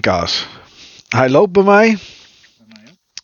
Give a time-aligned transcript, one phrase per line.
[0.00, 0.46] Kaas.
[1.08, 1.98] Hij loopt bij mij.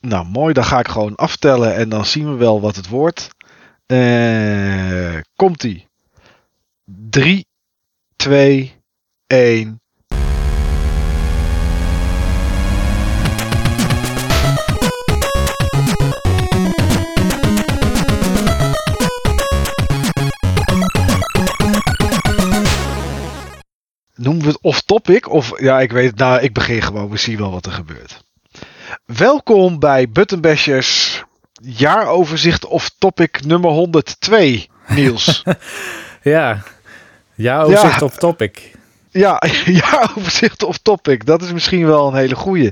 [0.00, 0.52] Nou, mooi.
[0.54, 3.28] Dan ga ik gewoon aftellen en dan zien we wel wat het wordt.
[3.86, 5.88] Eh, Komt-ie.
[6.84, 7.46] 3,
[8.16, 8.74] 2,
[9.26, 9.80] 1.
[24.22, 25.28] Noemen we het off-topic?
[25.28, 26.18] Of ja, ik weet het.
[26.18, 27.10] Nou, ik begin gewoon.
[27.10, 28.24] We zien wel wat er gebeurt.
[29.04, 31.22] Welkom bij Buttonbashers
[31.62, 35.42] jaaroverzicht off-topic nummer 102, Niels.
[36.22, 36.62] Ja,
[37.34, 38.72] ja, overzicht op topic.
[39.10, 39.42] ja,
[39.82, 41.26] jaaroverzicht off-topic.
[41.26, 42.70] Dat is misschien wel een hele goeie.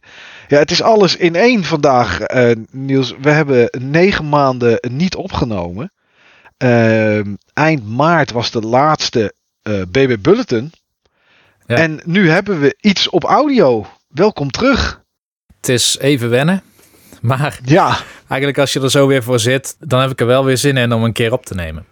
[0.49, 3.15] Ja, het is alles in één vandaag, eh, Niels.
[3.21, 5.93] We hebben negen maanden niet opgenomen.
[6.57, 10.73] Ehm, eind maart was de laatste eh BB Bulletin.
[11.69, 11.77] Ja.
[11.77, 13.87] En nu hebben we iets op audio.
[14.09, 15.03] Welkom terug.
[15.57, 16.63] Het is even wennen.
[17.21, 20.45] Maar Ja, eigenlijk als je er zo weer voor zit, dan heb ik er wel
[20.45, 21.85] weer zin in om een keer op te nemen.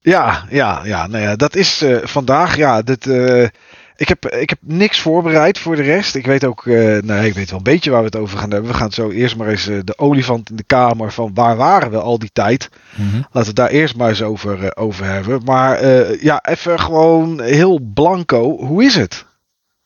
[0.00, 1.06] ja, ja, ja.
[1.06, 2.56] Nou ja, dat is eh, vandaag.
[2.56, 3.48] Ja, dit, eh,
[3.96, 6.14] ik, heb, ik heb niks voorbereid voor de rest.
[6.14, 8.50] Ik weet ook, eh, nou, ik weet wel een beetje waar we het over gaan
[8.50, 8.70] hebben.
[8.70, 11.90] We gaan zo eerst maar eens eh, de olifant in de kamer van waar waren
[11.90, 12.68] we al die tijd.
[12.96, 15.40] Laten we het daar eerst maar eens over, eh, over hebben.
[15.44, 15.86] Maar
[16.24, 18.56] ja, even gewoon heel blanco.
[18.66, 19.24] Hoe is het?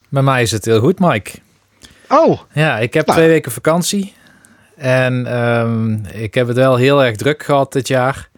[0.09, 1.31] Bij mij is het heel goed, Mike.
[2.09, 3.19] Oh, Ja, ik heb Nou.
[3.19, 4.13] twee weken vakantie.
[4.77, 8.30] En ehm, ik heb het wel heel erg druk gehad dit jaar.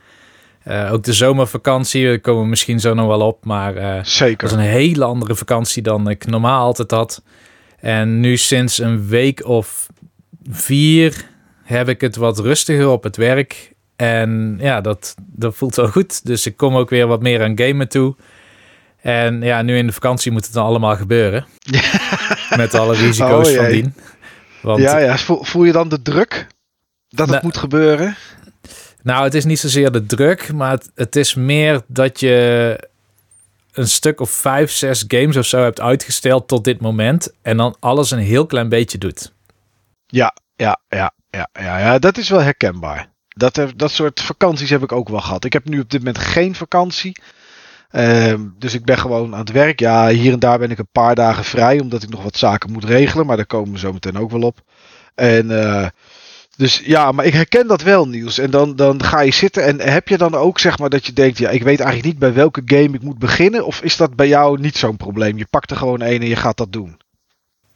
[0.65, 3.45] Eh, ook de zomervakantie, daar komen we misschien zo nog wel op.
[3.45, 4.49] Maar het zeker.
[4.49, 7.23] was een hele andere vakantie dan ik normaal altijd had.
[7.79, 9.87] En nu sinds een week of
[10.51, 11.25] vier
[11.63, 13.73] heb ik het wat rustiger op het werk.
[13.97, 16.27] En ja, dat, dat voelt wel goed.
[16.27, 18.17] Dus ik kom ook weer wat meer aan gamen toe.
[19.01, 21.47] En ja, nu in de vakantie moet het dan allemaal gebeuren.
[22.57, 23.95] Met alle risico's Oh, van dien.
[24.63, 25.19] Want Ja, ja.
[25.19, 26.47] Voel, voel je dan de druk
[27.09, 28.17] dat het Nou, moet gebeuren?
[29.03, 32.89] Nou, het is niet zozeer de druk, maar het, het is meer dat je
[33.73, 37.33] een stuk of vijf, zes games of zo hebt uitgesteld tot dit moment.
[37.43, 39.33] En dan alles een heel klein beetje doet.
[40.07, 43.11] Ja, ja, ja, ja, ja, ja, dat is wel herkenbaar.
[43.29, 45.45] Dat, dat soort vakanties heb ik ook wel gehad.
[45.45, 47.21] Ik heb nu op dit moment geen vakantie.
[47.91, 49.81] Ehm, dus ik ben gewoon aan het werk.
[49.81, 52.73] Ja, hier en daar ben ik een paar dagen vrij, omdat ik nog wat zaken
[52.73, 53.27] moet regelen.
[53.27, 54.61] Maar daar komen we zo meteen ook wel op.
[55.15, 55.89] En eh,
[56.57, 58.39] dus ja, maar ik herken dat wel, Niels.
[58.39, 59.65] En dan, dan ga je zitten.
[59.65, 62.19] En heb je dan ook zeg maar dat je denkt, ja, ik weet eigenlijk niet
[62.19, 63.67] bij welke game ik moet beginnen?
[63.67, 65.39] Of is dat bij jou niet zo'n probleem?
[65.39, 66.97] Je pakt er gewoon één en je gaat dat doen.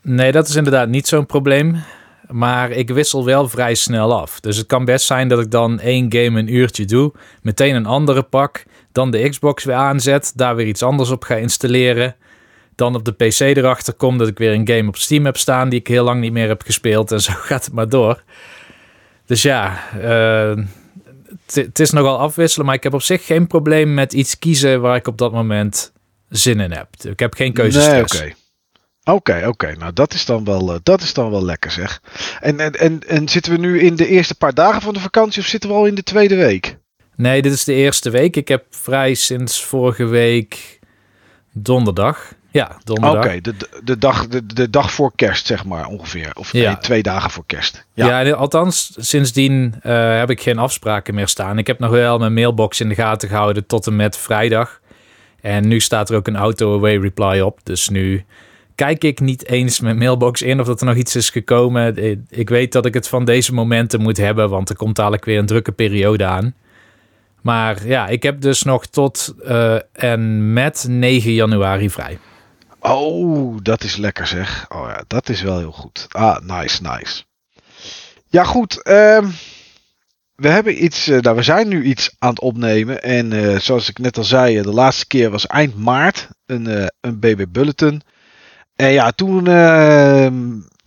[0.03, 1.83] Nee, dat is inderdaad niet zo'n probleem.
[2.29, 4.41] Maar ik wissel wel vrij snel af.
[4.41, 7.13] Dus het kan best zijn dat ik dan één game een uurtje doe,
[7.43, 11.35] meteen een andere pak, dan de Xbox weer aanzet, daar weer iets anders op ga
[11.35, 12.17] installeren.
[12.75, 15.69] Dan op de PC erachter kom dat ik weer een game op Steam heb staan
[15.69, 17.13] die ik heel lang niet meer heb gespeeld.
[17.13, 18.23] En zo gaat het maar door.
[19.27, 20.57] Dus ja, eh,
[21.47, 24.97] het is nogal afwisselen, maar ik heb op zich geen probleem met iets kiezen waar
[24.97, 25.93] ik op dat moment
[26.29, 26.89] zin in heb.
[27.03, 28.13] Ik heb geen keuzestress.
[28.13, 28.35] Nee, oké.
[29.13, 29.75] Oké, oké.
[29.79, 32.01] Nou, dat is, dan wel, eh, dat is dan wel lekker zeg.
[32.41, 35.43] En, en, en, en zitten we nu in de eerste paar dagen van de vakantie
[35.43, 36.79] of zitten we al in de tweede week?
[37.17, 38.37] Nee, dit is de eerste week.
[38.37, 40.79] Ik heb vrij sinds vorige week
[41.53, 42.35] donderdag.
[42.57, 43.41] Ja, Oké, donderdag.
[43.41, 46.31] de, de, de, dag, de, de dag voor kerst zeg maar ongeveer.
[46.35, 46.67] Of Ja.
[46.71, 47.87] nee, twee dagen voor kerst.
[47.95, 51.59] Ja, Ja, althans, sindsdien eh, heb ik geen afspraken meer staan.
[51.59, 54.81] Ik heb nog wel mijn mailbox in de gaten gehouden tot en met vrijdag.
[55.41, 57.59] En nu staat er ook een auto-away reply op.
[57.63, 58.25] Dus nu
[58.75, 61.97] kijk ik niet eens mijn mailbox in of dat er nog iets is gekomen.
[61.97, 65.25] Ik- Ik weet dat ik het van deze momenten moet hebben, want er komt dadelijk
[65.25, 66.55] weer een drukke periode aan.
[67.43, 72.19] Maar ja, ik heb dus nog tot eh, en met 9 januari vrij.
[72.81, 74.67] Oh, dat is lekker zeg.
[74.69, 76.07] Oh ja, dat is wel heel goed.
[76.09, 77.23] Ah, nice, nice.
[78.27, 78.83] Ja, goed.
[78.83, 79.29] ehm,
[80.35, 81.09] we hebben iets.
[81.09, 83.03] eh, nou, we zijn nu iets aan het opnemen.
[83.03, 86.91] En eh, zoals ik net al zei, eh, de laatste keer was eind maart een,
[87.01, 88.03] een BB Bulletin.
[88.77, 89.45] En ja, toen.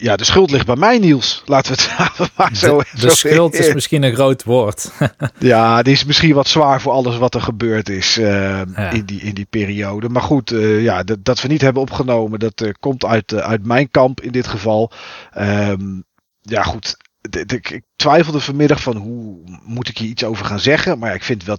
[0.02, 1.42] Ja, de schuld ligt bij mij, Niels.
[1.46, 2.78] Laten we het maar zo.
[2.78, 4.92] de de zo- schuld is misschien een groot woord.
[5.40, 8.90] Ja, die is misschien wat zwaar voor alles wat er gebeurd is eh, Ja.
[8.92, 10.10] in, die, in die periode.
[10.10, 13.66] Maar goed, eh, ja, dat, dat we niet hebben opgenomen, dat eh, komt uit, uit
[13.66, 14.92] mijn kamp in dit geval.
[15.32, 16.02] Ehm,
[16.42, 16.98] ja, goed.
[17.48, 21.00] Ik twijfelde vanmiddag van hoe moet ik hier iets over gaan zeggen.
[21.00, 21.58] Maar ja, ik vind wel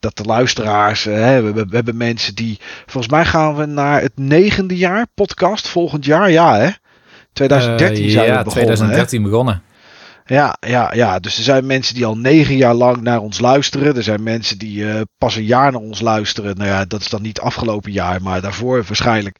[0.00, 1.04] dat de luisteraars.
[1.04, 2.58] hè, we, hebben- we hebben mensen die.
[2.86, 6.30] Volgens mij gaan we naar het negende jaar podcast volgend jaar.
[6.30, 6.68] Ja, hè?
[7.32, 8.68] 2013 Eh, zijn ja, we begonnen.
[8.70, 8.74] hè?
[8.76, 9.62] 2013 begonnen.
[10.26, 13.96] Ja, ja, ja, dus er zijn mensen die al negen jaar lang naar ons luisteren.
[13.96, 16.56] Er zijn mensen die eh, pas een jaar naar ons luisteren.
[16.56, 19.36] Nou ja, dat is dan niet afgelopen jaar, maar daarvoor waarschijnlijk.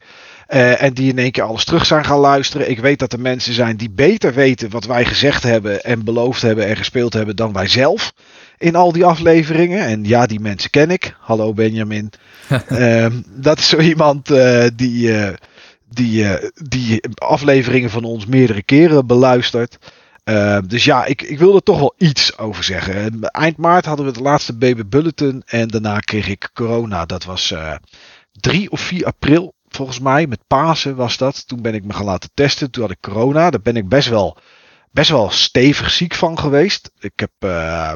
[0.77, 2.69] en die in één keer alles terug zijn gaan luisteren.
[2.69, 6.41] Ik weet dat er mensen zijn die beter weten wat wij gezegd hebben en beloofd
[6.41, 8.13] hebben en gespeeld hebben dan wij zelf
[8.57, 9.85] in al die afleveringen.
[9.85, 11.15] En ja, die mensen ken ik.
[11.19, 12.09] Hallo Benjamin.
[12.67, 14.27] Ehm, dat is zo iemand
[14.75, 15.11] die,
[15.93, 19.77] die, die afleveringen van ons meerdere keren beluistert.
[20.25, 23.21] Uh, dus ja, ik, ik wil er toch wel iets over zeggen.
[23.21, 27.05] Eind maart hadden we het laatste baby bulletin en daarna kreeg ik corona.
[27.05, 27.75] Dat was uh,
[28.31, 30.27] 3 of 4 april volgens mij.
[30.27, 31.47] Met Pasen was dat.
[31.47, 32.71] Toen ben ik me gaan laten testen.
[32.71, 33.49] Toen had ik corona.
[33.49, 34.37] Daar ben ik best wel
[34.93, 36.91] best wel stevig ziek van geweest.
[36.99, 37.93] Ik heb, uh,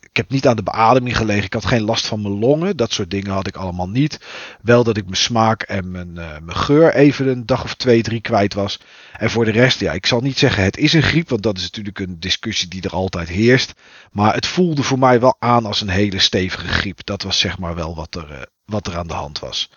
[0.00, 1.44] ik heb niet aan de beademing gelegen.
[1.44, 2.76] Ik had geen last van mijn longen.
[2.76, 4.20] Dat soort dingen had ik allemaal niet.
[4.62, 8.02] Wel dat ik mijn smaak en mijn, uh, mijn geur even een dag of twee,
[8.02, 8.80] drie kwijt was.
[9.12, 11.28] En voor de rest, ja, ik zal niet zeggen het is een griep.
[11.28, 13.72] Want dat is natuurlijk een discussie die er altijd heerst.
[14.10, 17.04] Maar het voelde voor mij wel aan als een hele stevige griep.
[17.04, 19.70] Dat was zeg maar wel wat er, uh, wat er aan de hand was.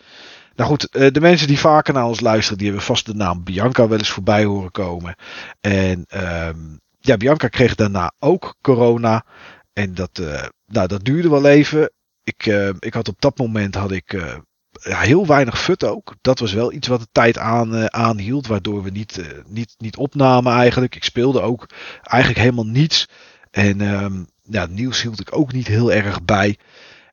[0.56, 3.44] Nou goed, eh, de mensen die vaker naar ons luisteren, die hebben vast de naam
[3.44, 5.16] Bianca wel eens voorbij horen komen.
[5.62, 6.60] En ehm,
[7.00, 9.26] ja, Bianca kreeg daarna ook corona.
[9.74, 11.92] En dat, uh, nou, dat duurde wel even.
[12.24, 14.12] Ik, uh, ik had op dat moment had ik
[14.72, 16.16] ja, heel weinig fut ook.
[16.22, 18.48] Dat was wel iets wat de tijd aan, aanhield.
[18.48, 20.96] Waardoor we niet, niet, niet opnamen eigenlijk.
[20.96, 21.70] Ik speelde ook
[22.02, 23.08] eigenlijk helemaal niets.
[23.52, 26.58] En um, ja, nieuws hield ik ook niet heel erg bij.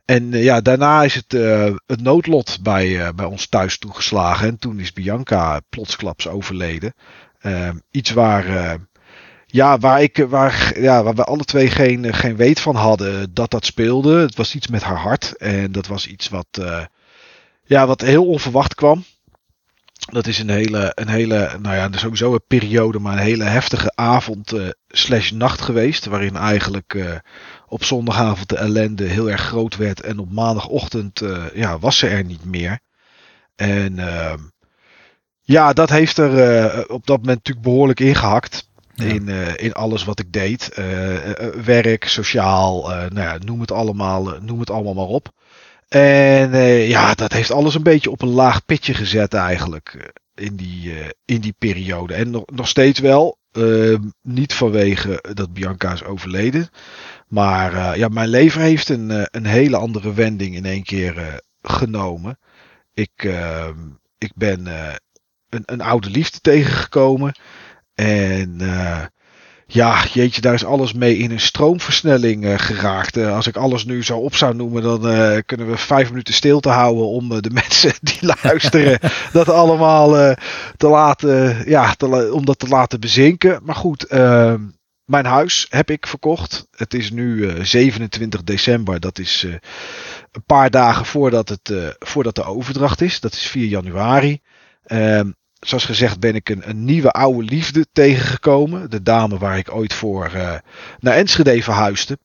[0.05, 4.49] En uh, ja, daarna is het, uh, het noodlot bij, uh, bij ons thuis toegeslagen.
[4.49, 6.95] En toen is Bianca plotsklaps overleden.
[7.39, 8.79] Ehm, iets waar,
[9.47, 13.51] ja, waar, ik, waar, ja, waar we alle twee geen, geen weet van hadden dat
[13.51, 14.21] dat speelde.
[14.21, 15.37] Het was iets met haar hart.
[15.37, 16.61] En dat was iets wat,
[17.65, 19.05] ja, wat heel onverwacht kwam.
[20.13, 23.93] Dat is een hele, een hele, nou ja, sowieso een periode, maar een hele heftige
[23.95, 24.53] avond
[24.89, 26.07] slash nacht geweest.
[26.07, 27.21] Waarin eigenlijk
[27.73, 30.01] op zondagavond de ellende heel erg groot werd.
[30.01, 32.79] En op maandagochtend uh, ja, was ze er niet meer.
[33.57, 34.35] En uh,
[35.41, 38.71] ja, dat heeft er uh, op dat moment natuurlijk behoorlijk ingehakt.
[38.95, 39.05] Ja.
[39.05, 40.71] In, uh, in alles wat ik deed.
[41.65, 45.31] werk, sociaal, nou ja, noem, het allemaal, noem het allemaal maar op.
[45.89, 50.13] En ja, dat heeft alles een beetje op een laag pitje gezet eigenlijk.
[50.35, 50.93] in, die,
[51.25, 52.15] in die periode.
[52.15, 53.39] En nog, nog steeds wel.
[54.23, 56.69] niet vanwege dat Bianca is overleden.
[57.33, 61.17] Maar uh, ja, mijn leven heeft een, uh, een hele andere wending in één keer
[61.17, 61.25] uh,
[61.63, 62.39] genomen.
[62.95, 63.79] Ik, ehm,
[64.19, 64.67] ik ben
[65.49, 67.35] een, een oude liefde tegengekomen.
[67.95, 68.61] En
[69.67, 73.17] ja, jeetje, daar is alles mee in een stroomversnelling geraakt.
[73.17, 75.01] als ik alles nu zo op zou noemen, dan
[75.43, 78.99] kunnen we vijf minuten stilte houden om de mensen die luisteren
[79.33, 80.37] dat allemaal
[80.77, 83.61] te laten, ja, te, om dat te laten bezinken.
[83.65, 84.61] Maar goed, ehm,
[85.13, 86.67] mijn huis heb ik verkocht.
[86.71, 89.01] Het is nu uh, eh, 27 december.
[89.01, 89.53] Dat is uh,
[90.33, 93.21] een paar dagen voordat, het, uh, voordat de overdracht is.
[93.21, 94.41] Dat is 4 januari.
[94.85, 95.31] Ehm,
[95.61, 98.91] zoals gezegd ben ik een, een, nieuwe oude liefde tegengekomen.
[98.91, 100.31] De dame waar ik ooit voor
[101.01, 102.19] naar Enschede verhuisde.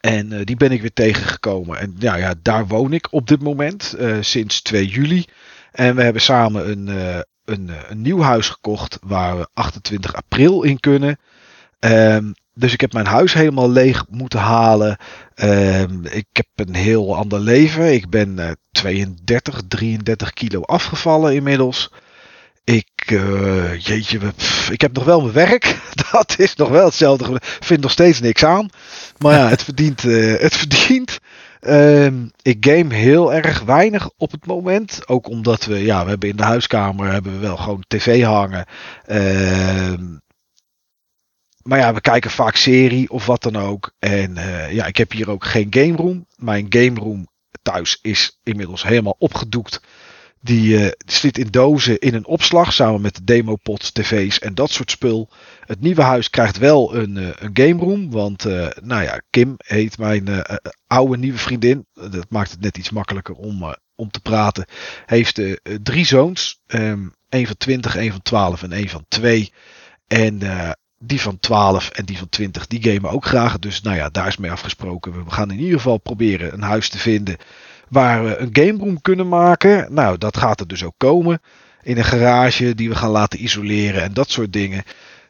[0.00, 1.78] En die ben ik weer tegengekomen.
[1.78, 5.24] En ja, ja, daar woon ik op dit moment sinds 2 juli.
[5.72, 6.86] En we hebben samen een,
[7.44, 11.18] een, een nieuw huis gekocht waar we 28 april in kunnen.
[11.84, 14.96] Um, dus ik heb mijn huis helemaal leeg moeten halen.
[15.34, 17.92] Um, ik heb een heel ander leven.
[17.92, 21.92] Ik ben uh, 32, 33 kilo afgevallen inmiddels.
[22.64, 24.18] Ik, uh, jeetje,
[24.70, 25.76] ik heb nog wel mijn werk.
[26.12, 27.40] Dat is nog wel hetzelfde.
[27.40, 28.68] Vind nog steeds niks aan.
[29.18, 30.04] Maar ja, het verdient.
[30.04, 31.18] Uh, het verdient.
[31.60, 35.08] Um, ik game heel erg weinig op het moment.
[35.08, 38.66] Ook omdat we, ja, we hebben in de huiskamer hebben we wel gewoon tv hangen.
[39.06, 39.92] Uh,
[41.64, 43.92] maar ja, we kijken vaak serie of wat dan ook.
[43.98, 46.26] En uh, ja, ik heb hier ook geen game room.
[46.36, 47.28] Mijn game room
[47.62, 49.80] thuis is inmiddels helemaal opgedoekt.
[50.40, 54.70] Die, die zit in dozen in een opslag samen met de demopods, tv's en dat
[54.70, 55.28] soort spul.
[55.60, 58.10] Het nieuwe huis krijgt wel een, uh, een game room.
[58.10, 58.44] Want
[58.82, 60.44] nou ja, Kim heet mijn
[60.86, 61.86] oude nieuwe vriendin.
[61.92, 64.64] Dat maakt het net iets makkelijker om, om te praten.
[65.06, 65.40] Heeft
[65.82, 66.60] drie zoons.
[66.66, 69.52] Een van 20, een van 12 en een van 2.
[70.06, 70.38] En
[71.06, 73.58] die van 12 en die van 20, die gamen ook graag.
[73.58, 75.24] Dus nou ja, daar is mee afgesproken.
[75.24, 77.36] We gaan in ieder geval proberen een huis te vinden
[77.88, 79.86] waar we een game room kunnen maken.
[79.94, 81.40] Nou, dat gaat er dus ook komen.
[81.82, 84.82] In een garage die we gaan laten isoleren en dat soort dingen.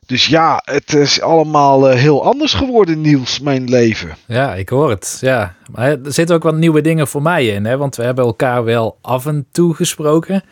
[0.07, 4.17] Dus ja, het is allemaal uh, heel anders geworden, Niels, mijn leven.
[4.27, 5.19] Ja, ik hoor het.
[5.21, 7.77] Ja, maar er zitten ook wat nieuwe dingen voor mij in, hè?
[7.77, 10.43] Want we hebben elkaar wel af en toe gesproken.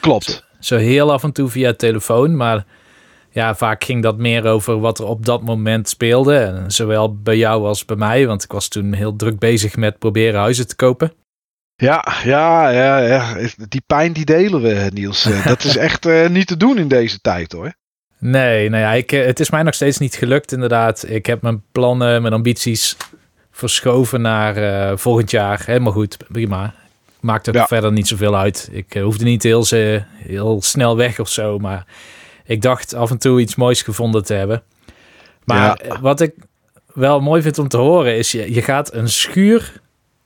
[0.00, 0.24] Klopt.
[0.24, 2.64] Zo, zo heel af en toe via telefoon, maar
[3.32, 6.64] ja, vaak ging dat meer over wat er op dat moment speelde.
[6.66, 10.40] Zowel bij jou als bij mij, want ik was toen heel druk bezig met proberen
[10.40, 11.12] huizen te kopen.
[11.76, 13.36] Ja, ja, ja, ja.
[13.68, 15.22] Die pijn die delen we, Niels.
[15.44, 17.72] Dat is echt uh, niet te doen in deze tijd hoor.
[18.18, 21.04] Nee, nou ja, ik, het is mij nog steeds niet gelukt inderdaad.
[21.08, 22.96] Ik heb mijn plannen, mijn ambities
[23.50, 25.62] verschoven naar uh, volgend jaar.
[25.66, 26.74] Helemaal goed, prima.
[27.20, 27.66] Maakt ook ja.
[27.66, 28.68] verder niet zoveel uit.
[28.72, 29.66] Ik hoefde niet heel,
[30.14, 31.86] heel snel weg of zo, maar
[32.44, 34.62] ik dacht af en toe iets moois gevonden te hebben.
[35.44, 36.00] Maar ja.
[36.00, 36.34] wat ik
[36.94, 39.80] wel mooi vind om te horen is, je, je gaat een schuur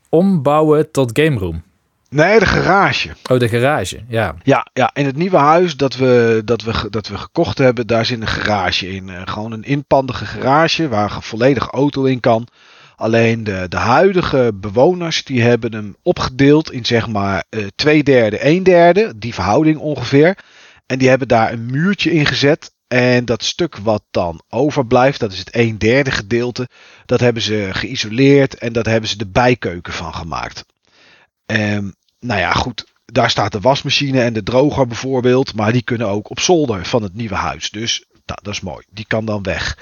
[0.09, 1.63] ombouwen tot game room.
[2.09, 3.09] Nee, de garage.
[3.31, 4.35] Oh, de garage, ja.
[4.43, 8.05] Ja, ja in het nieuwe huis dat we, dat we, dat we gekocht hebben, daar
[8.05, 9.07] zit een garage in.
[9.07, 12.47] Uh, gewoon een inpandige garage waar een volledige auto in kan.
[12.95, 18.45] Alleen de, de huidige bewoners die hebben hem opgedeeld in zeg maar uh, twee derde,
[18.45, 19.13] een derde.
[19.15, 20.37] Die verhouding ongeveer.
[20.87, 22.75] En die hebben daar een muurtje in gezet.
[22.87, 26.67] En dat stuk wat dan overblijft, dat is het een derde gedeelte.
[27.05, 30.65] Dat hebben ze geïsoleerd en dat hebben ze de bijkeuken van gemaakt.
[31.45, 32.85] Um, nou ja, goed.
[33.05, 35.55] Daar staat de wasmachine en de droger bijvoorbeeld.
[35.55, 37.69] Maar die kunnen ook op zolder van het nieuwe huis.
[37.69, 38.85] Dus nou, dat is mooi.
[38.89, 39.77] Die kan dan weg.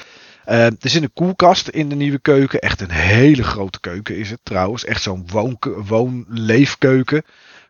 [0.47, 2.59] Uh, er zit een koelkast in de nieuwe keuken.
[2.59, 4.85] Echt een hele grote keuken is het trouwens.
[4.85, 5.27] Echt zo'n
[5.85, 7.23] woon-leefkeuken.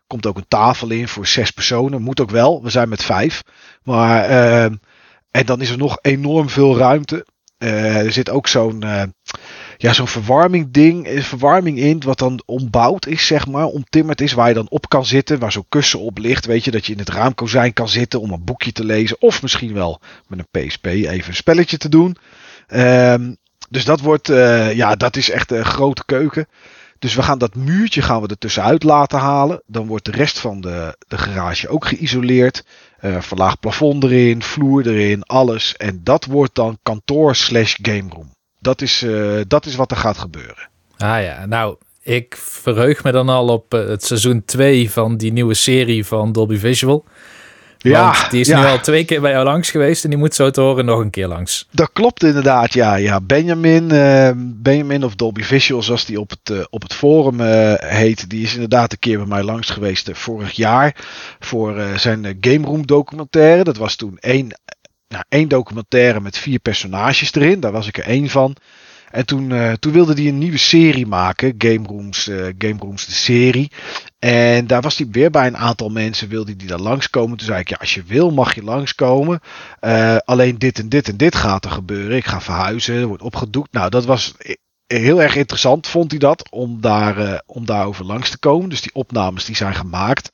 [0.06, 2.02] Komt ook een tafel in voor zes personen.
[2.02, 2.62] Moet ook wel.
[2.62, 3.42] We zijn met vijf.
[3.82, 4.64] Maar, uh,
[5.30, 7.26] en dan is er nog enorm veel ruimte.
[7.58, 8.84] Uh, er zit ook zo'n
[9.76, 14.32] ja, zo'n verwarming ding, eh, verwarming in, wat dan ombouwd is, zeg maar, omtimmerd is,
[14.32, 16.92] waar je dan op kan zitten, waar zo'n kussen op ligt, weet je, dat je
[16.92, 20.66] in het raamkozijn kan zitten om een boekje te lezen, of misschien wel met een
[20.66, 22.16] PSP even een spelletje te doen.
[22.68, 23.36] Um,
[23.70, 24.26] dus dat wordt,
[24.74, 26.46] ja, dat is echt een grote keuken.
[26.98, 29.62] Dus we gaan dat muurtje gaan we er laten halen.
[29.66, 32.64] Dan wordt de rest van de, de garage ook geïsoleerd.
[33.00, 35.76] Uh, verlaagd plafond erin, vloer erin, alles.
[35.76, 38.30] En dat wordt dan kantoor slash game room.
[38.58, 40.68] Dat is, uh, dat is wat er gaat gebeuren.
[40.96, 45.32] Ah ja, nou, ik verheug me dan al op uh, het seizoen 2 van die
[45.32, 47.04] nieuwe serie van Dolby Visual.
[47.90, 48.60] Ja, die is ja.
[48.60, 51.00] nu al twee keer bij jou langs geweest en die moet zo te horen nog
[51.00, 51.66] een keer langs.
[51.70, 52.94] Dat klopt inderdaad, ja.
[52.94, 53.20] ja.
[53.20, 57.72] Benjamin, uh, Benjamin of Dolby Visual, zoals die op het, uh, op het forum uh,
[57.76, 60.94] heet, die is inderdaad een keer bij mij langs geweest vorig jaar
[61.38, 63.64] voor zijn Game Room documentaire.
[63.64, 64.54] Dat was toen één
[65.08, 67.60] nou, één documentaire met vier personages erin.
[67.60, 68.56] Daar was ik er één van.
[69.10, 71.54] En toen, uh, toen wilde hij een nieuwe serie maken.
[71.58, 73.70] Game Rooms, uh, Game Rooms de serie.
[74.18, 76.28] En daar was hij weer bij een aantal mensen.
[76.28, 77.36] Wilde hij daar langskomen.
[77.36, 79.40] Toen zei ik, ja, als je wil mag je langskomen.
[79.80, 82.16] Uh, alleen dit en dit en dit gaat er gebeuren.
[82.16, 83.06] Ik ga verhuizen.
[83.06, 83.72] Wordt opgedoekt.
[83.72, 84.34] Nou, dat was
[84.86, 86.50] heel erg interessant, vond hij dat.
[86.50, 88.68] Om, daar, om daarover langs te komen.
[88.68, 90.30] Dus die opnames die zijn gemaakt.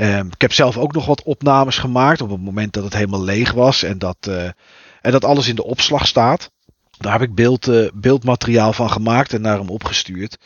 [0.00, 3.22] Um, ik heb zelf ook nog wat opnames gemaakt op het moment dat het helemaal
[3.22, 4.16] leeg was en dat,
[5.00, 6.50] en dat alles in de opslag staat.
[7.02, 10.38] Daar heb ik beeld, uh, beeldmateriaal van gemaakt en naar hem opgestuurd.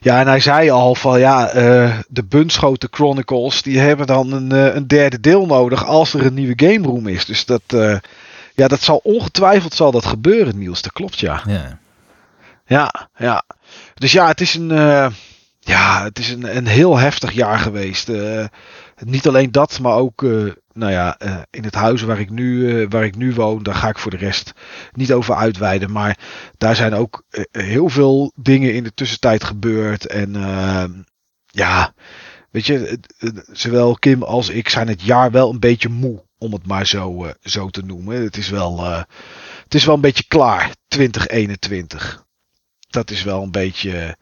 [0.00, 4.50] Ja, en hij zei al van ja, uh, de Bunschoten Chronicles die hebben dan een,
[4.76, 7.24] een derde deel nodig als er een nieuwe game room is.
[7.24, 7.62] Dus dat,
[8.54, 10.82] ja, dat zal ongetwijfeld zal dat gebeuren, Niels.
[10.82, 11.42] Dat klopt, ja.
[11.46, 11.78] Ja,
[12.66, 13.08] ja.
[13.16, 13.44] ja.
[13.94, 14.68] Dus ja, het is een,
[15.60, 18.10] ja, het is een, een heel heftig jaar geweest.
[19.04, 20.24] Niet alleen dat, maar ook
[20.72, 23.74] nou ja, uh, in het huis waar ik, nu, uh, waar ik nu woon, daar
[23.74, 24.52] ga ik voor de rest
[24.92, 25.92] niet over uitweiden.
[25.92, 26.18] Maar
[26.58, 30.06] daar zijn ook heel veel dingen in de tussentijd gebeurd.
[30.06, 30.32] En
[31.46, 31.94] ja,
[32.50, 32.98] weet je,
[33.52, 37.32] zowel Kim als ik zijn het jaar wel een beetje moe, om het maar zo,
[37.42, 38.22] zo te noemen.
[38.22, 38.84] Het is, wel,
[39.64, 42.24] het is wel een beetje klaar, 2021.
[42.88, 44.16] Dat is wel een beetje,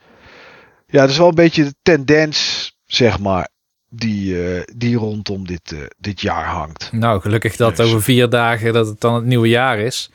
[0.86, 3.48] ja, dat is wel een beetje de tendens, zeg maar
[3.88, 6.88] die, uh, die rondom dit, uh, dit jaar hangt.
[6.92, 7.86] Nou, gelukkig dat dus.
[7.86, 10.10] over vier dagen dat het dan het nieuwe jaar is.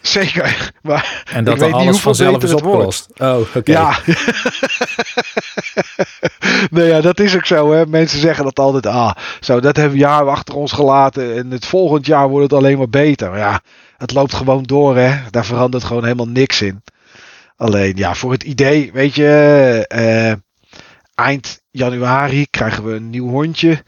[0.00, 3.08] Zeker, maar en dat er alles vanzelf is opgelost.
[3.16, 3.58] Oh, oké.
[3.58, 3.74] Okay.
[3.74, 3.98] Ja.
[6.70, 7.72] nee, ja, dat is ook zo.
[7.72, 7.86] Hè.
[7.86, 8.86] Mensen zeggen dat altijd.
[8.86, 11.36] Ah, zo, dat hebben we jaar achter ons gelaten.
[11.36, 13.30] En het volgend jaar wordt het alleen maar beter.
[13.30, 13.60] Maar ja,
[13.96, 14.96] het loopt gewoon door.
[14.96, 15.16] Hè.
[15.30, 16.82] Daar verandert gewoon helemaal niks in.
[17.56, 19.84] Alleen, ja, voor het idee, weet je.
[19.94, 20.32] Uh,
[21.26, 23.82] eind januari krijgen we een nieuw hondje.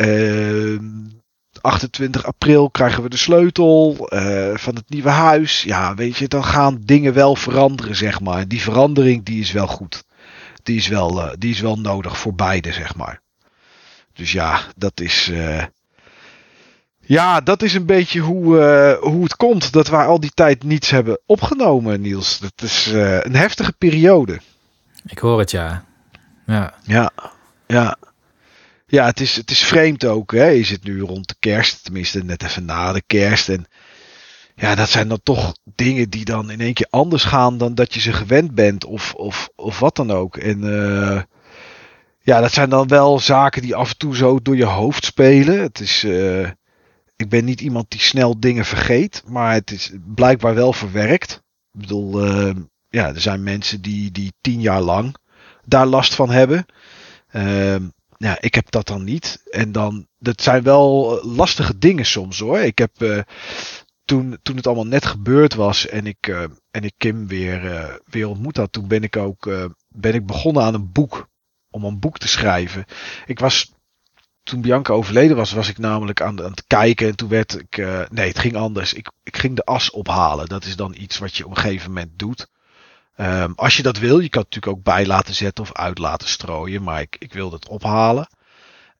[0.00, 0.78] Uh,
[1.60, 5.62] 28 april krijgen we de sleutel uh, van het nieuwe huis.
[5.62, 8.38] Ja, weet je, dan gaan dingen wel veranderen, zeg maar.
[8.38, 10.04] En die verandering, die is wel goed.
[10.62, 13.20] Die is wel, uh, die is wel nodig voor beide, zeg maar.
[14.12, 15.28] Dus ja, dat is.
[15.28, 15.64] Uh,
[17.00, 20.90] ja, dat is een beetje hoe, hoe het komt dat wij al die tijd niets
[20.90, 22.38] hebben opgenomen, Niels.
[22.38, 22.86] Dat is
[23.22, 24.40] een heftige periode.
[25.06, 25.87] Ik hoor het, ja.
[26.48, 26.74] Ja.
[26.82, 27.10] Ja,
[27.66, 27.96] ja.
[28.86, 30.32] Ja, het is, het is vreemd ook.
[30.32, 30.46] Hè?
[30.46, 33.48] Je zit nu rond de kerst, tenminste net even na de kerst.
[33.48, 33.66] En
[34.54, 37.94] ja, dat zijn dan toch dingen die dan in één keer anders gaan dan dat
[37.94, 38.84] je ze gewend bent.
[38.84, 40.36] Of, of, of wat dan ook.
[40.36, 41.22] En uh,
[42.20, 45.60] ja, dat zijn dan wel zaken die af en toe zo door je hoofd spelen.
[45.60, 46.48] Het is, uh,
[47.16, 51.32] ik ben niet iemand die snel dingen vergeet, maar het is blijkbaar wel verwerkt.
[51.72, 52.54] Ik bedoel, uh,
[52.88, 55.16] ja, er zijn mensen die, die tien jaar lang
[55.68, 56.66] daar last van hebben.
[58.18, 59.42] Ja, ik heb dat dan niet.
[59.50, 62.58] En dan, dat zijn wel lastige dingen soms hoor.
[62.58, 63.20] Ik heb uh,
[64.04, 68.28] toen, toen het allemaal net gebeurd was en ik, uh, en ik Kim weer, weer
[68.28, 71.28] ontmoet had, toen ben ik ook ben ik begonnen aan een boek.
[71.70, 72.84] Om een boek te schrijven.
[73.26, 73.72] Ik was
[74.42, 77.08] toen Bianca overleden was, was ik namelijk aan, aan het kijken.
[77.08, 77.76] En toen werd ik.
[78.10, 78.92] nee, het ging anders.
[78.92, 80.48] Ik, ik ging de as ophalen.
[80.48, 82.48] Dat is dan iets wat je op een gegeven moment doet.
[83.20, 85.98] Um, als je dat wil, je kan het natuurlijk ook bij laten zetten of uit
[85.98, 86.82] laten strooien.
[86.82, 88.28] Maar ik, ik wilde het ophalen.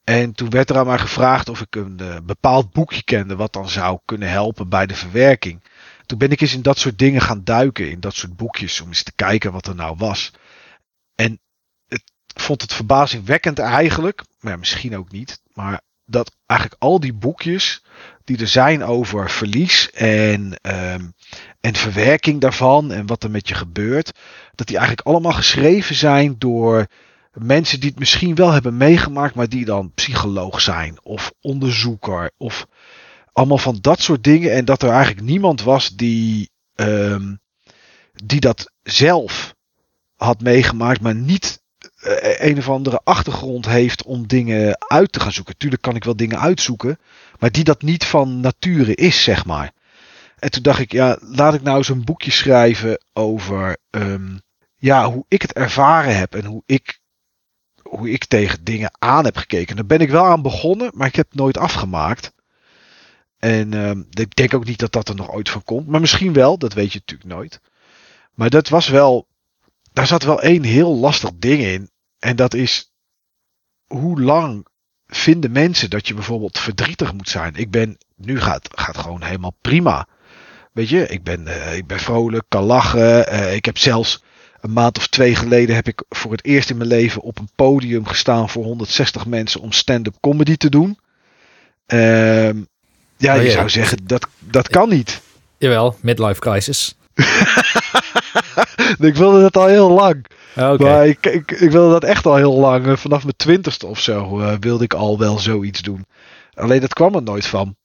[0.05, 3.53] En toen werd er aan mij gevraagd of ik een uh, bepaald boekje kende wat
[3.53, 5.63] dan zou kunnen helpen bij de verwerking.
[6.07, 8.89] Toen ben ik eens in dat soort dingen gaan duiken, in dat soort boekjes, om
[8.89, 10.33] eens te kijken wat er nou was.
[11.15, 11.41] En
[11.87, 12.03] het,
[12.35, 17.83] ik vond het verbazingwekkend eigenlijk, maar misschien ook niet, maar dat eigenlijk al die boekjes
[18.25, 21.15] die er zijn over verlies en, um,
[21.61, 24.13] en verwerking daarvan en wat er met je gebeurt,
[24.55, 26.87] dat die eigenlijk allemaal geschreven zijn door
[27.33, 32.67] mensen die het misschien wel hebben meegemaakt, maar die dan psycholoog zijn of onderzoeker of
[33.33, 34.53] allemaal van dat soort dingen.
[34.53, 37.41] En dat er eigenlijk niemand was die, um,
[38.13, 39.55] die dat zelf
[40.17, 41.63] had meegemaakt, maar niet
[42.05, 45.57] uh, een of andere achtergrond heeft om dingen uit te gaan zoeken.
[45.57, 46.99] Tuurlijk kan ik wel dingen uitzoeken,
[47.39, 49.73] maar die dat niet van nature is, zeg maar.
[50.39, 54.41] En toen dacht ik, ja, laat ik nou eens een boekje schrijven over um,
[54.77, 57.01] ja, hoe ik het ervaren heb en hoe ik,
[57.83, 59.77] hoe ik tegen dingen aan heb gekeken.
[59.77, 62.33] Daar ben ik wel aan begonnen, maar ik heb het nooit afgemaakt.
[63.39, 65.87] En um, ik denk ook niet dat dat er nog ooit van komt.
[65.87, 67.61] Maar misschien wel, dat weet je natuurlijk nooit.
[68.35, 69.29] Maar dat was wel.
[69.93, 71.91] Daar zat wel één heel lastig ding in.
[72.19, 72.93] En dat is.
[73.87, 74.67] Hoe lang
[75.07, 77.55] vinden mensen dat je bijvoorbeeld verdrietig moet zijn?
[77.55, 77.99] Ik ben.
[78.17, 80.09] Nu gaat, gaat gewoon helemaal prima.
[80.79, 83.35] Weet je, ik ben, uh, ik ben vrolijk, kan lachen.
[83.35, 84.23] Uh, ik heb zelfs
[84.61, 87.49] een maand of twee geleden heb ik voor het eerst in mijn leven op een
[87.57, 90.99] podium gestaan voor 160 mensen om stand-up comedy te doen.
[91.87, 92.51] Uh,
[93.17, 95.21] ja, oh, je zou zeggen, dat, dat kan niet.
[95.57, 96.97] Jawel, midlife crisis.
[98.99, 100.27] ik wilde dat al heel lang.
[100.57, 100.77] Okay.
[100.77, 103.01] Maar ik, ik, ik, wilde dat echt al heel lang.
[103.01, 106.07] Vanaf mijn twintigste of zo uh, wilde ik al wel zoiets doen.
[106.55, 107.77] Alleen dat kwam er nooit van.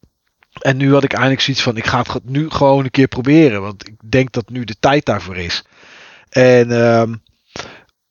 [0.61, 3.61] En nu had ik eigenlijk zoiets van, ik ga het nu gewoon een keer proberen.
[3.61, 5.63] Want ik denk dat nu de tijd daarvoor is.
[6.29, 7.23] En, um,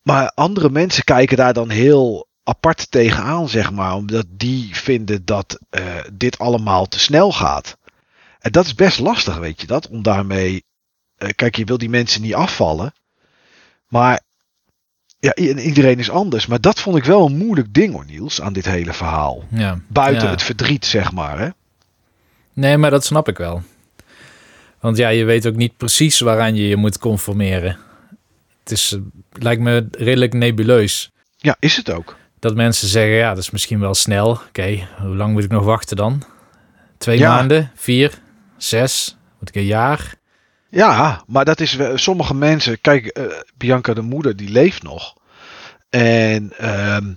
[0.02, 3.94] maar andere mensen kijken daar dan heel apart tegenaan, zeg maar.
[3.94, 7.76] Omdat die vinden dat uh, dit allemaal te snel gaat.
[8.38, 9.88] En dat is best lastig, weet je dat?
[9.88, 10.64] Om daarmee.
[11.18, 12.92] Uh, kijk, je wil die mensen niet afvallen.
[13.88, 14.20] Maar.
[15.18, 16.46] Ja, iedereen is anders.
[16.46, 19.44] Maar dat vond ik wel een moeilijk ding hoor, Niels, aan dit hele verhaal.
[19.50, 19.78] Ja.
[19.88, 20.30] Buiten ja.
[20.30, 21.38] het verdriet, zeg maar.
[21.38, 21.48] Hè?
[22.52, 23.62] Nee, maar dat snap ik wel.
[24.80, 27.78] Want ja, je weet ook niet precies waaraan je je moet conformeren.
[28.62, 28.96] Het is,
[29.32, 31.10] lijkt me redelijk nebuleus.
[31.36, 34.30] Ja, is het ook dat mensen zeggen, ja, dat is misschien wel snel.
[34.30, 36.22] Oké, okay, hoe lang moet ik nog wachten dan?
[36.98, 37.34] Twee ja.
[37.34, 37.70] maanden?
[37.74, 38.12] Vier?
[38.56, 39.16] Zes?
[39.38, 40.14] Moet ik een jaar?
[40.68, 42.80] Ja, maar dat is sommige mensen.
[42.80, 43.24] Kijk, uh,
[43.56, 45.14] Bianca de moeder, die leeft nog.
[45.90, 46.52] En
[46.94, 47.16] um,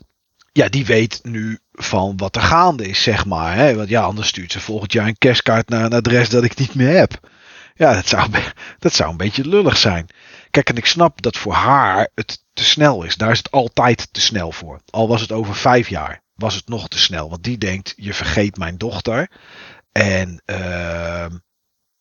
[0.56, 3.56] ja, die weet nu van wat er gaande is, zeg maar.
[3.56, 3.76] Hè?
[3.76, 6.76] Want ja, anders stuurt ze volgend jaar een kerstkaart naar een adres dat ik niet
[6.76, 7.30] meer heb.
[7.74, 8.30] Ja, dat zou,
[8.80, 10.08] dat zou een beetje lullig zijn.
[10.50, 13.16] Kijk, en ik snap dat voor haar het te snel is.
[13.16, 14.82] Daar is het altijd te snel voor.
[14.90, 17.30] Al was het over vijf jaar, was het nog te snel.
[17.30, 19.32] Want die denkt, je vergeet mijn dochter.
[19.92, 21.26] En uh,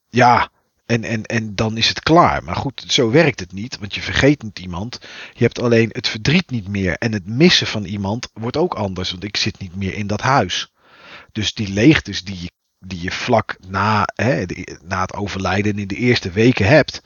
[0.08, 0.50] ja,
[0.86, 2.44] en, en, en dan is het klaar.
[2.44, 3.78] Maar goed, zo werkt het niet.
[3.78, 4.98] Want je vergeet niet iemand.
[5.32, 6.96] Je hebt alleen het verdriet niet meer.
[6.96, 9.10] En het missen van iemand wordt ook anders.
[9.10, 10.72] Want ik zit niet meer in dat huis.
[11.32, 14.44] Dus die leegtes die je, die je vlak na, hè,
[14.82, 17.02] na het overlijden in de eerste weken hebt.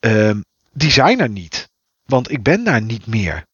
[0.00, 1.68] Um, die zijn er niet.
[2.04, 3.46] Want ik ben daar niet meer.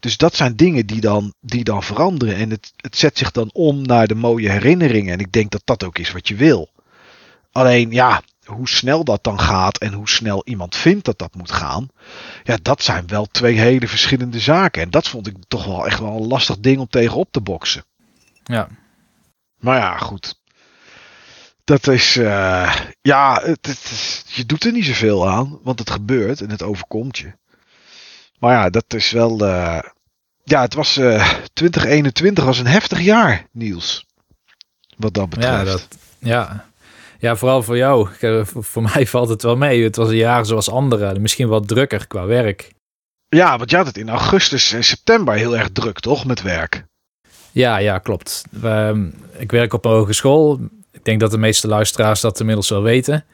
[0.00, 2.36] Dus dat zijn dingen die dan, die dan veranderen.
[2.36, 5.12] En het, het zet zich dan om naar de mooie herinneringen.
[5.12, 6.70] En ik denk dat dat ook is wat je wil.
[7.52, 11.52] Alleen ja, hoe snel dat dan gaat en hoe snel iemand vindt dat dat moet
[11.52, 11.88] gaan.
[12.44, 14.82] Ja, dat zijn wel twee hele verschillende zaken.
[14.82, 17.84] En dat vond ik toch wel echt wel een lastig ding om tegenop te boksen.
[18.44, 18.68] Ja.
[19.58, 20.40] Maar ja, goed.
[21.64, 26.40] Dat is, uh, ja, het, het, je doet er niet zoveel aan, want het gebeurt
[26.40, 27.32] en het overkomt je.
[28.38, 29.46] Maar ja, dat is wel.
[29.46, 29.78] Uh,
[30.44, 30.96] ja, het was.
[30.96, 34.06] Uh, 2021 was een heftig jaar, Niels.
[34.96, 35.56] Wat dat betreft.
[35.56, 36.64] Ja, dat, ja.
[37.18, 38.08] Ja vooral voor jou.
[38.44, 39.82] Voor mij valt het wel mee.
[39.82, 41.18] Het was een jaar zoals andere.
[41.18, 42.74] Misschien wat drukker qua werk.
[43.28, 46.84] Ja, want je had het in augustus en september heel erg druk, toch, met werk?
[47.52, 48.44] Ja, ja, klopt.
[48.64, 50.60] Um, ik werk op een hogeschool.
[50.92, 53.24] Ik denk dat de meeste luisteraars dat inmiddels wel weten.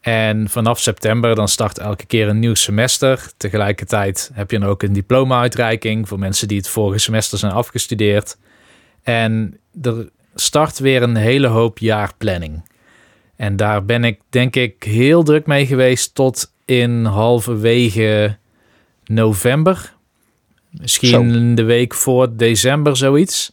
[0.00, 3.30] En vanaf september dan start elke keer een nieuw semester.
[3.36, 8.36] Tegelijkertijd heb je dan ook een diploma-uitreiking voor mensen die het vorige semester zijn afgestudeerd.
[9.02, 12.62] En er start weer een hele hoop jaarplanning.
[13.38, 18.36] En daar ben ik denk ik heel druk mee geweest tot in halverwege
[19.04, 19.94] november.
[20.70, 23.52] Misschien de week voor december, zoiets.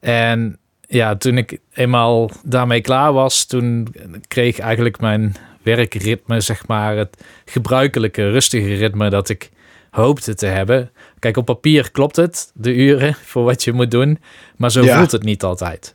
[0.00, 3.94] En ja, toen ik eenmaal daarmee klaar was, toen
[4.28, 9.50] kreeg eigenlijk mijn werkritme, zeg maar, het gebruikelijke, rustige ritme dat ik
[9.90, 10.90] hoopte te hebben.
[11.18, 14.18] Kijk, op papier klopt het, de uren voor wat je moet doen,
[14.56, 15.94] maar zo voelt het niet altijd.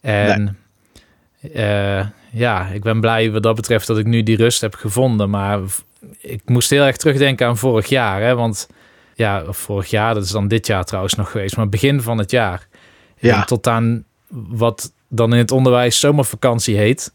[0.00, 0.58] En
[1.52, 2.06] eh,
[2.36, 5.60] ja, ik ben blij wat dat betreft dat ik nu die rust heb gevonden, maar
[6.20, 8.68] ik moest heel erg terugdenken aan vorig jaar, hè, want
[9.14, 12.30] ja, vorig jaar, dat is dan dit jaar trouwens nog geweest, maar begin van het
[12.30, 12.68] jaar.
[13.18, 13.40] Ja.
[13.40, 17.12] En tot aan wat dan in het onderwijs zomervakantie heet,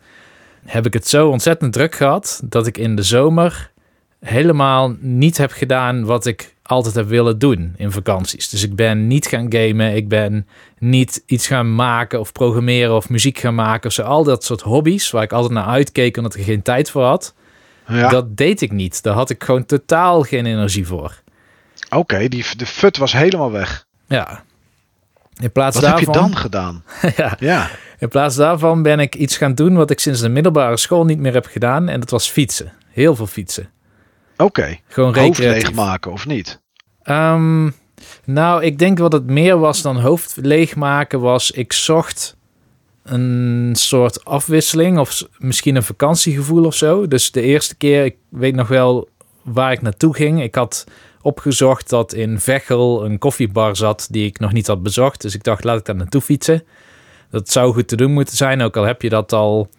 [0.65, 3.71] heb ik het zo ontzettend druk gehad dat ik in de zomer
[4.19, 8.49] helemaal niet heb gedaan wat ik altijd heb willen doen in vakanties.
[8.49, 13.09] Dus ik ben niet gaan gamen, ik ben niet iets gaan maken of programmeren of
[13.09, 14.01] muziek gaan maken of zo.
[14.01, 17.03] Al dat soort hobby's waar ik altijd naar uitkeek omdat ik er geen tijd voor
[17.03, 17.33] had.
[17.87, 18.09] Ja.
[18.09, 19.03] Dat deed ik niet.
[19.03, 21.21] Daar had ik gewoon totaal geen energie voor.
[21.89, 23.85] Oké, die de fut was helemaal weg.
[24.07, 24.43] Ja.
[25.41, 26.83] In plaats wat daarvan, heb je dan gedaan?
[27.17, 27.35] ja.
[27.39, 27.69] ja.
[27.99, 31.19] In plaats daarvan ben ik iets gaan doen wat ik sinds de middelbare school niet
[31.19, 31.89] meer heb gedaan.
[31.89, 32.73] En dat was fietsen.
[32.89, 33.69] Heel veel fietsen.
[34.33, 34.43] Oké.
[34.43, 34.81] Okay.
[34.87, 35.73] Gewoon recreatief.
[35.73, 36.60] maken of niet?
[37.03, 37.69] Ehm,
[38.25, 41.51] nou, ik denk wat het meer was dan hoofd leegmaken was...
[41.51, 42.35] Ik zocht
[43.03, 47.07] een soort afwisseling of misschien een vakantiegevoel of zo.
[47.07, 49.09] Dus de eerste keer, ik weet nog wel
[49.41, 50.41] waar ik naartoe ging.
[50.41, 50.85] Ik had
[51.21, 55.21] opgezocht dat in Veghel een koffiebar zat die ik nog niet had bezocht.
[55.21, 56.63] Dus ik dacht, laat ik daar naartoe fietsen.
[57.29, 59.69] Dat zou goed te doen moeten zijn, ook al heb je dat al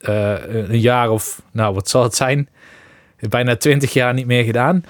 [0.00, 2.48] uh, een jaar of, nou wat zal het zijn?
[3.28, 4.84] Bijna twintig jaar niet meer gedaan.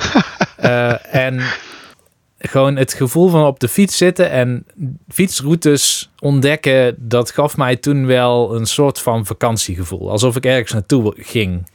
[0.61, 1.42] uh, en
[2.42, 4.66] gewoon het gevoel van op de fiets zitten en
[5.09, 10.11] fietsroutes ontdekken, dat gaf mij toen wel een soort van vakantiegevoel.
[10.11, 11.66] Alsof ik ergens naartoe ging.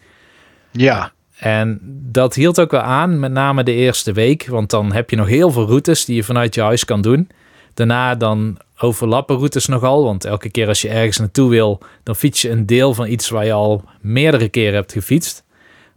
[0.71, 1.11] Ja.
[1.37, 1.79] En
[2.11, 4.47] dat hield ook wel aan, met name de eerste week.
[4.47, 7.29] Want dan heb je nog heel veel routes die je vanuit je huis kan doen.
[7.73, 10.03] Daarna dan overlappen routes nogal.
[10.03, 13.29] Want elke keer als je ergens naartoe wil, dan fiets je een deel van iets
[13.29, 15.43] waar je al meerdere keren hebt gefietst.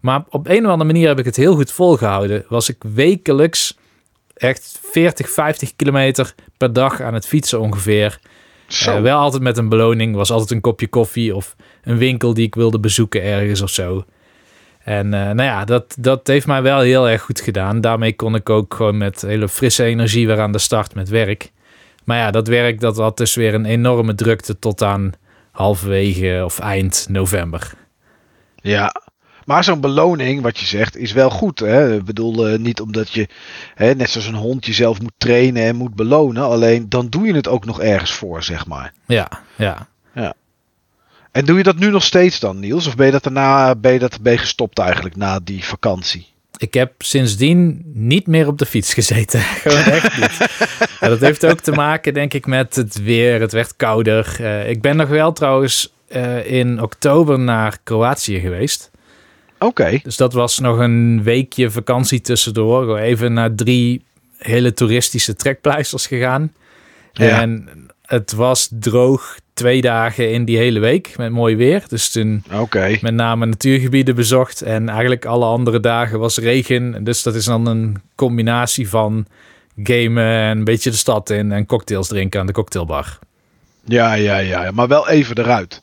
[0.01, 2.45] Maar op een of andere manier heb ik het heel goed volgehouden.
[2.49, 3.79] Was ik wekelijks
[4.41, 8.19] echt 40, 50 kilometer per dag aan het fietsen ongeveer.
[8.87, 10.15] Uh, wel altijd met een beloning.
[10.15, 14.05] Was altijd een kopje koffie of een winkel die ik wilde bezoeken ergens of zo.
[14.85, 17.81] En uh, nou ja, dat, dat heeft mij wel heel erg goed gedaan.
[17.81, 21.53] Daarmee kon ik ook gewoon met hele frisse energie weer aan de start met werk.
[22.05, 25.13] Maar ja, dat werk dat had dus weer een enorme drukte tot aan
[25.51, 27.73] halverwege of eind november.
[28.55, 28.95] Ja,
[29.51, 31.59] maar zo'n beloning, wat je zegt, is wel goed.
[31.59, 31.95] Hè?
[31.95, 33.29] Ik bedoel, uh, niet omdat je,
[33.75, 36.43] hè, net zoals een hond, jezelf moet trainen en moet belonen.
[36.43, 38.93] Alleen dan doe je het ook nog ergens voor, zeg maar.
[39.07, 39.89] Ja, ja.
[40.15, 40.35] ja.
[41.33, 42.87] En doe je dat nu nog steeds dan, Niels?
[42.87, 46.27] Of ben je dat daarna ben je dat ben je gestopt eigenlijk na die vakantie?
[46.57, 49.41] Ik heb sindsdien niet meer op de fiets gezeten.
[49.65, 50.49] Gewoon echt niet.
[51.01, 53.41] dat heeft ook te maken, denk ik, met het weer.
[53.41, 54.37] Het werd kouder.
[54.41, 58.91] Uh, ik ben nog wel trouwens uh, in oktober naar Kroatië geweest.
[59.63, 60.01] Oké.
[60.03, 62.99] Dus dat was nog een weekje vakantie tussendoor.
[62.99, 64.05] Even naar drie
[64.39, 66.53] hele toeristische trekpleisters gegaan.
[67.13, 67.41] Ja.
[67.41, 67.69] En
[68.03, 71.83] het was droog twee dagen in die hele week met mooi weer.
[71.89, 72.99] Dus toen okay.
[73.03, 74.63] met name natuurgebieden bezocht.
[74.63, 77.05] En eigenlijk alle andere dagen was regen.
[77.05, 79.27] Dus dat is dan een combinatie van
[79.83, 83.19] gamen en een beetje de stad in en cocktails drinken aan de cocktailbar.
[83.85, 84.71] Ja, ja, ja.
[84.71, 85.83] Maar wel even eruit.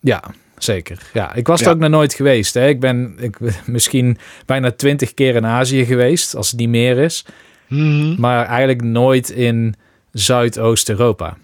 [0.00, 0.22] Ja,
[0.62, 1.10] zeker.
[1.12, 2.54] Ja, ik was er ook nog nooit geweest.
[2.54, 2.68] Hè.
[2.68, 7.24] Ik ben ik, misschien bijna twintig keer in Azië geweest, als het niet meer is.
[7.68, 8.20] Mhm.
[8.20, 9.74] Maar eigenlijk nooit in
[10.12, 11.36] Zuidoost-Europa.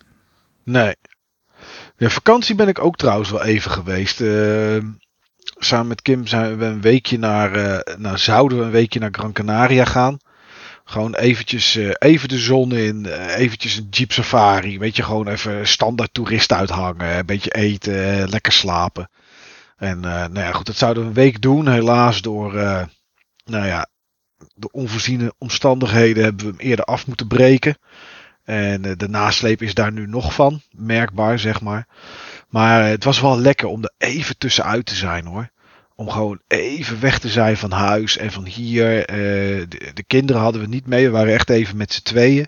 [0.64, 0.94] Nee.
[1.96, 4.20] Ja, vakantie ben ik ook trouwens wel even geweest.
[4.20, 4.76] Uh,
[5.58, 9.08] samen met Kim zijn we een weekje naar, uh, nou, zouden we een weekje naar
[9.12, 10.18] Gran Canaria gaan.
[10.88, 14.78] Gewoon eventjes, uh, even de zon in, eventjes een jeep safari.
[14.78, 17.18] Weet je, gewoon even standaard toerist uithangen.
[17.18, 19.10] Een beetje eten, lekker slapen.
[19.76, 21.68] En nou ja, goed, dat zouden we een week doen.
[21.68, 22.52] Helaas door,
[23.44, 23.88] nou ja,
[24.54, 27.76] de onvoorziene omstandigheden hebben we hem eerder af moeten breken.
[28.44, 31.86] En eh, de nasleep is daar nu nog van, merkbaar zeg maar.
[32.48, 35.50] Maar het was wel lekker om er even tussenuit te zijn hoor.
[35.96, 39.04] Om gewoon even weg te zijn van huis en van hier.
[39.06, 39.16] Eh,
[39.68, 41.04] de, de, kinderen hadden we niet mee.
[41.04, 42.46] We waren echt even met z'n tweeën.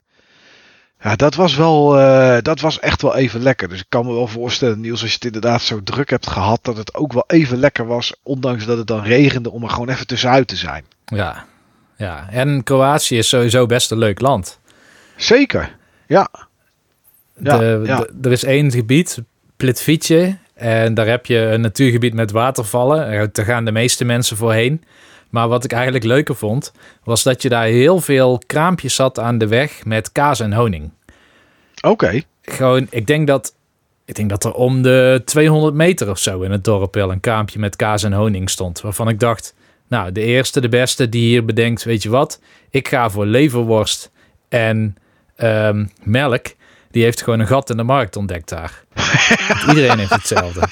[1.03, 3.69] Ja, dat was wel, uh, dat was echt wel even lekker.
[3.69, 6.59] Dus ik kan me wel voorstellen, Niels, als je het inderdaad zo druk hebt gehad,
[6.63, 9.89] dat het ook wel even lekker was, ondanks dat het dan regende, om er gewoon
[9.89, 10.85] even tussenuit te zijn.
[11.05, 11.45] Ja,
[11.97, 12.29] ja.
[12.31, 14.59] En Kroatië is sowieso best een leuk land.
[15.17, 16.29] Zeker, ja.
[17.43, 17.97] ja, de, ja.
[17.97, 19.23] De, er is één gebied,
[19.57, 23.31] Plitvice, en daar heb je een natuurgebied met watervallen.
[23.33, 24.83] Daar gaan de meeste mensen voorheen.
[25.31, 26.73] Maar wat ik eigenlijk leuker vond,
[27.05, 30.90] was dat je daar heel veel kraampjes zat aan de weg met kaas en honing.
[31.81, 32.23] Oké.
[32.42, 33.55] Gewoon, ik denk dat,
[34.05, 37.21] ik denk dat er om de 200 meter of zo in het dorp wel een
[37.21, 38.81] kraampje met kaas en honing stond.
[38.81, 39.55] Waarvan ik dacht,
[39.88, 42.40] nou, de eerste, de beste die hier bedenkt, weet je wat?
[42.71, 44.11] Ik ga voor leverworst
[44.49, 44.97] en
[45.37, 46.47] ehm, melk.
[46.90, 48.85] Die heeft gewoon een gat in de markt ontdekt daar.
[49.68, 50.68] Iedereen heeft hetzelfde.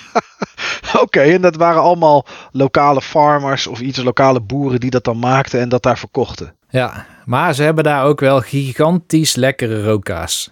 [1.00, 5.60] Oké, en dat waren allemaal lokale farmers of iets lokale boeren die dat dan maakten
[5.60, 6.54] en dat daar verkochten.
[6.68, 10.50] Ja, maar ze hebben daar ook wel gigantisch lekkere rookkaas.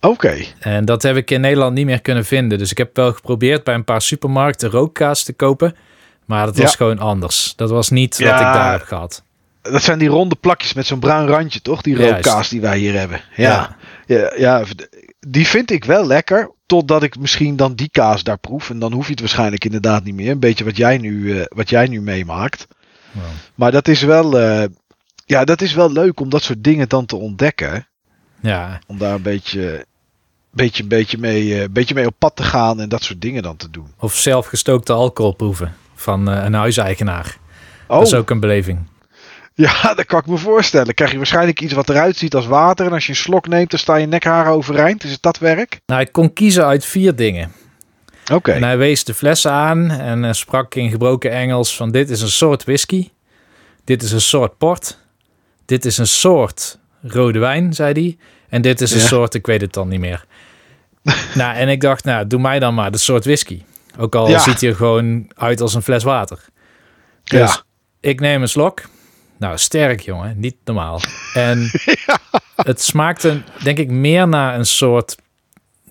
[0.00, 0.44] Oké.
[0.58, 2.58] En dat heb ik in Nederland niet meer kunnen vinden.
[2.58, 5.76] Dus ik heb wel geprobeerd bij een paar supermarkten rookkaas te kopen.
[6.24, 7.52] Maar dat was gewoon anders.
[7.56, 9.22] Dat was niet wat ik daar heb gehad.
[9.70, 11.82] Dat zijn die ronde plakjes met zo'n bruin randje, toch?
[11.82, 13.20] Die rookkaas die wij hier hebben.
[13.36, 13.76] Ja.
[14.06, 14.16] Ja.
[14.16, 14.64] ja, ja,
[15.28, 16.52] die vind ik wel lekker.
[16.66, 18.70] Totdat ik misschien dan die kaas daar proef.
[18.70, 20.30] En dan hoef je het waarschijnlijk inderdaad niet meer.
[20.30, 22.66] Een beetje wat jij nu, uh, wat jij nu meemaakt.
[23.10, 23.24] Wow.
[23.54, 24.40] Maar dat is wel.
[24.40, 24.64] Uh,
[25.26, 27.88] ja, dat is wel leuk om dat soort dingen dan te ontdekken.
[28.40, 28.78] Ja.
[28.86, 29.86] Om daar een beetje.
[30.50, 33.56] Beetje, beetje, mee, uh, beetje mee op pad te gaan en dat soort dingen dan
[33.56, 33.86] te doen.
[33.98, 37.36] Of zelf gestookte alcohol proeven van een huiseigenaar.
[37.86, 37.98] Oh.
[37.98, 38.78] Dat is ook een beleving.
[39.54, 40.94] Ja, dat kan ik me voorstellen.
[40.94, 42.86] Krijg je waarschijnlijk iets wat eruit ziet als water.
[42.86, 45.04] En als je een slok neemt, dan sta je nekharen overeind.
[45.04, 45.80] Is het dat werk?
[45.86, 47.52] Nou, ik kon kiezen uit vier dingen.
[48.22, 48.34] Oké.
[48.34, 48.54] Okay.
[48.54, 52.28] En hij wees de flessen aan en sprak in gebroken Engels van dit is een
[52.28, 53.10] soort whisky.
[53.84, 54.98] Dit is een soort port.
[55.64, 58.16] Dit is een soort rode wijn, zei hij.
[58.48, 59.06] En dit is een ja.
[59.06, 60.24] soort, ik weet het dan niet meer.
[61.34, 63.62] nou, en ik dacht, nou, doe mij dan maar de soort whisky.
[63.98, 64.38] Ook al ja.
[64.38, 66.38] ziet hij er gewoon uit als een fles water.
[67.24, 67.62] Dus ja.
[68.00, 68.82] ik neem een slok.
[69.44, 71.00] Nou, sterk jongen, niet normaal.
[71.34, 71.70] En
[72.06, 72.18] ja.
[72.56, 75.16] het smaakte, denk ik, meer naar een soort,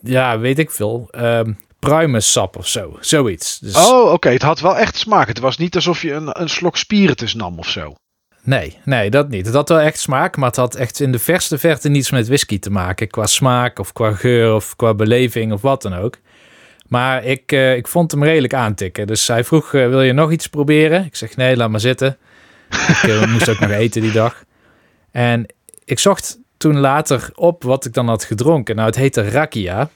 [0.01, 2.97] ja, weet ik veel, um, pruimensap of zo.
[2.99, 3.59] Zoiets.
[3.59, 3.75] Dus...
[3.75, 4.11] Oh, oké.
[4.11, 4.33] Okay.
[4.33, 5.27] Het had wel echt smaak.
[5.27, 7.95] Het was niet alsof je een, een slok spiritus nam of zo.
[8.43, 9.45] Nee, nee, dat niet.
[9.45, 12.27] Het had wel echt smaak, maar het had echt in de verste verte niets met
[12.27, 13.07] whisky te maken.
[13.07, 16.17] Qua smaak of qua geur of qua beleving of wat dan ook.
[16.87, 19.07] Maar ik, uh, ik vond hem redelijk aantikken.
[19.07, 21.05] Dus hij vroeg, uh, wil je nog iets proberen?
[21.05, 22.17] Ik zeg, nee, laat maar zitten.
[22.87, 24.43] Ik uh, moest ook nog eten die dag.
[25.11, 25.45] En
[25.85, 28.75] ik zocht toen later op wat ik dan had gedronken.
[28.75, 29.89] Nou, het heette Rakia.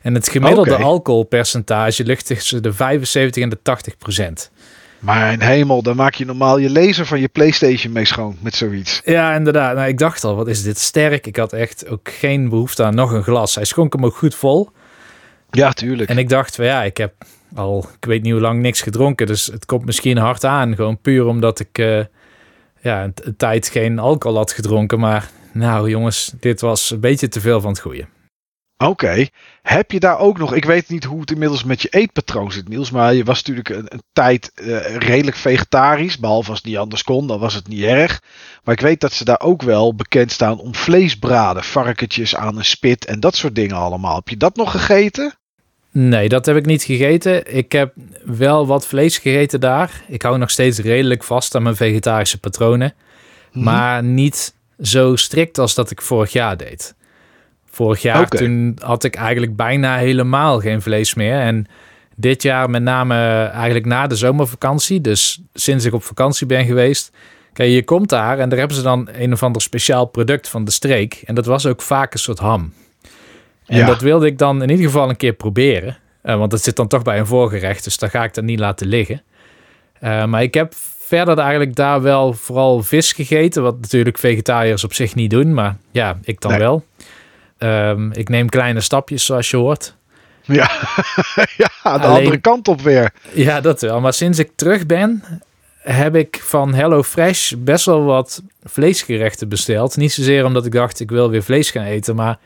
[0.00, 0.84] En het gemiddelde okay.
[0.84, 4.50] alcoholpercentage ligt tussen de 75 en de 80 procent.
[4.98, 9.00] Mijn hemel, dan maak je normaal je laser van je PlayStation mee schoon met zoiets.
[9.04, 9.74] Ja, inderdaad.
[9.74, 11.26] Nou, ik dacht al, wat is dit sterk?
[11.26, 13.54] Ik had echt ook geen behoefte aan nog een glas.
[13.54, 14.70] Hij schonk hem ook goed vol.
[15.50, 16.10] Ja, tuurlijk.
[16.10, 17.12] En ik dacht van ja, ik heb
[17.54, 19.26] al, ik weet niet hoe lang, niks gedronken.
[19.26, 20.74] Dus het komt misschien hard aan.
[20.74, 22.04] Gewoon puur omdat ik uh,
[22.80, 24.98] ja, een, tijd geen alcohol had gedronken.
[24.98, 28.06] Maar nou jongens, dit was een beetje te veel van het goede.
[28.84, 29.26] Oké.
[29.62, 30.54] Heb je daar ook nog...
[30.54, 32.90] Ik weet niet hoe het inmiddels met je eetpatroon zit, Niels.
[32.90, 36.18] Maar je was natuurlijk een, een tijd uh, redelijk vegetarisch.
[36.18, 38.22] Behalve als het niet anders kon, dan was het niet erg.
[38.64, 41.64] Maar ik weet dat ze daar ook wel bekend staan om vleesbraden.
[41.64, 44.16] Varkentjes aan een spit en dat soort dingen allemaal.
[44.16, 45.39] Heb je dat nog gegeten?
[45.90, 47.56] Nee, dat heb ik niet gegeten.
[47.56, 47.92] Ik heb
[48.24, 50.02] wel wat vlees gegeten daar.
[50.08, 52.94] Ik hou nog steeds redelijk vast aan mijn vegetarische patronen.
[53.50, 53.62] Hmm.
[53.62, 56.94] Maar niet zo strikt als dat ik vorig jaar deed.
[57.70, 58.40] Vorig jaar okay.
[58.40, 61.40] toen had ik eigenlijk bijna helemaal geen vlees meer.
[61.40, 61.66] En
[62.16, 65.00] dit jaar met name eigenlijk na de zomervakantie.
[65.00, 67.12] Dus sinds ik op vakantie ben geweest.
[67.52, 70.64] Kijk, je komt daar en daar hebben ze dan een of ander speciaal product van
[70.64, 71.22] de streek.
[71.24, 72.72] En dat was ook vaak een soort ham.
[73.70, 73.86] En ja.
[73.86, 75.96] dat wilde ik dan in ieder geval een keer proberen.
[76.24, 78.58] Uh, want dat zit dan toch bij een voorgerecht, dus daar ga ik dat niet
[78.58, 79.22] laten liggen.
[80.02, 83.62] Uh, maar ik heb verder eigenlijk daar wel vooral vis gegeten.
[83.62, 86.60] Wat natuurlijk vegetariërs op zich niet doen, maar ja, ik dan nee.
[86.60, 86.84] wel.
[87.58, 89.94] Um, ik neem kleine stapjes, zoals je hoort.
[90.42, 90.70] Ja,
[91.56, 93.12] ja de Alleen, andere kant op weer.
[93.32, 94.00] Ja, dat wel.
[94.00, 95.24] Maar sinds ik terug ben,
[95.78, 99.96] heb ik van Hello Fresh best wel wat vleesgerechten besteld.
[99.96, 102.38] Niet zozeer omdat ik dacht, ik wil weer vlees gaan eten, maar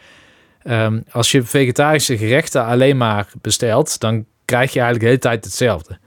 [0.71, 5.45] Um, als je vegetarische gerechten alleen maar bestelt, dan krijg je eigenlijk de hele tijd
[5.45, 5.99] hetzelfde.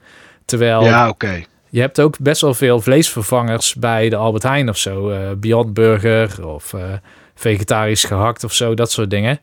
[0.44, 1.46] Terwijl ja, okay.
[1.68, 5.10] je hebt ook best wel veel vleesvervangers bij de Albert Heijn of zo.
[5.10, 6.82] Uh, Beyond Burger of uh,
[7.34, 9.40] vegetarisch gehakt of zo, dat soort dingen.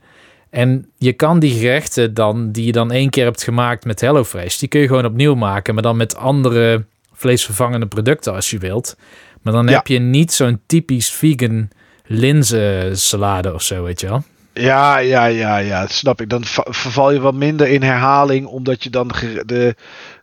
[0.49, 4.57] En je kan die gerechten dan, die je dan één keer hebt gemaakt met HelloFresh,
[4.57, 8.97] die kun je gewoon opnieuw maken, maar dan met andere vleesvervangende producten als je wilt.
[9.41, 9.73] Maar dan Ja.
[9.73, 11.69] heb je niet zo'n typisch vegan
[12.05, 14.23] linzensalade of zo, weet je wel.
[14.57, 16.29] Ja, ja, ja, ja, dat snap ik.
[16.29, 19.07] Dan va- verval je wat minder in herhaling, omdat je dan
[19.45, 19.75] de,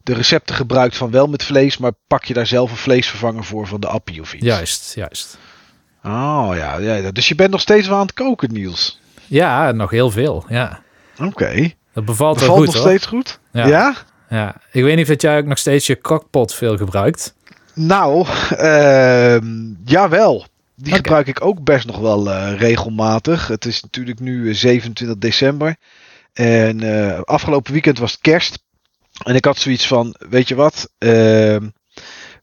[0.02, 3.66] de recepten gebruikt van wel met vlees, maar pak je daar zelf een vleesvervanger voor
[3.66, 4.44] van de appie of iets.
[4.44, 5.38] Juist, juist.
[6.04, 9.00] Oh ja, ja, dus je bent nog steeds wel aan het koken, Niels.
[9.26, 10.44] Ja, nog heel veel.
[10.48, 10.80] Ja,
[11.22, 11.70] Oké.
[11.92, 12.84] dat bevalt, wel Bevalt goed nog hoor.
[12.84, 13.38] steeds goed?
[13.52, 13.66] Ja.
[13.66, 13.94] ja?
[14.28, 17.34] Ja, ik weet niet of jij ook nog steeds je crockpot veel gebruikt.
[17.74, 19.46] Nou, ehm
[19.84, 20.46] jawel.
[20.82, 23.48] Die gebruik ik ook best nog wel eh, regelmatig.
[23.48, 25.76] Het is natuurlijk nu eh, 27 december.
[26.32, 28.58] En eh, afgelopen weekend was het kerst.
[29.24, 30.92] En ik had zoiets van, weet je wat?
[30.98, 31.68] ehm,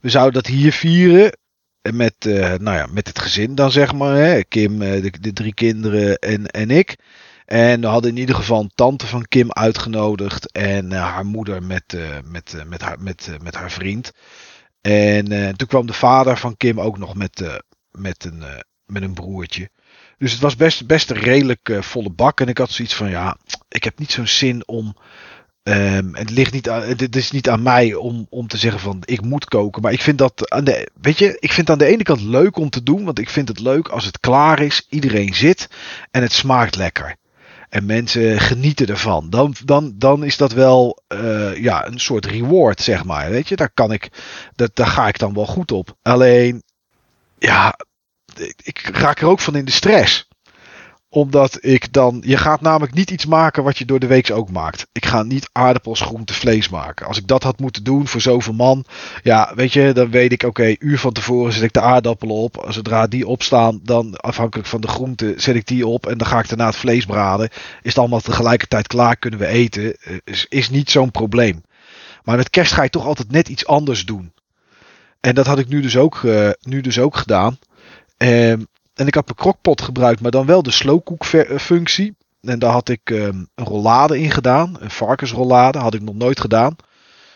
[0.02, 1.38] we zouden dat hier vieren.
[1.82, 4.16] En Met, eh, nou ja, met het gezin dan zeg maar.
[4.16, 4.44] Hè?
[4.44, 6.96] Kim, eh, de, de drie kinderen en, en ik.
[7.46, 10.52] En we hadden in ieder geval een tante van Kim uitgenodigd.
[10.52, 14.12] En eh, haar moeder met, eh, met, eh, met, haar, met, eh, met haar vriend.
[14.82, 17.56] En eh, toen kwam de vader van Kim ook nog met, eh,
[18.00, 19.70] met, een, eh, met een broertje.
[20.18, 22.42] Dus het was best, best een redelijk eh, volle bak.
[22.42, 24.96] En ik had zoiets van, ja, ik heb niet zo'n zin om...
[25.64, 29.02] ehm, het, ligt niet aan, het is niet aan mij om, om te zeggen van,
[29.06, 29.82] ik moet koken.
[29.82, 32.58] Maar ik vind dat, aan de, weet je, ik vind aan de ene kant leuk
[32.58, 33.04] om te doen.
[33.04, 35.70] Want ik vind het leuk als het klaar is, iedereen zit
[36.12, 37.18] en het smaakt lekker.
[37.70, 39.30] En mensen genieten ervan.
[39.30, 43.30] Dan, dan, dan is dat wel eh, ja, een soort reward, zeg maar.
[43.30, 44.10] Weet je, daar kan ik,
[44.56, 45.98] dat, daar ga ik dan wel goed op.
[46.02, 46.64] Alleen,
[47.38, 47.76] ja,
[48.64, 50.28] ik, raak er ook van in de stress.
[51.12, 54.52] Omdat ik dan, je gaat namelijk niet iets maken wat je door de week ook
[54.52, 54.88] maakt.
[54.92, 57.08] Ik ga niet aardappels, groente, vlees maken.
[57.08, 58.86] Als ik dat had moeten doen voor zoveel man,
[59.24, 62.66] ja, weet je, dan weet ik, oké, uur van tevoren zet ik de aardappelen op.
[62.68, 66.06] Zodra die opstaan, dan afhankelijk van de groente zet ik die op.
[66.06, 67.50] En dan ga ik daarna het vlees braden.
[67.50, 69.96] Is het allemaal tegelijkertijd klaar, kunnen we eten.
[69.96, 71.64] Eh, Is, is niet zo'n probleem.
[72.24, 74.34] Maar met kerst ga je toch altijd net iets anders doen.
[75.20, 77.58] En dat had ik nu dus ook, eh, nu dus ook gedaan.
[78.20, 78.62] Ehm,
[78.94, 82.16] en ik had mijn crockpot gebruikt, maar dan wel de slowcook ver- eh, functie.
[82.42, 84.78] En daar had ik ehm, een rollade in gedaan.
[84.80, 86.76] Een varkensrollade had ik nog nooit gedaan.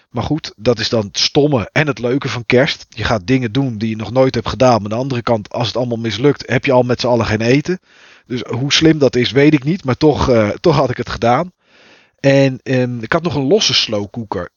[0.09, 2.85] Maar goed, dat is dan het stomme en het leuke van kerst.
[2.89, 4.81] Je gaat dingen doen die je nog nooit hebt gedaan.
[4.81, 7.25] Maar aan de andere kant, als het allemaal mislukt, heb je al met z'n allen
[7.25, 7.79] geen eten.
[8.25, 9.83] Dus hoe slim dat is, weet ik niet.
[9.83, 11.51] Maar toch, eh, toch had ik het gedaan.
[12.19, 14.49] En ehm, ik had nog een losse slowcooker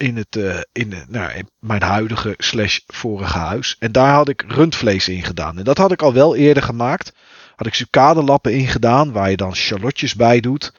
[0.00, 3.76] in, het, eh, in, de- nou, in mijn huidige slash vorige huis.
[3.78, 5.58] En daar had ik rundvlees in gedaan.
[5.58, 7.12] En dat had ik al wel eerder gemaakt.
[7.56, 10.72] Had ik sucadelappen in gedaan, waar je dan shallotjes bij doet.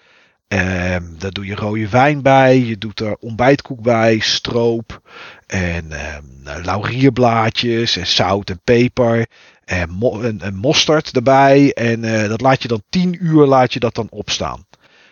[0.48, 2.60] Ehm, daar doe je rode wijn bij.
[2.60, 5.02] Je doet er ontbijtkoek bij, stroop.
[5.48, 9.28] En ehm, nou, laurierblaadjes en zout en peper.
[9.66, 11.74] En, mo- en, en mosterd erbij.
[11.74, 14.66] En eh, dat laat je dan 10 uur laat je dat dan opstaan.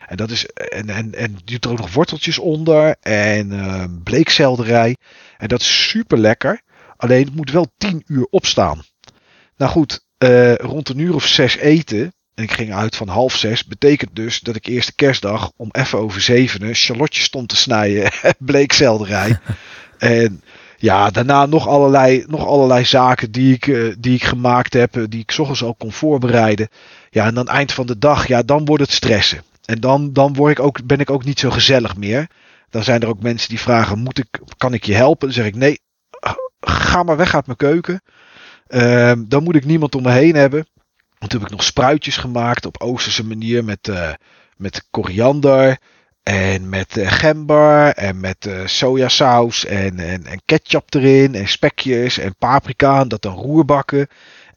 [0.10, 4.96] En dat is en, en, en doet er ook nog worteltjes onder en eh, bleekselderij.
[5.38, 6.62] En dat is super lekker.
[6.98, 8.82] Alleen het moet wel 10 uur opstaan.
[9.58, 12.14] Nou goed, eh, rond een uur of zes eten.
[12.36, 13.66] En ik ging uit van half zes.
[13.66, 18.12] Betekent dus dat ik eerste kerstdag om even over zevenen shallotjes stond te snijden.
[18.22, 19.40] en bleekselderij.
[19.98, 20.42] en
[20.78, 24.96] ja, daarna nog allerlei, nog allerlei zaken die ik, eh, die ik gemaakt heb.
[24.98, 26.68] eh, die ik 's ochtends al kon voorbereiden.
[27.10, 29.44] Ja, en dan eind van de dag, ja, dan wordt het stressen.
[29.70, 32.28] En dan, dan word ik ook, ben ik ook niet zo gezellig meer.
[32.70, 35.28] Dan zijn er ook mensen die vragen: moet ik, kan ik je helpen?
[35.28, 35.80] Dan zeg ik: nee,
[36.60, 38.02] ga maar weg uit mijn keuken.
[38.68, 40.68] Ehm, dan moet ik niemand om me heen hebben.
[41.18, 44.14] Want toen heb ik nog spruitjes gemaakt op Oosterse manier met, eh,
[44.58, 45.78] met koriander.
[46.24, 52.18] En met eh, gember en met eh, sojasaus en, en, en ketchup erin en spekjes
[52.18, 54.08] en paprika en dat dan roerbakken.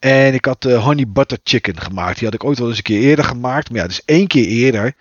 [0.02, 2.14] En ik had eh, honey butter chicken gemaakt.
[2.14, 3.70] Die had ik ooit wel eens een keer eerder gemaakt.
[3.70, 4.94] Maar ja, dus één keer eerder.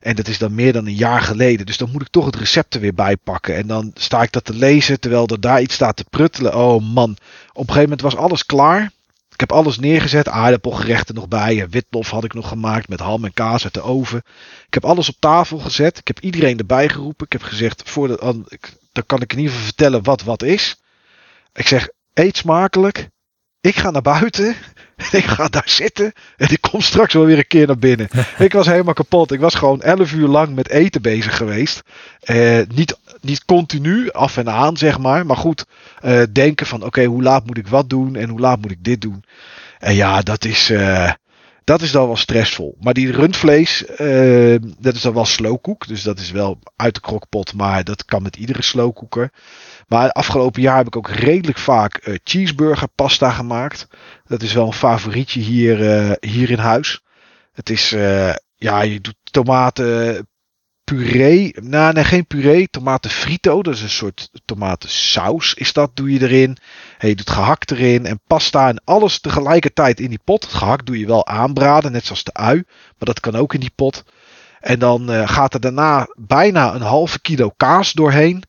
[0.00, 1.66] En dat is dan meer dan een jaar geleden.
[1.66, 3.56] Dus dan moet ik toch het recept er weer bij pakken.
[3.56, 6.56] En dan sta ik dat te lezen terwijl er daar iets staat te pruttelen.
[6.56, 7.10] Oh man.
[7.10, 8.90] Op een gegeven moment was alles klaar.
[9.32, 10.28] Ik heb alles neergezet.
[10.28, 11.60] Aardappelgerechten nog bij.
[11.60, 14.22] En witlof had ik nog gemaakt met ham en kaas uit de oven.
[14.66, 15.98] Ik heb alles op tafel gezet.
[15.98, 17.26] Ik heb iedereen erbij geroepen.
[17.26, 18.44] Ik heb gezegd, voor de,
[18.92, 20.76] dan kan ik in ieder geval vertellen wat wat is.
[21.52, 23.12] Ik zeg, eet smakelijk.
[23.64, 24.56] Ik ga naar buiten.
[24.96, 26.12] En ik ga daar zitten.
[26.36, 28.08] En ik kom straks wel weer een keer naar binnen.
[28.38, 29.32] ik was helemaal kapot.
[29.32, 31.82] Ik was gewoon 11 uur lang met eten bezig geweest.
[32.20, 35.26] Eh, niet, niet continu, af en aan zeg maar.
[35.26, 35.66] Maar goed,
[36.00, 38.16] eh, denken van oké, hoe laat moet ik wat doen?
[38.16, 39.24] En hoe laat moet ik dit doen?
[39.78, 41.12] En ja, dat is, eh,
[41.64, 42.76] dat is dan wel stressvol.
[42.80, 43.84] Maar die rundvlees,
[44.78, 45.86] dat is dan wel slowcook.
[45.86, 47.54] Dus dat is wel uit de krokpot.
[47.54, 49.30] Maar dat kan met iedere slowcooker.
[49.88, 53.86] Maar afgelopen jaar heb ik ook redelijk vaak eh, cheeseburger pasta gemaakt.
[54.24, 57.02] Dat is wel een favorietje hier, eh, hier in huis.
[57.52, 60.28] Het is, eh, ja, je doet tomaten
[60.84, 61.54] puree.
[61.60, 62.68] Nou, nee, geen puree.
[62.68, 63.62] Tomaten frito.
[63.62, 65.54] Dat is een soort tomatensaus.
[65.54, 66.56] Is dat, doe je erin.
[66.98, 70.42] Hey, je doet gehakt erin en pasta en alles tegelijkertijd in die pot.
[70.42, 72.62] Het gehakt doe je wel aanbraden, net zoals de ui.
[72.66, 74.04] Maar dat kan ook in die pot.
[74.60, 78.44] En dan gaat er daarna bijna een halve kilo kaas doorheen.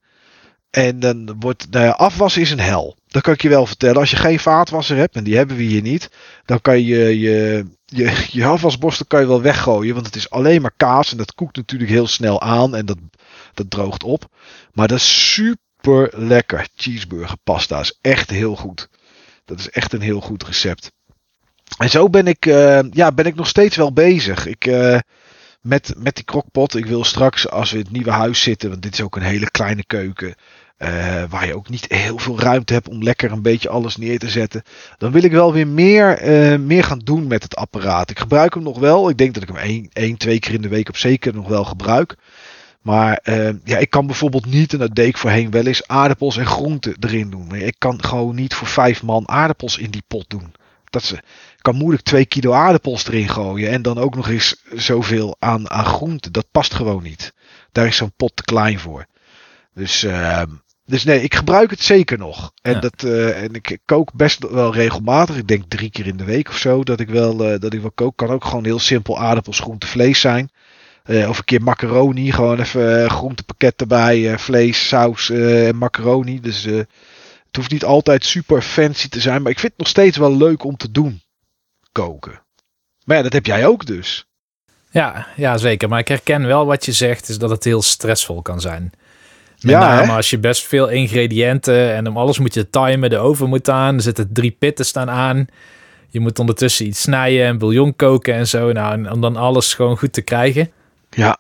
[0.76, 2.98] En dan wordt de afwas is een hel.
[3.08, 3.98] Dat kan ik je wel vertellen.
[3.98, 6.10] Als je geen vaatwasser hebt, en die hebben we hier niet,
[6.46, 9.94] dan kan je je, je, je afwasborstel kan je wel weggooien.
[9.94, 12.98] Want het is alleen maar kaas en dat koekt natuurlijk heel snel aan en dat,
[13.54, 14.30] dat droogt op.
[14.74, 16.68] Maar dat is super lekker.
[16.76, 18.90] Cheeseburger pasta is echt heel goed.
[19.46, 20.92] Dat is echt een heel goed recept.
[21.78, 24.46] En zo ben ik, uh, ja, ben ik nog steeds wel bezig.
[24.46, 25.00] Ik, uh,
[25.62, 26.76] met, met die krokpot.
[26.76, 29.22] Ik wil straks, als we in het nieuwe huis zitten, want dit is ook een
[29.22, 30.36] hele kleine keuken.
[30.78, 34.20] Uh, waar je ook niet heel veel ruimte hebt om lekker een beetje alles neer
[34.20, 34.64] te zetten.
[34.98, 38.10] Dan wil ik wel weer meer, uh, meer gaan doen met het apparaat.
[38.10, 39.10] Ik gebruik hem nog wel.
[39.10, 41.48] Ik denk dat ik hem één, één twee keer in de week op zeker nog
[41.48, 42.16] wel gebruik.
[42.82, 46.38] Maar uh, ja, ik kan bijvoorbeeld niet, en dat deed ik voorheen wel eens, aardappels
[46.38, 47.56] en groenten erin doen.
[47.56, 50.54] Ik kan gewoon niet voor vijf man aardappels in die pot doen.
[50.90, 51.20] Dat ze,
[51.62, 53.70] kan moeilijk twee kilo aardappels erin gooien.
[53.70, 56.32] En dan ook nog eens zoveel aan, aan groenten.
[56.32, 57.34] Dat past gewoon niet.
[57.72, 59.06] Daar is zo'n pot te klein voor.
[59.74, 60.42] Dus, uh,
[60.86, 62.52] dus nee, ik gebruik het zeker nog.
[62.62, 62.80] En, ja.
[62.80, 65.38] dat, uh, en ik kook best wel regelmatig.
[65.38, 67.82] Ik denk drie keer in de week of zo dat ik wel, uh, dat ik
[67.82, 68.18] wel kook.
[68.18, 70.50] Kan ook gewoon heel simpel aardappels, groente, vlees zijn.
[71.06, 72.32] Uh, of een keer macaroni.
[72.32, 74.40] Gewoon even groentepakket erbij.
[74.40, 76.40] vlees, saus en macaroni.
[76.40, 76.88] Dus het
[77.56, 79.42] hoeft niet altijd super fancy te zijn.
[79.42, 81.22] Maar ik vind het nog steeds wel leuk om te doen
[81.92, 82.44] koken.
[83.04, 84.28] Maar ja, dat heb jij ook dus.
[84.90, 85.90] Ja, ja, zeker.
[85.90, 88.92] Maar ik herken wel wat je zegt, is dat het heel stressvol kan zijn.
[89.66, 93.18] Met ja, name als je best veel ingrediënten en om alles moet je timen, de
[93.18, 95.48] oven moet aan, er zitten drie pitten staan aan.
[96.10, 98.72] Je moet ondertussen iets snijden en bouillon koken en zo.
[98.72, 100.72] Nou, en om dan alles gewoon goed te krijgen.
[101.10, 101.38] Ja,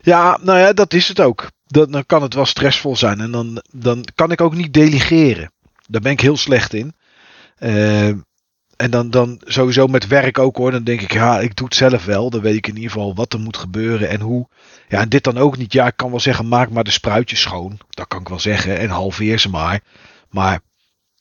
[0.00, 1.50] ja nou ja, dat is het ook.
[1.66, 5.52] Dat, dan kan het wel stressvol zijn en dan, dan kan ik ook niet delegeren.
[5.88, 6.94] Daar ben ik heel slecht in.
[7.58, 8.08] Uh,
[8.76, 10.70] en dan, dan sowieso met werk ook hoor.
[10.70, 12.30] Dan denk ik, ja, ik doe het zelf wel.
[12.30, 14.48] Dan weet ik in ieder geval wat er moet gebeuren en hoe.
[14.88, 15.72] Ja, en dit dan ook niet.
[15.72, 17.78] Ja, ik kan wel zeggen, maak maar de spruitjes schoon.
[17.90, 18.78] Dat kan ik wel zeggen.
[18.78, 19.80] En halveer ze maar.
[20.30, 20.60] Maar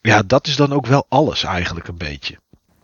[0.01, 2.37] ja, dat is dan ook wel alles eigenlijk een beetje.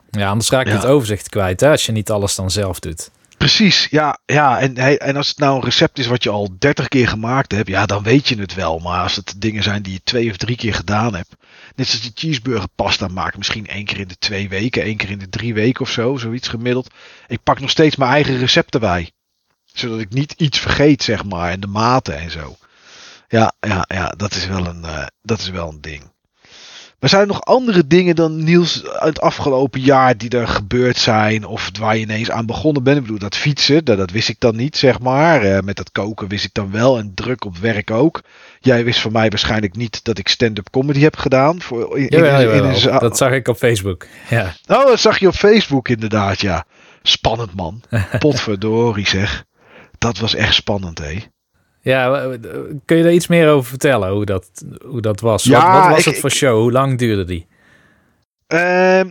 [0.09, 0.77] Ja, anders raak je ja.
[0.77, 3.11] het overzicht kwijt hè, als je niet alles dan zelf doet.
[3.38, 4.19] Precies, ja.
[4.25, 7.51] ja en, en als het nou een recept is wat je al 30 keer gemaakt
[7.51, 8.80] hebt, ja, dan weet je het wel.
[8.80, 11.36] Maar als het dingen zijn die je twee of drie keer gedaan hebt.
[11.75, 13.38] Net zoals die cheeseburger pasta maakt.
[13.38, 16.17] Misschien één keer in de twee weken, één keer in de drie weken of zo.
[16.17, 16.93] Zoiets gemiddeld.
[17.27, 19.11] Ik pak nog steeds mijn eigen recepten bij.
[19.80, 21.51] Zodat ik niet iets vergeet, zeg maar.
[21.51, 22.55] En de maten en zo.
[23.27, 26.03] Ja, ja, ja dat, is wel een, uh, dat is wel een ding.
[26.99, 30.97] Maar zijn er nog andere dingen dan Niels uit het afgelopen jaar die er gebeurd
[30.97, 31.45] zijn?
[31.45, 32.97] Of waar je ineens aan begonnen bent?
[32.97, 35.45] Ik bedoel, dat fietsen, dat, dat wist ik dan niet, zeg maar.
[35.45, 36.97] Uh, met dat koken wist ik dan wel.
[36.97, 38.21] En druk op werk ook.
[38.59, 41.61] Jij wist van mij waarschijnlijk niet dat ik stand-up comedy heb gedaan.
[41.61, 44.05] Voor, in, jawel, in, in, in, dat zag ik op Facebook.
[44.30, 44.53] Ja.
[44.67, 46.65] Oh, dat zag je op Facebook inderdaad, ja.
[47.01, 47.82] Spannend man.
[48.19, 49.47] Potverdorie zeg.
[50.00, 51.20] Dat was echt spannend, hé.
[51.82, 52.38] Ja,
[52.86, 54.50] kun je daar iets meer over vertellen, hoe dat,
[54.86, 55.43] hoe dat was?
[55.43, 56.62] Ja, wat, wat was ik, het voor show?
[56.62, 57.47] Hoe lang duurde die?
[58.54, 59.02] Uh,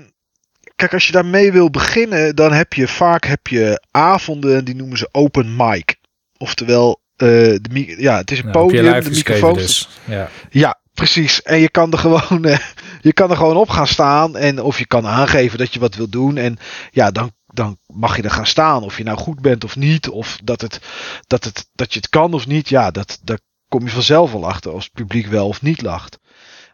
[0.74, 4.98] kijk, als je daarmee wil beginnen, dan heb je vaak heb je avonden, die noemen
[4.98, 5.96] ze open mic.
[6.36, 9.54] Oftewel, uh, de, ja, het is een nou, podium, de microfoon.
[9.54, 9.88] Dus.
[10.04, 10.28] Ja.
[10.50, 11.42] ja, precies.
[11.42, 12.58] En je kan er gewoon, uh,
[13.00, 14.36] je kan er gewoon op gaan staan.
[14.36, 16.36] En of je kan aangeven dat je wat wil doen.
[16.36, 16.58] En
[16.90, 18.82] ja, dan dan mag je er gaan staan.
[18.82, 20.08] Of je nou goed bent of niet.
[20.08, 20.80] Of dat, het,
[21.26, 22.68] dat, het, dat je het kan of niet.
[22.68, 23.38] Ja, dat, daar
[23.68, 24.72] kom je vanzelf wel achter.
[24.72, 26.18] Als het publiek wel of niet lacht.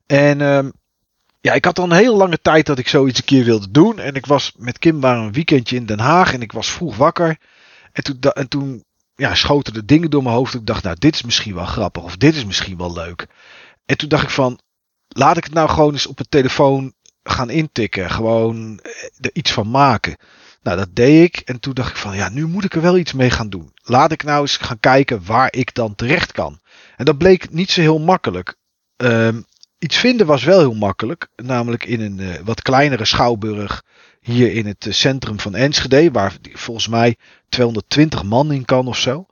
[0.07, 0.73] En um,
[1.41, 3.99] ja, ik had al een heel lange tijd dat ik zoiets een keer wilde doen.
[3.99, 6.33] En ik was met Kim maar een weekendje in Den Haag.
[6.33, 7.39] En ik was vroeg wakker.
[7.93, 10.55] En toen, en toen ja, schoten de dingen door mijn hoofd.
[10.55, 12.03] Ik dacht, nou, dit is misschien wel grappig.
[12.03, 13.27] Of dit is misschien wel leuk.
[13.87, 14.59] En toen dacht ik van,
[15.09, 18.11] laat ik het nou gewoon eens op een telefoon gaan intikken.
[18.11, 18.81] Gewoon
[19.21, 20.17] er iets van maken.
[20.65, 21.37] Nou, dat deed ik.
[21.37, 23.73] En toen dacht ik van, ja, nu moet ik er wel iets mee gaan doen.
[23.83, 26.61] Laat ik nou eens gaan kijken waar ik dan terecht kan.
[26.97, 28.55] En dat bleek niet zo heel makkelijk.
[28.97, 29.45] Um,
[29.79, 31.29] iets vinden was wel heel makkelijk.
[31.37, 33.83] Namelijk in een uh, wat kleinere schouwburg
[34.21, 36.11] hier in het uh, centrum van Enschede.
[36.11, 37.17] Waar volgens mij
[37.49, 39.27] 220 man in kan of zo.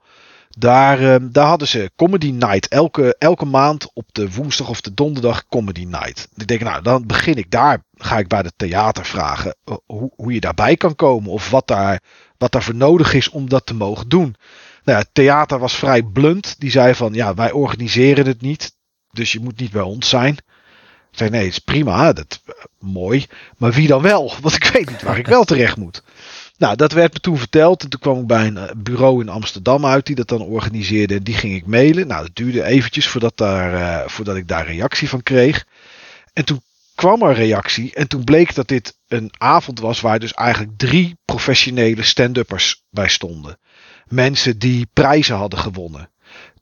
[0.57, 2.67] Daar, uh, daar hadden ze Comedy Night.
[2.67, 6.27] Elke, elke maand op de woensdag of de donderdag Comedy Night.
[6.35, 7.83] Ik denk, nou, dan begin ik daar.
[7.95, 11.31] Ga ik bij het theater vragen uh, hoe, hoe je daarbij kan komen.
[11.31, 12.01] Of wat daar,
[12.37, 14.35] wat daarvoor nodig is om dat te mogen doen.
[14.83, 16.55] Nou het theater was vrij blunt.
[16.59, 18.75] Die zei van, ja, wij organiseren het niet.
[19.11, 20.37] Dus je moet niet bij ons zijn.
[21.11, 22.13] Ik zei, nee, het is prima.
[22.13, 23.25] Dat, uh, mooi.
[23.57, 24.33] Maar wie dan wel?
[24.41, 26.03] Want ik weet niet waar ik wel terecht moet.
[26.63, 27.83] Nou, dat werd me toen verteld.
[27.83, 31.15] En toen kwam ik bij een eh, bureau in Amsterdam uit die dat dan organiseerde.
[31.15, 32.07] En die ging ik mailen.
[32.07, 35.65] Nou, dat duurde eventjes voordat, daar, uh, voordat ik daar reactie van kreeg.
[36.33, 36.61] En toen
[36.95, 37.93] kwam er reactie.
[37.93, 43.09] En toen bleek dat dit een avond was waar dus eigenlijk drie professionele stand-uppers bij
[43.09, 43.57] stonden.
[44.07, 46.09] Mensen die prijzen hadden gewonnen.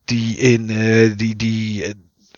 [0.05, 1.93] Die in, uh, die, die,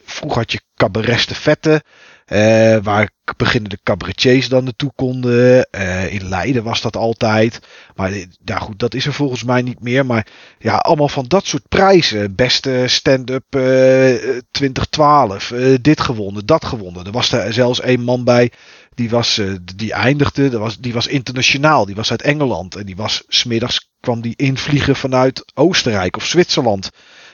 [0.05, 1.84] vroeger had je cabaret de vette.
[2.28, 5.68] Uh, waar beginnende cabaretiers dan naartoe konden.
[5.72, 7.60] Uh, in Leiden was dat altijd.
[7.96, 8.12] Maar
[8.46, 10.06] ja, goed, dat is er volgens mij niet meer.
[10.06, 10.28] Maar
[10.60, 12.36] ja, allemaal van dat soort prijzen.
[12.36, 15.54] Beste stand-up uh, 2012.
[15.82, 17.06] dit gewonnen, dat gewonnen.
[17.06, 18.52] Er was er zelfs een man bij.
[18.96, 19.42] Die, was,
[19.76, 21.86] die eindigde, dat was, die was internationaal.
[21.86, 22.76] Die was uit Engeland.
[22.76, 26.90] En die was smiddags kwam die invliegen vanuit Oostenrijk of Zwitserland.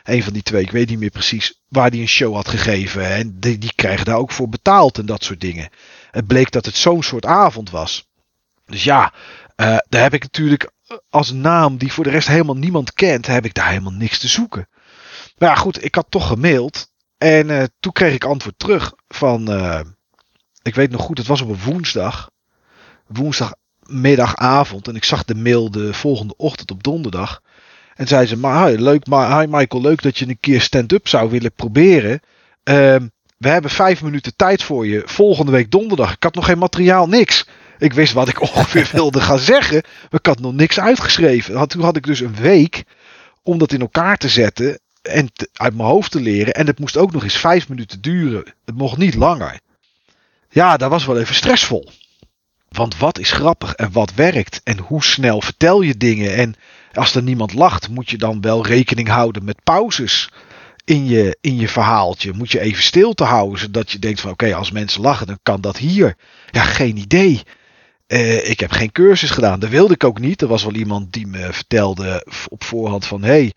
[0.09, 3.05] Een van die twee, ik weet niet meer precies waar die een show had gegeven.
[3.05, 5.69] En die, die krijgen daar ook voor betaald en dat soort dingen.
[6.11, 8.07] Het bleek dat het zo'n soort avond was.
[8.65, 9.13] Dus ja,
[9.55, 10.71] uh, daar heb ik natuurlijk
[11.09, 14.27] als naam die voor de rest helemaal niemand kent, heb ik daar helemaal niks te
[14.27, 14.67] zoeken.
[15.37, 16.91] Maar ja, goed, ik had toch gemaild.
[17.17, 19.47] En uh, toen kreeg ik antwoord terug van,
[20.61, 22.29] ik weet nog goed, het was op een woensdag.
[23.07, 24.87] Woensdagmiddagavond.
[24.87, 27.41] En ik zag de mail de volgende ochtend op donderdag.
[27.99, 31.29] En zei ze, maar hi, leuk, hi Michael, leuk dat je een keer stand-up zou
[31.29, 32.11] willen proberen.
[32.11, 32.95] Uh,
[33.37, 35.01] we hebben vijf minuten tijd voor je.
[35.05, 36.13] Volgende week donderdag.
[36.13, 37.45] Ik had nog geen materiaal, niks.
[37.77, 39.81] Ik wist wat ik ongeveer wilde gaan zeggen.
[39.83, 41.67] Maar ik had nog niks uitgeschreven.
[41.67, 42.83] Toen had ik dus een week
[43.43, 44.79] om dat in elkaar te zetten.
[45.01, 46.53] En uit mijn hoofd te leren.
[46.53, 48.53] En het moest ook nog eens vijf minuten duren.
[48.65, 49.59] Het mocht niet langer.
[50.49, 51.89] Ja, dat was wel even stressvol.
[52.69, 54.61] Want wat is grappig en wat werkt?
[54.63, 56.35] En hoe snel vertel je dingen?
[56.35, 56.55] En
[56.93, 60.29] als er niemand lacht, moet je dan wel rekening houden met pauzes
[60.85, 62.33] in je, in je verhaaltje.
[62.33, 65.39] Moet je even stil te houden, zodat je denkt van oké, als mensen lachen, dan
[65.43, 66.15] kan dat hier.
[66.51, 67.41] Ja, geen idee.
[68.07, 69.59] Uh, ik heb geen cursus gedaan.
[69.59, 70.41] Dat wilde ik ook niet.
[70.41, 73.53] Er was wel iemand die me vertelde op voorhand van hé, hey,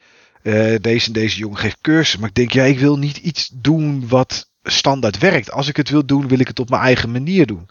[0.72, 2.16] uh, deze en deze jongen geeft cursus.
[2.16, 5.52] Maar ik denk, ja, ik wil niet iets doen wat standaard werkt.
[5.52, 7.68] Als ik het wil doen, wil ik het op mijn eigen manier doen.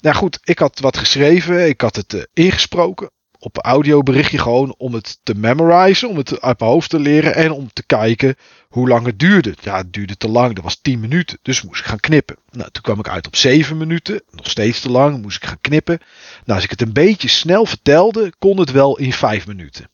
[0.00, 1.68] Nou goed, ik had wat geschreven.
[1.68, 3.10] Ik had het uh, ingesproken
[3.46, 7.50] op audioberichtje gewoon om het te memorizen, om het uit mijn hoofd te leren en
[7.50, 8.36] om te kijken
[8.68, 9.54] hoe lang het duurde.
[9.60, 12.36] Ja, het duurde te lang, dat was 10 minuten, dus moest ik gaan knippen.
[12.50, 15.60] Nou, toen kwam ik uit op 7 minuten, nog steeds te lang, moest ik gaan
[15.60, 15.98] knippen.
[16.44, 19.90] Nou, als ik het een beetje snel vertelde, kon het wel in 5 minuten.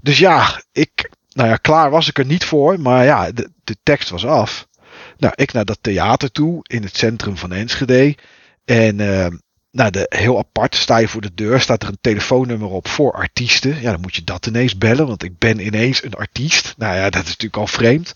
[0.00, 3.76] Dus ja, ik, nou ja, klaar was ik er niet voor, maar ja, de, de
[3.82, 4.66] tekst was af.
[5.16, 8.16] Nou, ik naar dat theater toe in het centrum van Enschede.
[8.64, 9.26] En uh,
[9.72, 13.12] nou, de, heel apart sta je voor de deur, staat er een telefoonnummer op voor
[13.12, 13.80] artiesten.
[13.80, 16.74] Ja, dan moet je dat ineens bellen, want ik ben ineens een artiest.
[16.76, 18.12] Nou ja, dat is natuurlijk al vreemd.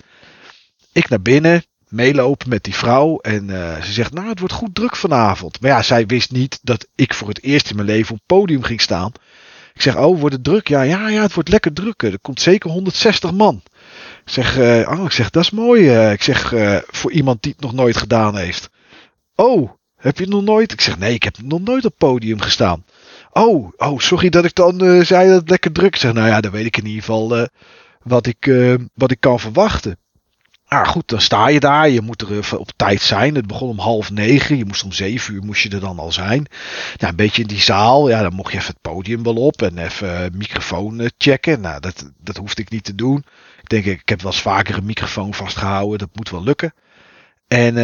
[0.92, 4.74] Ik naar binnen, meelopen met die vrouw en uh, ze zegt, nou, het wordt goed
[4.74, 5.60] druk vanavond.
[5.60, 8.26] Maar ja, zij wist niet dat ik voor het eerst in mijn leven op het
[8.26, 9.12] podium ging staan.
[9.74, 10.68] Ik zeg, oh, wordt het druk?
[10.68, 12.02] Ja, ja, ja, het wordt lekker druk.
[12.02, 13.62] Er komt zeker 160 man.
[14.24, 15.82] Ik zeg, uh, oh, ik zeg, dat is mooi.
[15.82, 16.54] Uh, ik zeg,
[16.86, 18.70] voor iemand die het nog nooit gedaan heeft.
[19.34, 20.72] Oh, heb je nog nooit?
[20.72, 22.84] Ik zeg, nee, ik heb nog nooit op podium gestaan.
[23.30, 25.96] Oh, oh, sorry dat ik dan uh, zei dat het lekker druk.
[25.96, 27.44] Zeg, nou ja, dan weet ik in ieder geval uh,
[28.02, 29.98] wat, ik, uh, wat ik kan verwachten.
[30.68, 31.88] Ah, goed, dan sta je daar.
[31.88, 33.34] Je moet er op tijd zijn.
[33.34, 34.56] Het begon om half negen.
[34.56, 36.46] Je moest om zeven uur moest je er dan al zijn.
[36.96, 38.08] Nou, een beetje in die zaal.
[38.08, 41.60] Ja, dan mocht je even het podium wel op en even microfoon checken.
[41.60, 43.24] Nou, dat, dat hoefde ik niet te doen.
[43.62, 45.98] Ik denk, ik heb wel eens vaker een microfoon vastgehouden.
[45.98, 46.74] Dat moet wel lukken.
[47.48, 47.76] En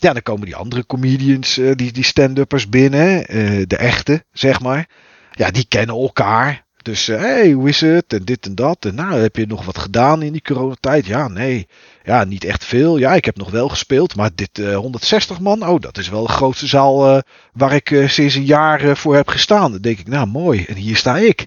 [0.00, 3.36] ja, dan komen die andere comedians, uh, die, die stand-uppers binnen.
[3.36, 4.88] Uh, de echte, zeg maar.
[5.30, 6.66] Ja, die kennen elkaar.
[6.82, 8.12] Dus, hé, hey, hoe is het?
[8.12, 8.84] En dit en dat.
[8.84, 11.06] En nou, heb je nog wat gedaan in die coronatijd?
[11.06, 11.68] Ja, nee.
[12.04, 12.96] Ja, niet echt veel.
[12.96, 14.16] Ja, ik heb nog wel gespeeld.
[14.16, 17.22] Maar dit uh, 160 man, oh, dat is wel de grootste zaal
[17.52, 19.72] waar ik sinds een jaar voor heb gestaan.
[19.72, 20.64] Dan denk ik, nou, mooi.
[20.64, 21.46] En hier sta ik.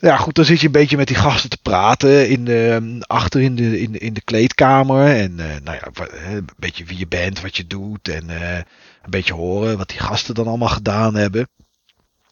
[0.00, 3.40] Ja, goed, dan zit je een beetje met die gasten te praten in de, achter
[3.40, 5.06] in de, in, in de kleedkamer.
[5.06, 8.08] En uh, nou ja, een beetje wie je bent, wat je doet.
[8.08, 11.48] En uh, een beetje horen wat die gasten dan allemaal gedaan hebben.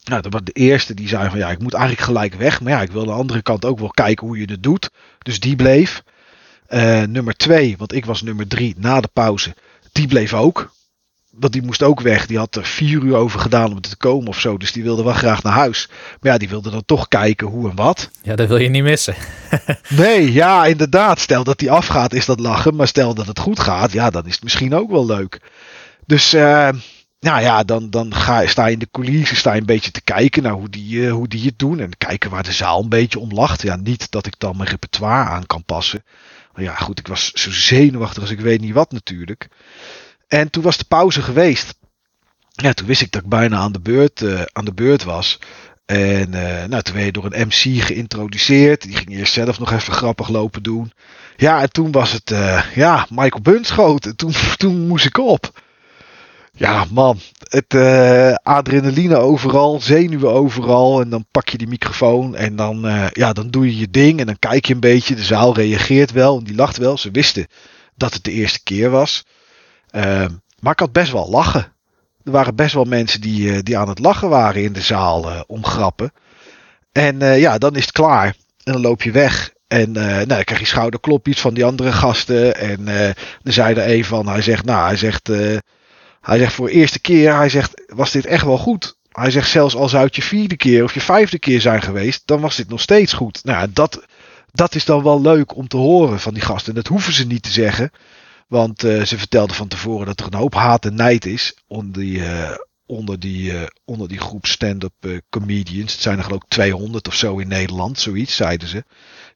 [0.03, 2.61] Nou, dat was de eerste die zei van ja, ik moet eigenlijk gelijk weg.
[2.61, 4.89] Maar ja, ik wil aan de andere kant ook wel kijken hoe je het doet.
[5.19, 6.03] Dus die bleef.
[6.69, 9.55] Uh, nummer twee, want ik was nummer drie na de pauze.
[9.91, 10.71] Die bleef ook
[11.39, 12.25] want die moest ook weg.
[12.25, 14.57] Die had er vier uur over gedaan om te komen of zo.
[14.57, 15.89] Dus die wilde wel graag naar huis.
[16.19, 18.09] Maar ja, die wilde dan toch kijken hoe en wat.
[18.21, 19.15] Ja, dat wil je niet missen.
[19.89, 21.19] nee, ja, inderdaad.
[21.19, 22.75] Stel dat die afgaat, is dat lachen.
[22.75, 25.39] Maar stel dat het goed gaat, ja, dan is het misschien ook wel leuk.
[26.05, 26.69] Dus, uh,
[27.19, 30.01] nou ja, dan, dan ga, sta je in de coulissen, sta je een beetje te
[30.01, 31.79] kijken naar hoe die, uh, hoe die het doen.
[31.79, 33.61] En kijken waar de zaal een beetje om lacht.
[33.61, 36.03] Ja, niet dat ik dan mijn repertoire aan kan passen.
[36.53, 39.47] Maar ja, goed, ik was zo zenuwachtig als ik weet niet wat natuurlijk.
[40.27, 41.75] En toen was de pauze geweest.
[42.51, 45.39] ja, toen wist ik dat ik bijna aan de beurt, uh, aan de beurt was.
[45.85, 48.81] En uh, nou, toen werd je door een MC geïntroduceerd.
[48.81, 50.91] Die ging eerst zelf nog even grappig lopen doen.
[51.35, 54.15] Ja, en toen was het, uh, ja, Michael Bunschoten.
[54.15, 55.61] Toen, toen moest ik op.
[56.51, 57.19] Ja, man.
[57.43, 57.75] Het
[58.43, 61.01] adrenaline overal, zenuwen overal.
[61.01, 64.19] En dan pak je die microfoon en dan, ja, dan doe je je ding.
[64.19, 65.15] En dan kijk je een beetje.
[65.15, 66.97] De zaal reageert wel en die lacht wel.
[66.97, 67.47] Ze wisten
[67.95, 69.23] dat het de eerste keer was.
[69.89, 71.73] Ehm, maar ik had best wel lachen.
[72.23, 75.31] Er waren best wel mensen die, uh, die aan het lachen waren in de zaal
[75.31, 76.11] uh, om grappen.
[76.91, 78.25] En uh, ja, dan is het klaar.
[78.63, 79.53] En dan loop je weg.
[79.67, 82.55] En nou, dan krijg je schouderklopjes van die andere gasten.
[82.55, 82.85] En
[83.43, 85.27] dan zei er een van, hij zegt, nou, hij zegt,
[86.21, 88.97] hij zegt voor de eerste keer, hij zegt, was dit echt wel goed.
[89.11, 92.21] Hij zegt, zelfs als zou het je vierde keer of je vijfde keer zijn geweest,
[92.25, 93.43] dan was dit nog steeds goed.
[93.43, 94.05] Nou, dat,
[94.51, 96.69] dat is dan wel leuk om te horen van die gasten.
[96.69, 97.91] En dat hoeven ze niet te zeggen.
[98.47, 102.01] Want uh, ze vertelden van tevoren dat er een hoop haat en nijd is onder
[102.01, 105.91] die, uh, onder die, uh, onder die groep stand-up comedians.
[105.91, 108.83] Het zijn er geloof ik 200 of zo in Nederland, zoiets zeiden ze.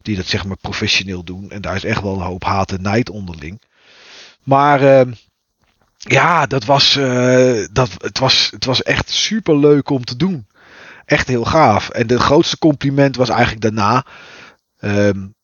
[0.02, 1.52] Die dat zeg maar professioneel doen.
[1.52, 3.62] En daar is echt wel een hoop haat en nijd onderling.
[4.44, 5.12] Maar ehm,
[5.98, 6.94] ja, dat was,
[7.72, 10.48] dat, het, was, het was echt super leuk om te doen.
[11.06, 11.90] Echt heel gaaf.
[11.90, 14.06] En de grootste compliment was eigenlijk daarna.
[14.80, 15.36] Um,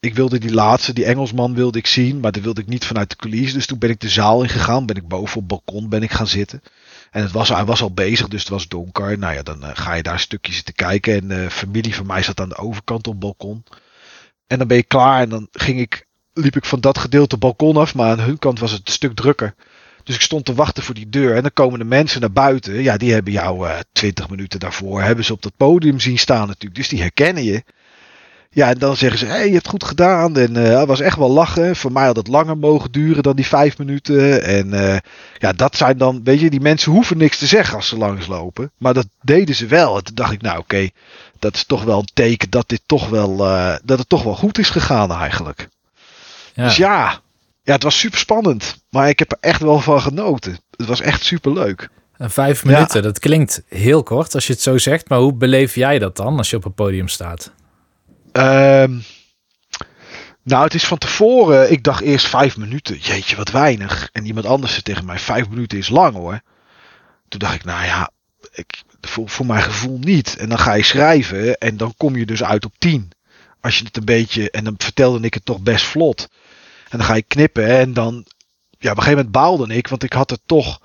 [0.00, 3.10] ik wilde die laatste, die Engelsman wilde ik zien, maar dat wilde ik niet vanuit
[3.10, 3.54] de coulissen.
[3.54, 6.10] Dus toen ben ik de zaal ingegaan, ben ik boven op het balkon ben ik
[6.10, 6.62] gaan zitten.
[7.10, 9.18] En het was, hij was al bezig, dus het was donker.
[9.18, 11.14] Nou ja, dan uh, ga je daar een stukje zitten kijken.
[11.14, 13.64] En uh, familie van mij zat aan de overkant op het balkon.
[14.46, 17.76] En dan ben je klaar en dan ging ik, liep ik van dat gedeelte balkon
[17.76, 19.54] af, maar aan hun kant was het een stuk drukker.
[20.04, 21.36] Dus ik stond te wachten voor die deur.
[21.36, 22.82] En dan komen de mensen naar buiten.
[22.82, 25.02] Ja, die hebben jou uh, twintig minuten daarvoor.
[25.02, 26.74] Hebben ze op dat podium zien staan natuurlijk.
[26.74, 27.62] Dus die herkennen je.
[28.52, 30.36] Ja, en dan zeggen ze, hé, hey, je hebt goed gedaan.
[30.36, 31.76] En uh, het was echt wel lachen.
[31.76, 34.42] Voor mij had het langer mogen duren dan die vijf minuten.
[34.44, 34.96] En uh,
[35.38, 38.70] ja, dat zijn dan, weet je, die mensen hoeven niks te zeggen als ze langslopen.
[38.78, 39.96] Maar dat deden ze wel.
[39.96, 40.92] En toen dacht ik, nou oké, okay,
[41.38, 44.36] dat is toch wel een teken dat dit toch wel, uh, dat het toch wel
[44.36, 45.68] goed is gegaan eigenlijk.
[46.54, 46.64] Ja.
[46.64, 47.20] Dus ja,
[47.62, 48.82] ja, het was super spannend.
[48.90, 50.58] Maar ik heb er echt wel van genoten.
[50.76, 51.88] Het was echt super leuk.
[52.16, 53.06] En vijf minuten, ja.
[53.06, 55.08] dat klinkt heel kort als je het zo zegt.
[55.08, 57.52] Maar hoe beleef jij dat dan als je op een podium staat?
[58.32, 59.02] Um,
[60.42, 61.72] nou, het is van tevoren.
[61.72, 62.98] Ik dacht eerst vijf minuten.
[62.98, 64.08] Jeetje, wat weinig.
[64.12, 66.40] En iemand anders zei tegen mij: vijf minuten is lang hoor.
[67.28, 68.10] Toen dacht ik, nou ja,
[68.52, 70.36] ik, voor, voor mijn gevoel niet.
[70.36, 73.10] En dan ga je schrijven en dan kom je dus uit op tien.
[73.60, 74.50] Als je het een beetje.
[74.50, 76.28] En dan vertelde ik het toch best vlot.
[76.88, 78.26] En dan ga je knippen en dan.
[78.78, 80.80] Ja, op een gegeven moment baalde ik, want ik had er toch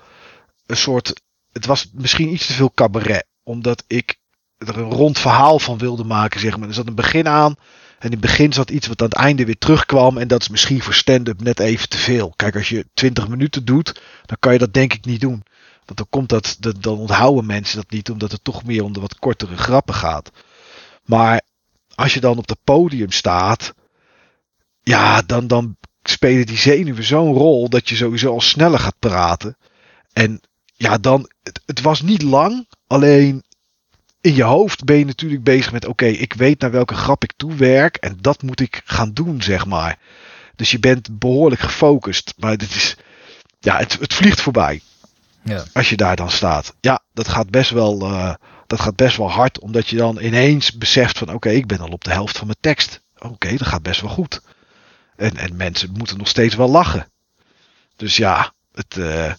[0.66, 1.20] een soort.
[1.52, 3.26] Het was misschien iets te veel cabaret.
[3.42, 4.18] Omdat ik
[4.58, 6.68] er een rond verhaal van wilde maken, zeg maar.
[6.68, 7.54] Er zat een begin aan.
[7.98, 10.18] En in het begin zat iets wat aan het einde weer terugkwam.
[10.18, 12.32] En dat is misschien voor stand-up net even te veel.
[12.36, 15.42] Kijk, als je 20 minuten doet, dan kan je dat denk ik niet doen.
[15.84, 19.00] Want dan komt dat, dan onthouden mensen dat niet, omdat het toch meer om de
[19.00, 20.30] wat kortere grappen gaat.
[21.04, 21.40] Maar
[21.94, 23.74] als je dan op het podium staat,
[24.82, 29.56] ja, dan, dan spelen die zenuwen zo'n rol dat je sowieso al sneller gaat praten.
[30.12, 30.40] En
[30.74, 31.30] ja, dan,
[31.66, 33.44] het was niet lang, alleen
[34.26, 37.32] in je hoofd ben je natuurlijk bezig met: oké, ik weet naar welke grap ik
[37.36, 39.98] toewerk en dat moet ik gaan doen, zeg maar.
[40.56, 42.96] Dus je bent behoorlijk gefocust, maar dit is,
[43.60, 44.80] ja, het, het vliegt voorbij.
[45.42, 45.64] Ja.
[45.72, 46.74] Als je daar dan staat.
[46.80, 48.34] Ja, dat gaat best wel, uh,
[48.66, 51.88] dat gaat best wel hard, omdat je dan ineens beseft van: oké, ik ben al
[51.88, 53.00] op de helft van mijn tekst.
[53.18, 54.40] Oké, dat gaat best wel goed.
[55.16, 57.10] En, en mensen moeten nog steeds wel lachen.
[57.96, 59.32] Dus ja, het, uh,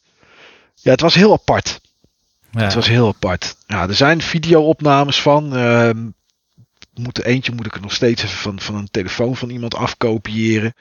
[0.76, 1.80] ja, het was heel apart.
[2.64, 3.56] Het was heel apart.
[3.68, 5.50] Ja, er zijn video-opnames van.
[6.94, 10.74] Moet, eentje moet ik er nog steeds even van, van een telefoon van iemand afkopiëren.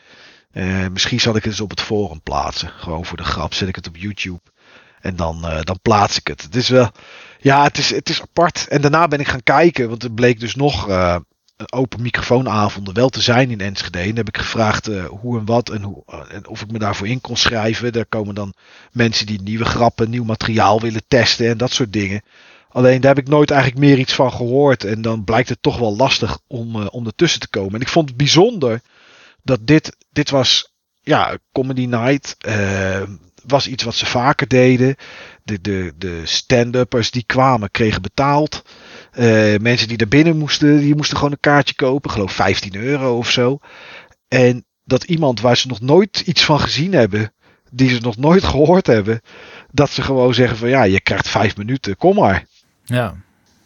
[0.53, 2.69] Uh, misschien zal ik het eens op het forum plaatsen.
[2.69, 4.41] Gewoon voor de grap zet ik het op YouTube.
[5.01, 6.43] En dan, uh, dan plaats ik het.
[6.43, 6.91] Het is wel.
[7.39, 8.69] Ja, het is, het is apart.
[8.69, 9.89] En daarna ben ik gaan kijken.
[9.89, 11.27] Want er bleek dus nog een
[11.73, 13.99] open microfoonavonden wel te zijn in Enschede.
[13.99, 16.79] En heb ik gevraagd uh, hoe en wat en, hoe, uh, en of ik me
[16.79, 17.93] daarvoor in kon schrijven.
[17.93, 18.55] Daar komen dan
[18.93, 22.23] mensen die nieuwe grappen, nieuw materiaal willen testen en dat soort dingen.
[22.69, 24.85] Alleen daar heb ik nooit eigenlijk meer iets van gehoord.
[24.85, 27.75] En dan blijkt het toch wel lastig om, uh, ertussen te komen.
[27.75, 28.81] En ik vond het bijzonder
[29.43, 32.37] dat dit, dit was, ja, Comedy Night.
[33.47, 34.97] was iets wat ze vaker deden.
[35.43, 38.63] De, de, de stand-uppers die kwamen kregen betaald.
[39.19, 42.11] Uh, mensen die er binnen moesten, die moesten gewoon een kaartje kopen.
[42.11, 43.59] Geloof 15 euro of zo.
[44.29, 47.33] En dat iemand waar ze nog nooit iets van gezien hebben,
[47.71, 49.21] die ze nog nooit gehoord hebben,
[49.71, 52.45] dat ze gewoon zeggen van ja, je krijgt vijf minuten, kom maar.
[52.85, 53.15] Ja.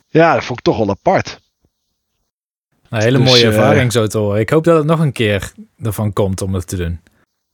[0.08, 1.40] Ja, dat vond ik toch wel apart.
[2.88, 4.40] Een hele dus, mooie ervaring uh, zo te horen.
[4.40, 7.00] Ik hoop dat het nog een keer ervan komt om het te doen.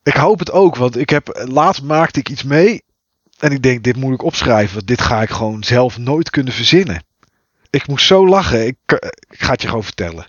[0.03, 2.83] Ik hoop het ook, want ik heb laatst maakte ik iets mee
[3.39, 4.75] En ik denk, dit moet ik opschrijven.
[4.75, 7.03] Want dit ga ik gewoon zelf nooit kunnen verzinnen.
[7.77, 8.67] Ik moest zo lachen.
[8.67, 10.27] Ik, eh, ik ga het je gewoon vertellen.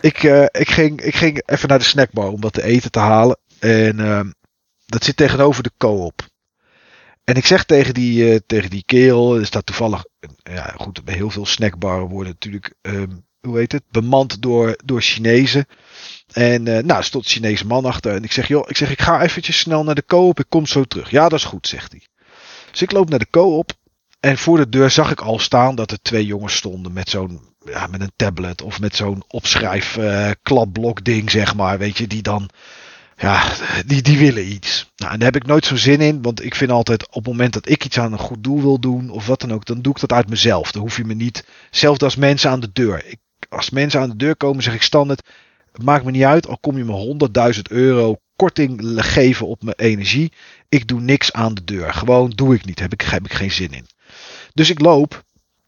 [0.00, 2.98] ik, uh, ik, ging, ik ging even naar de snackbar om wat te eten te
[2.98, 3.38] halen.
[3.58, 4.20] En uh,
[4.86, 6.22] dat zit tegenover de co-op.
[7.24, 10.04] En ik zeg tegen die, uh, tegen die kerel, er staat toevallig,
[10.42, 15.00] ja goed, bij heel veel snackbarren worden natuurlijk, um, hoe heet het, bemand door, door
[15.02, 15.66] Chinezen.
[16.32, 18.14] En uh, nou, er stond een Chinese man achter.
[18.14, 20.66] En ik zeg, joh, ik zeg, ik ga eventjes snel naar de co-op, ik kom
[20.66, 21.10] zo terug.
[21.10, 22.02] Ja, dat is goed, zegt hij.
[22.70, 23.72] Dus ik loop naar de co-op.
[24.24, 27.40] En voor de deur zag ik al staan dat er twee jongens stonden met zo'n
[27.64, 29.98] ja, met een tablet of met zo'n opschrijf
[30.42, 31.78] klapblok ding, zeg maar.
[31.78, 32.50] Weet je, die dan
[33.16, 33.52] ja,
[33.86, 34.92] die, die willen iets.
[34.96, 36.22] Nou, en daar heb ik nooit zo'n zin in.
[36.22, 38.80] Want ik vind altijd op het moment dat ik iets aan een goed doel wil
[38.80, 39.10] doen.
[39.10, 39.64] Of wat dan ook.
[39.64, 40.72] Dan doe ik dat uit mezelf.
[40.72, 41.46] Dan hoef je me niet.
[41.66, 43.06] Hetzelfde als mensen aan de deur.
[43.06, 43.18] Ik,
[43.48, 45.28] als mensen aan de deur komen zeg ik standaard.
[45.72, 46.48] Het maakt me niet uit.
[46.48, 50.32] Al kom je me 100.000 euro korting geven op mijn energie.
[50.68, 51.94] Ik doe niks aan de deur.
[51.94, 52.78] Gewoon doe ik niet.
[52.78, 53.86] Heb ik, heb ik geen zin in.
[54.54, 55.22] Dus ik loop.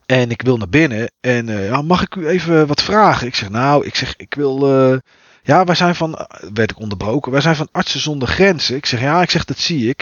[0.06, 1.10] En ik wil naar binnen.
[1.20, 3.26] En uh, ja, mag ik u even wat vragen?
[3.26, 3.86] Ik zeg nou.
[3.86, 4.90] Ik zeg ik wil...
[4.90, 4.98] Uh,
[5.46, 8.76] ja, wij zijn van, werd ik onderbroken, wij zijn van Artsen zonder Grenzen.
[8.76, 10.00] Ik zeg, ja, ik zeg, dat zie ik.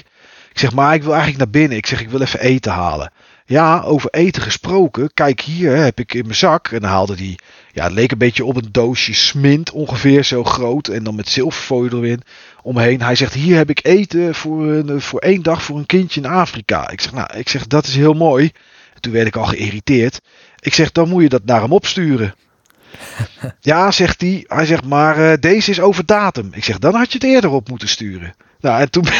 [0.50, 1.78] Ik zeg, maar ik wil eigenlijk naar binnen.
[1.78, 3.12] Ik zeg, ik wil even eten halen.
[3.46, 5.12] Ja, over eten gesproken.
[5.14, 6.68] Kijk, hier heb ik in mijn zak.
[6.68, 7.38] En dan haalde hij,
[7.72, 10.88] ja, het leek een beetje op een doosje smint, ongeveer zo groot.
[10.88, 12.22] En dan met zilverfolie erin
[12.62, 13.02] omheen.
[13.02, 16.26] Hij zegt, hier heb ik eten voor, een, voor één dag voor een kindje in
[16.26, 16.90] Afrika.
[16.90, 18.52] Ik zeg, nou, ik zeg, dat is heel mooi.
[19.04, 20.20] En toen werd ik al geïrriteerd.
[20.60, 22.34] Ik zeg, dan moet je dat naar hem opsturen.
[23.60, 24.44] ja, zegt hij.
[24.46, 26.48] Hij zegt, maar uh, deze is over datum.
[26.52, 28.34] Ik zeg, dan had je het eerder op moeten sturen.
[28.60, 29.04] Nou, en toen...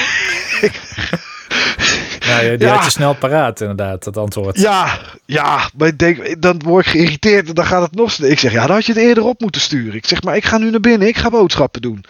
[2.26, 2.74] nou, die ja.
[2.74, 4.60] had je snel paraat, inderdaad, dat antwoord.
[4.60, 8.32] Ja, ja, maar ik denk, dan word ik geïrriteerd en dan gaat het nog sneller.
[8.32, 9.94] Ik zeg, ja, dan had je het eerder op moeten sturen.
[9.94, 12.04] Ik zeg, maar ik ga nu naar binnen, ik ga boodschappen doen.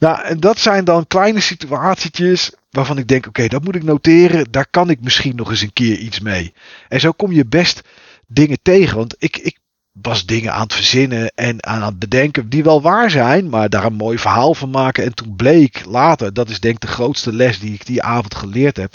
[0.00, 4.50] Nou, en dat zijn dan kleine situatietjes waarvan ik denk, oké, dat moet ik noteren.
[4.50, 6.52] Daar kan ik misschien nog eens een keer iets mee.
[6.88, 7.82] En zo kom je best
[8.26, 8.96] dingen tegen.
[8.96, 9.58] Want ik, ik
[9.92, 13.84] was dingen aan het verzinnen en aan het bedenken die wel waar zijn, maar daar
[13.84, 15.04] een mooi verhaal van maken.
[15.04, 18.34] En toen bleek later, dat is denk ik de grootste les die ik die avond
[18.34, 18.94] geleerd heb,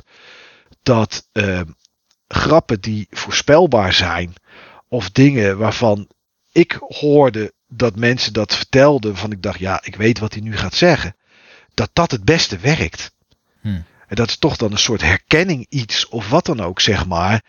[0.83, 1.61] dat uh,
[2.27, 4.33] grappen die voorspelbaar zijn
[4.87, 6.07] of dingen waarvan
[6.51, 10.57] ik hoorde dat mensen dat vertelden, van ik dacht, ja, ik weet wat hij nu
[10.57, 11.15] gaat zeggen,
[11.73, 13.11] dat dat het beste werkt.
[13.61, 13.85] Hmm.
[14.07, 17.43] En dat is toch dan een soort herkenning iets of wat dan ook, zeg maar.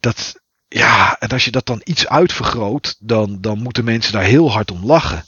[0.00, 4.50] Dat, ja, en als je dat dan iets uitvergroot, dan, dan moeten mensen daar heel
[4.50, 5.24] hard om lachen.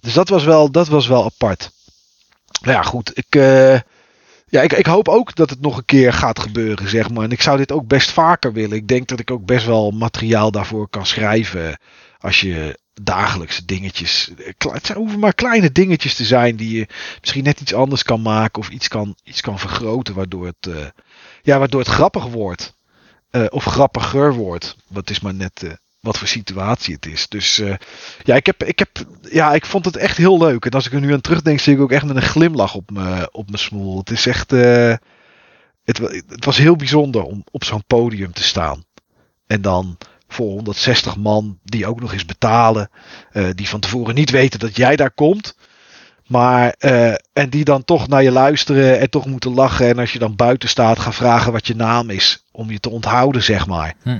[0.00, 1.70] Dus dat was wel, dat was wel apart.
[2.60, 3.10] Nou ja, goed.
[3.14, 3.78] Ik, uh,
[4.46, 7.24] ja, ik, ik hoop ook dat het nog een keer gaat gebeuren, zeg maar.
[7.24, 8.76] En ik zou dit ook best vaker willen.
[8.76, 11.80] Ik denk dat ik ook best wel materiaal daarvoor kan schrijven.
[12.18, 14.30] Als je dagelijkse dingetjes.
[14.58, 16.86] Het hoeven maar kleine dingetjes te zijn die je
[17.20, 18.62] misschien net iets anders kan maken.
[18.62, 20.86] Of iets kan, iets kan vergroten, waardoor het, uh,
[21.42, 22.76] ja, waardoor het grappig wordt.
[23.30, 24.76] Uh, of grappiger wordt.
[24.88, 27.28] Wat is maar net uh, wat voor situatie het is.
[27.28, 27.62] Dus
[28.22, 28.88] ja, ik heb, ik heb,
[29.30, 30.64] ja, ik vond het echt heel leuk.
[30.64, 32.90] En als ik er nu aan terugdenk, zie ik ook echt met een glimlach op
[32.90, 33.98] mijn op smoel.
[33.98, 38.84] Het is echt, het, het was heel bijzonder om op zo'n podium te staan.
[39.46, 42.90] En dan voor 160 man die ook nog eens betalen.
[43.54, 45.54] die van tevoren niet weten dat jij daar komt.
[46.28, 49.88] Maar, uh, en die dan toch naar je luisteren en toch moeten lachen.
[49.88, 52.44] En als je dan buiten staat, gaan vragen wat je naam is.
[52.52, 53.94] Om je te onthouden, zeg maar.
[54.02, 54.18] Hm.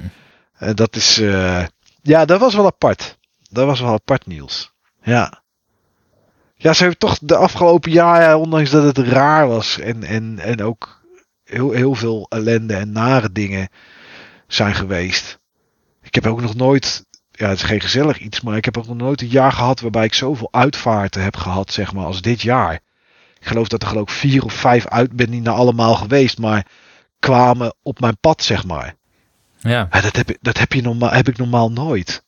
[0.61, 1.17] Uh, dat is,
[2.03, 3.19] ja, dat was wel apart.
[3.51, 4.73] Dat was wel apart, Niels.
[5.03, 5.43] Ja.
[6.55, 9.79] Ja, ze heeft toch de afgelopen jaren, ondanks dat het raar was.
[9.79, 11.03] En, en, en ook
[11.45, 13.69] heel, heel veel ellende en nare dingen
[14.47, 15.39] zijn geweest.
[16.09, 17.07] Ik heb ook nog nooit
[17.39, 19.81] ja, het is geen gezellig iets, maar ik heb ook nog nooit een jaar gehad
[19.81, 22.75] waarbij ik zoveel uitvaarten heb gehad, zeg maar, als dit jaar.
[23.39, 26.67] Ik geloof dat er geloof vier of vijf uit, ben niet naar allemaal geweest, maar
[27.19, 28.95] kwamen op mijn pad, zeg maar.
[29.59, 29.89] Ja.
[29.91, 32.25] ja dat, heb, dat heb, je normaal, heb ik normaal nooit.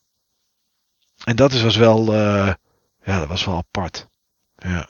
[1.25, 2.53] En dat is, was wel, uh,
[3.05, 4.09] ja, dat was wel apart.
[4.57, 4.89] Ja.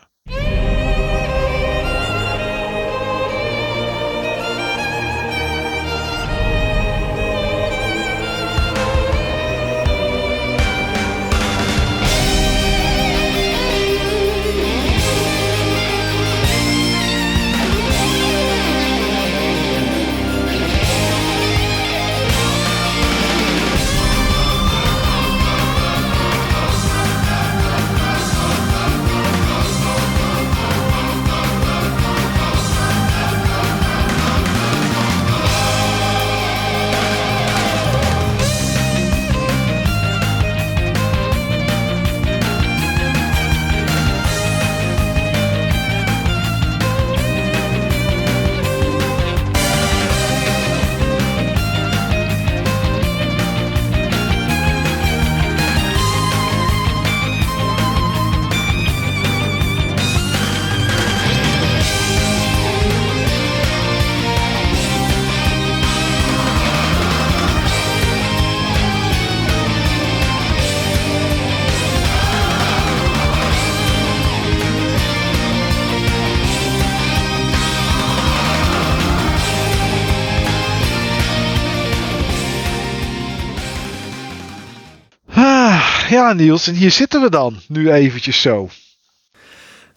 [86.21, 87.61] Ja, Niels, en hier zitten we dan.
[87.69, 88.69] Nu eventjes zo.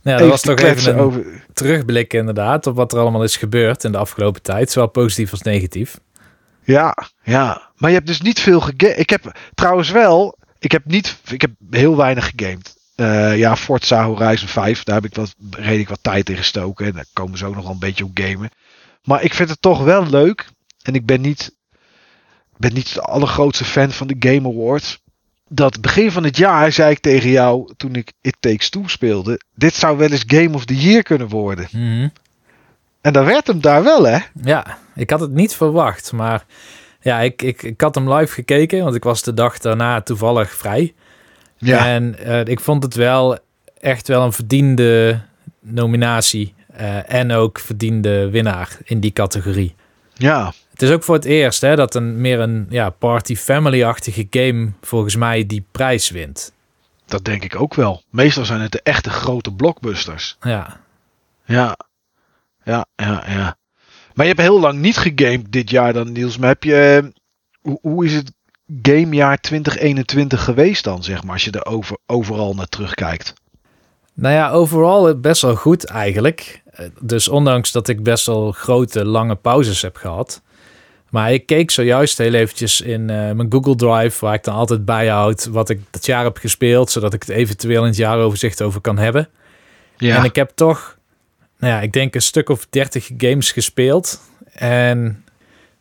[0.01, 1.45] Nou, dat was toch even een over...
[1.53, 4.71] terugblik inderdaad op wat er allemaal is gebeurd in de afgelopen tijd.
[4.71, 5.99] Zowel positief als negatief.
[6.63, 7.71] Ja, ja.
[7.75, 8.99] Maar je hebt dus niet veel gegamed.
[8.99, 10.37] Ik heb trouwens wel...
[10.59, 12.75] Ik heb, niet, ik heb heel weinig gegamed.
[12.95, 14.83] Uh, ja, Forza Horizon 5.
[14.83, 16.85] Daar heb ik wat, redelijk wat tijd in gestoken.
[16.85, 18.49] En daar komen ze ook nog wel een beetje op gamen.
[19.03, 20.47] Maar ik vind het toch wel leuk.
[20.81, 21.55] En ik ben niet,
[22.57, 25.02] ben niet de allergrootste fan van de Game Awards
[25.55, 29.41] dat begin van het jaar zei ik tegen jou toen ik It Takes Two speelde.
[29.55, 31.67] Dit zou wel eens Game of the Year kunnen worden.
[31.71, 32.07] Mhm.
[33.01, 34.19] En dat werd hem daar wel, hè?
[34.43, 36.11] Ja, ik had het niet verwacht.
[36.11, 36.45] Maar
[37.01, 40.53] ja, ik, ik, ik had hem live gekeken, want ik was de dag daarna toevallig
[40.53, 40.93] vrij.
[41.57, 41.87] Ja.
[41.87, 43.37] En uh, ik vond het wel
[43.79, 45.21] echt wel een verdiende
[45.59, 46.53] nominatie.
[46.79, 49.75] Uh, en ook verdiende winnaar in die categorie.
[50.13, 50.53] Ja.
[50.83, 54.71] Het is ook voor het eerst hè, dat een meer een ja, party family-achtige game
[54.81, 56.53] volgens mij die prijs wint.
[57.05, 58.03] Dat denk ik ook wel.
[58.09, 60.37] Meestal zijn het de echte grote blockbusters.
[60.41, 60.79] Ja.
[61.45, 61.77] Ja.
[62.63, 63.57] Ja, ja, ja.
[64.13, 66.37] Maar je hebt heel lang niet gegamed dit jaar dan, Niels.
[66.37, 67.01] Maar heb je...
[67.03, 67.09] Eh,
[67.61, 68.31] hoe, hoe is het
[68.81, 73.33] gamejaar 2021 geweest dan, zeg maar, als je er over, overal naar terugkijkt?
[74.13, 76.61] Nou ja, overal best wel goed eigenlijk.
[76.65, 80.41] Eh, dus ondanks dat ik best wel grote, lange pauzes heb gehad,
[81.13, 84.85] maar ik keek zojuist heel eventjes in uh, mijn Google Drive, waar ik dan altijd
[84.85, 88.81] bijhoud wat ik dat jaar heb gespeeld, zodat ik het eventueel in het jaaroverzicht over
[88.81, 89.29] kan hebben.
[89.97, 90.17] Ja.
[90.17, 90.97] En ik heb toch,
[91.57, 94.21] nou ja, ik denk een stuk of 30 games gespeeld
[94.53, 95.23] en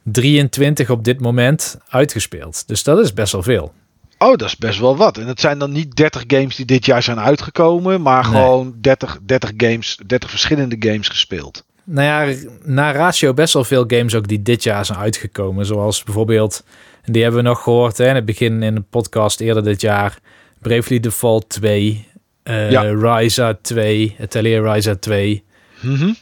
[0.02, 2.68] 23 op dit moment uitgespeeld.
[2.68, 3.72] Dus dat is best wel veel.
[4.18, 5.18] Oh, dat is best wel wat.
[5.18, 9.18] En het zijn dan niet 30 games die dit jaar zijn uitgekomen, maar gewoon 30,
[9.22, 11.64] 30 games, 30 verschillende games gespeeld.
[11.84, 15.66] Nou ja, na ratio best wel veel games ook die dit jaar zijn uitgekomen.
[15.66, 16.64] Zoals bijvoorbeeld,
[17.02, 19.80] en die hebben we nog gehoord hè, in het begin in de podcast eerder dit
[19.80, 20.18] jaar.
[20.58, 22.08] Bravely Default 2,
[22.44, 22.82] uh, ja.
[22.82, 25.44] Ryza 2, Atelier Ryza 2.
[25.80, 26.16] Mm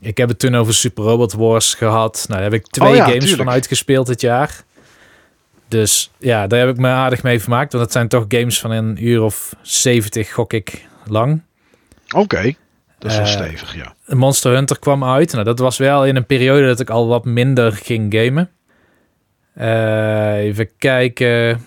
[0.00, 2.24] ik heb het toen over Super Robot Wars gehad.
[2.28, 4.64] Nou, daar heb ik twee oh games van uitgespeeld dit jaar.
[5.68, 7.72] Dus ja, daar heb ik me aardig mee vermaakt.
[7.72, 11.42] Want het zijn toch games van een uur of 70, gok ik, lang.
[12.14, 12.54] Oké.
[12.98, 13.94] Dat is wel uh, stevig, ja.
[14.06, 15.32] Monster Hunter kwam uit.
[15.32, 18.50] Nou, dat was wel in een periode dat ik al wat minder ging gamen.
[19.58, 21.64] Uh, even kijken.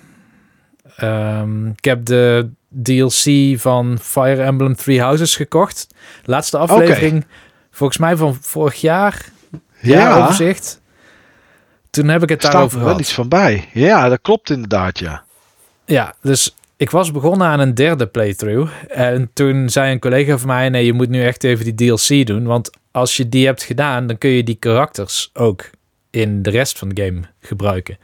[1.02, 2.50] Um, ik heb de
[2.84, 5.88] DLC van Fire Emblem Three Houses gekocht.
[6.24, 7.28] Laatste aflevering, okay.
[7.72, 9.26] volgens mij van vorig jaar.
[9.82, 10.24] Ja.
[10.24, 10.82] overzicht.
[11.90, 12.92] Toen heb ik het daarover gehad.
[12.92, 13.70] wel iets van bij.
[13.74, 15.24] Ja, dat klopt inderdaad, ja.
[15.86, 18.72] Ja, dus ik was begonnen aan een derde playthrough.
[18.88, 22.28] En toen zei een collega van mij: nee, je moet nu echt even die DLC
[22.28, 22.46] doen.
[22.46, 25.70] Want als je die hebt gedaan, dan kun je die karakters ook
[26.10, 27.98] in de rest van de game gebruiken.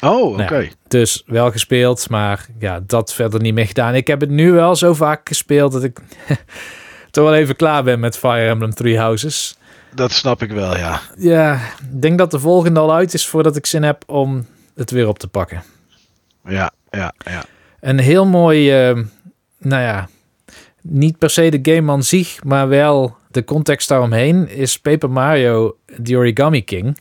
[0.00, 0.68] Oh, nou oké.
[0.88, 3.94] dus wel gespeeld, maar ja, dat verder niet meer gedaan.
[3.94, 5.98] Ik heb het nu wel zo vaak gespeeld dat ik
[7.10, 9.56] toch wel even klaar ben met Fire Emblem Three Houses.
[9.94, 11.00] Dat snap ik wel, ja.
[11.16, 11.54] Ja,
[11.92, 15.08] ik denk dat de volgende al uit is voordat ik zin heb om het weer
[15.08, 15.62] op te pakken.
[16.44, 17.44] Ja, ja, ja.
[17.82, 19.04] Een heel mooi, uh,
[19.58, 20.08] nou ja,
[20.80, 25.76] niet per se de game aan zich, maar wel de context daaromheen is Paper Mario
[26.02, 26.98] The Origami King.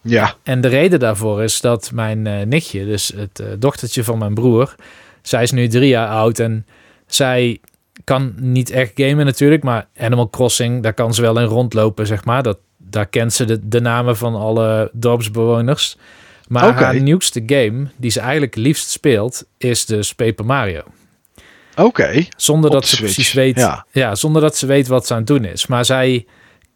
[0.00, 0.34] Ja.
[0.42, 4.34] En de reden daarvoor is dat mijn uh, nichtje, dus het uh, dochtertje van mijn
[4.34, 4.74] broer,
[5.22, 6.66] zij is nu drie jaar oud en
[7.06, 7.60] zij
[8.04, 12.24] kan niet echt gamen natuurlijk, maar Animal Crossing, daar kan ze wel in rondlopen, zeg
[12.24, 12.42] maar.
[12.42, 15.96] Dat, daar kent ze de, de namen van alle dorpsbewoners.
[16.48, 20.82] Maar haar nieuwste game, die ze eigenlijk liefst speelt, is dus Paper Mario.
[21.76, 22.26] Oké.
[22.36, 23.56] Zonder dat ze precies weet.
[23.56, 23.86] Ja.
[23.90, 25.66] ja, zonder dat ze weet wat ze aan het doen is.
[25.66, 26.26] Maar zij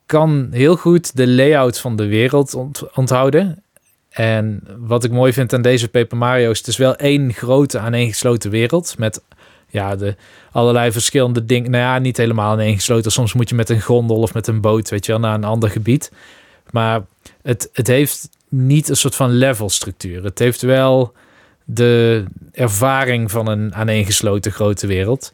[0.06, 2.54] kan heel goed de layout van de wereld
[2.94, 3.62] onthouden.
[4.10, 7.78] En wat ik mooi vind aan deze Paper Mario is het is wel één grote
[7.78, 9.22] aaneengesloten wereld met
[9.68, 10.16] ja, de
[10.52, 11.70] allerlei verschillende dingen.
[11.70, 13.12] Nou ja, niet helemaal aaneengesloten.
[13.12, 15.44] Soms moet je met een gondel of met een boot, weet je wel, naar een
[15.44, 16.12] ander gebied.
[16.70, 17.02] Maar
[17.42, 20.24] het, het heeft niet een soort van levelstructuur.
[20.24, 21.12] Het heeft wel
[21.64, 25.32] de ervaring van een aaneengesloten grote wereld.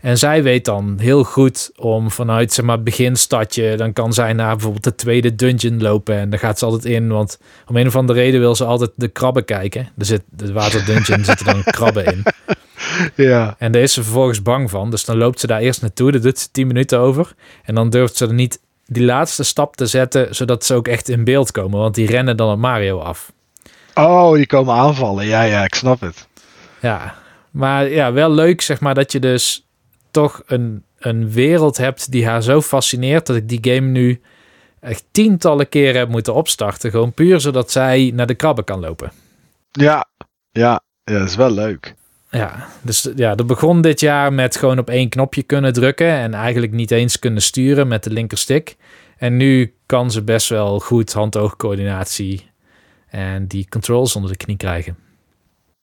[0.00, 4.52] En zij weet dan heel goed om vanuit zeg maar, beginstadje, dan kan zij naar
[4.52, 6.16] bijvoorbeeld de tweede dungeon lopen.
[6.16, 8.90] En daar gaat ze altijd in, want om een of andere reden wil ze altijd
[8.94, 9.88] de krabben kijken.
[9.98, 12.22] Er zit de waterdungeon zitten dan krabben in.
[13.14, 13.54] Ja.
[13.58, 14.90] En daar is ze vervolgens bang van.
[14.90, 16.12] Dus dan loopt ze daar eerst naartoe.
[16.12, 17.34] Dat doet ze tien minuten over.
[17.64, 21.08] En dan durft ze er niet die laatste stap te zetten, zodat ze ook echt
[21.08, 21.78] in beeld komen.
[21.78, 23.32] Want die rennen dan op Mario af.
[23.94, 25.26] Oh, die komen aanvallen.
[25.26, 26.28] Ja, ja, ik snap het.
[26.80, 27.14] Ja,
[27.50, 29.66] maar ja, wel leuk zeg maar dat je dus
[30.10, 34.20] toch een, een wereld hebt die haar zo fascineert dat ik die game nu
[34.80, 36.90] echt tientallen keren heb moeten opstarten.
[36.90, 39.12] Gewoon puur zodat zij naar de krabben kan lopen.
[39.70, 40.08] Ja,
[40.50, 41.94] ja, ja, dat is wel leuk.
[42.36, 46.34] Ja, dus ja, dat begon dit jaar met gewoon op één knopje kunnen drukken en
[46.34, 48.76] eigenlijk niet eens kunnen sturen met de linkerstick.
[49.16, 52.50] En nu kan ze best wel goed hand-oogcoördinatie
[53.08, 54.96] en die controls onder de knie krijgen.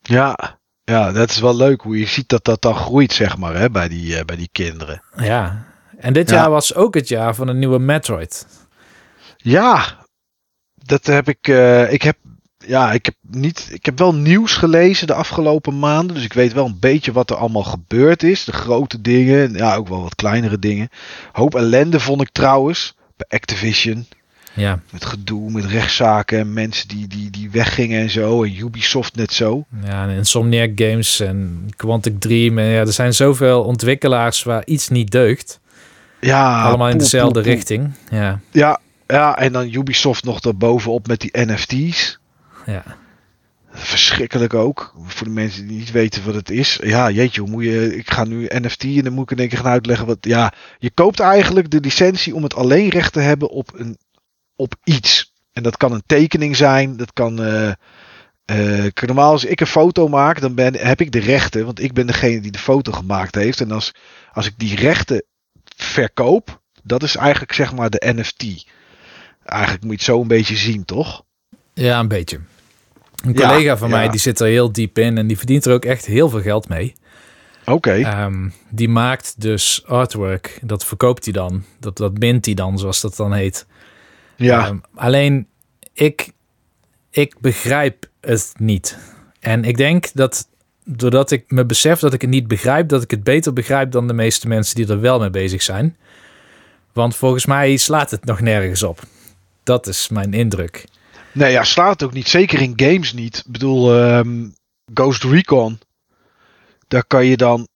[0.02, 3.56] Ja, ja, dat is wel leuk hoe je ziet dat dat dan groeit, zeg maar,
[3.56, 5.02] hè, bij, die, uh, bij die kinderen.
[5.16, 5.66] Ja,
[5.98, 6.36] en dit Ja.
[6.36, 8.48] jaar was ook het jaar van een nieuwe Metroid.
[9.38, 9.98] Ja,
[10.76, 11.48] dat heb ik.
[11.48, 12.18] eh, ik heb.
[12.68, 13.68] Ja, ik heb niet.
[13.72, 16.16] Ik heb wel nieuws gelezen de afgelopen maanden.
[16.16, 18.44] Dus ik weet wel een beetje wat er allemaal gebeurd is.
[18.44, 19.44] De grote dingen.
[19.48, 20.90] en Ja, ook wel wat kleinere dingen.
[21.32, 22.96] Hoop ellende vond ik trouwens.
[23.18, 24.06] Bij Activision.
[24.56, 28.44] Ja, Met gedoe, met rechtszaken en mensen die, die, die weggingen en zo.
[28.44, 29.66] En Ubisoft net zo.
[29.84, 32.58] ja en Insomniac Games en Quantic Dream.
[32.58, 35.60] En ja, er zijn zoveel ontwikkelaars waar iets niet deugt.
[36.20, 37.52] Ja, Allemaal in poe, dezelfde poe, poe.
[37.54, 37.92] richting.
[38.10, 42.20] Ja, Ja, ja, en dan Ubisoft nog daarbovenop met die NFT's.
[42.66, 42.84] Ja.
[43.72, 44.94] Verschrikkelijk ook.
[45.06, 46.80] Voor de mensen die niet weten wat het is.
[46.84, 47.96] Ja, jeetje, hoe moet je.
[47.98, 50.18] Ik ga nu NFT en dan moet ik in één keer gaan uitleggen wat.
[50.22, 53.98] Ja, je koopt eigenlijk de licentie om het alleen recht te hebben op, een,
[54.56, 55.34] op iets.
[55.54, 56.98] En dat kan een tekening zijn.
[56.98, 57.44] Dat kan.
[57.44, 57.72] eh,
[58.46, 61.66] eh, normaal als ik een foto maak, dan ben, heb ik de rechten.
[61.66, 63.62] Want ik ben degene die de foto gemaakt heeft.
[63.62, 63.94] En als,
[64.32, 65.24] als ik die rechten
[65.76, 68.66] verkoop, dat is eigenlijk zeg maar de NFT.
[69.44, 71.24] Eigenlijk moet je het zo een beetje zien, toch?
[71.74, 72.40] ja een beetje.
[73.24, 73.96] Een Ja, collega van ja.
[73.96, 76.42] mij die zit er heel diep in en die verdient er ook echt heel veel
[76.42, 76.94] geld mee.
[77.66, 77.92] Oké.
[77.94, 80.60] Ehm, die maakt dus artwork.
[80.62, 81.64] Dat verkoopt hij dan.
[81.80, 83.66] Dat, dat mint hij dan, zoals dat dan heet.
[84.36, 84.66] ja.
[84.66, 85.48] Ehm, alleen,
[85.94, 86.32] ik,
[87.10, 88.98] ik begrijp het niet.
[89.40, 90.48] En ik denk dat
[90.86, 94.08] doordat ik me besef dat ik het niet begrijp, dat ik het beter begrijp dan
[94.08, 95.98] de meeste mensen die er wel mee bezig zijn.
[96.94, 99.00] Want volgens mij slaat het nog nergens op.
[99.64, 100.86] Dat is mijn indruk.
[101.34, 102.28] Nee, ja, slaat het ook niet.
[102.28, 103.38] Zeker in games niet.
[103.38, 104.50] Ik bedoel, ehm,
[104.94, 105.80] Ghost Recon.
[106.88, 107.68] Daar kan je dan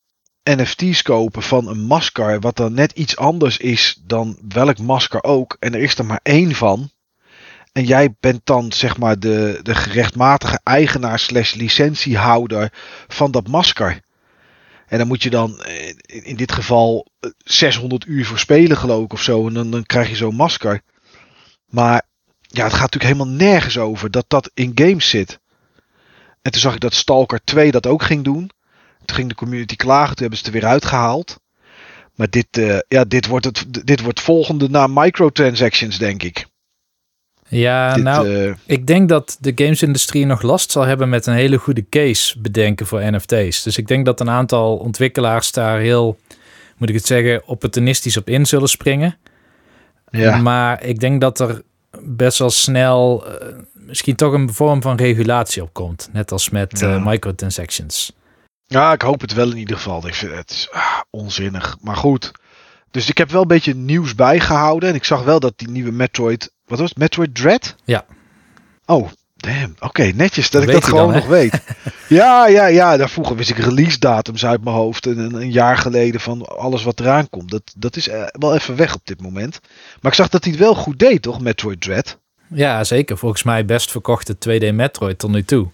[0.44, 2.40] NFT's kopen van een masker.
[2.40, 5.58] Wat dan net iets anders is dan welk masker ook.
[5.60, 6.90] En er is er maar één van.
[7.72, 12.74] En jij bent dan zeg maar de, de gerechtmatige eigenaar slash licentiehouder
[13.08, 14.02] van dat masker.
[14.88, 19.04] En dan moet je dan eh, in dit geval eh, 600 uur voor spelen geloof
[19.04, 19.48] ik of zo.
[19.48, 20.82] En dan, dan krijg je zo'n masker.
[21.66, 22.06] Maar
[22.48, 25.40] ja, het gaat natuurlijk helemaal nergens over dat dat in games zit.
[26.42, 28.52] En toen zag ik dat Stalker 2 dat ook ging doen.
[29.06, 31.40] Toen ging de community klagen, toen hebben ze het er weer uitgehaald.
[32.16, 36.46] Maar dit, eh, ja, dit, wordt het, dit wordt volgende na microtransactions, denk ik.
[37.48, 41.34] Ja, dit, nou, eh, ik denk dat de gamesindustrie nog last zal hebben met een
[41.34, 43.64] hele goede case bedenken voor NFT's.
[43.64, 46.20] Dus ik denk dat een aantal ontwikkelaars daar heel,
[46.78, 49.18] moet ik het zeggen, opportunistisch op in zullen springen.
[50.10, 50.38] ja.
[50.38, 51.62] Maar ik denk dat er
[52.02, 56.10] best wel snel eh, misschien toch een vorm van regulatie op komt.
[56.14, 56.96] Net als met Ja.
[56.96, 58.12] eh, microtransactions.
[58.66, 60.08] ja, ik hoop het wel in ieder geval.
[60.08, 61.78] Ik vind het is, ah, onzinnig.
[61.82, 62.32] Maar goed.
[62.92, 64.90] Dus ik heb wel een beetje nieuws bijgehouden.
[64.90, 66.52] En ik zag wel dat die nieuwe Metroid.
[66.66, 66.98] Wat was het?
[66.98, 67.76] Metroid Dread?
[67.86, 68.06] Ja.
[68.86, 69.10] Oh,
[69.48, 69.76] damn.
[69.80, 71.62] Oké, netjes dat, Dat ik dat gewoon dan, nog weet.
[72.08, 72.98] ja, ja, ja.
[72.98, 75.06] Daar vroeger wist ik release datums uit mijn hoofd.
[75.06, 77.52] En een, een jaar geleden van alles wat eraan komt.
[77.52, 79.60] Dat, dat is eh, wel even weg op dit moment.
[80.02, 81.42] Maar ik zag dat hij het wel goed deed, toch?
[81.42, 82.18] Metroid Dread.
[82.48, 83.18] Ja, zeker.
[83.18, 85.68] Volgens mij best verkochte 2D Metroid tot nu toe.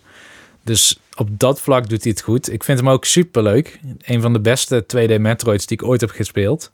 [0.63, 2.51] Dus op dat vlak doet hij het goed.
[2.51, 3.80] Ik vind hem ook super leuk.
[4.01, 6.71] Een van de beste 2D Metroids die ik ooit heb gespeeld.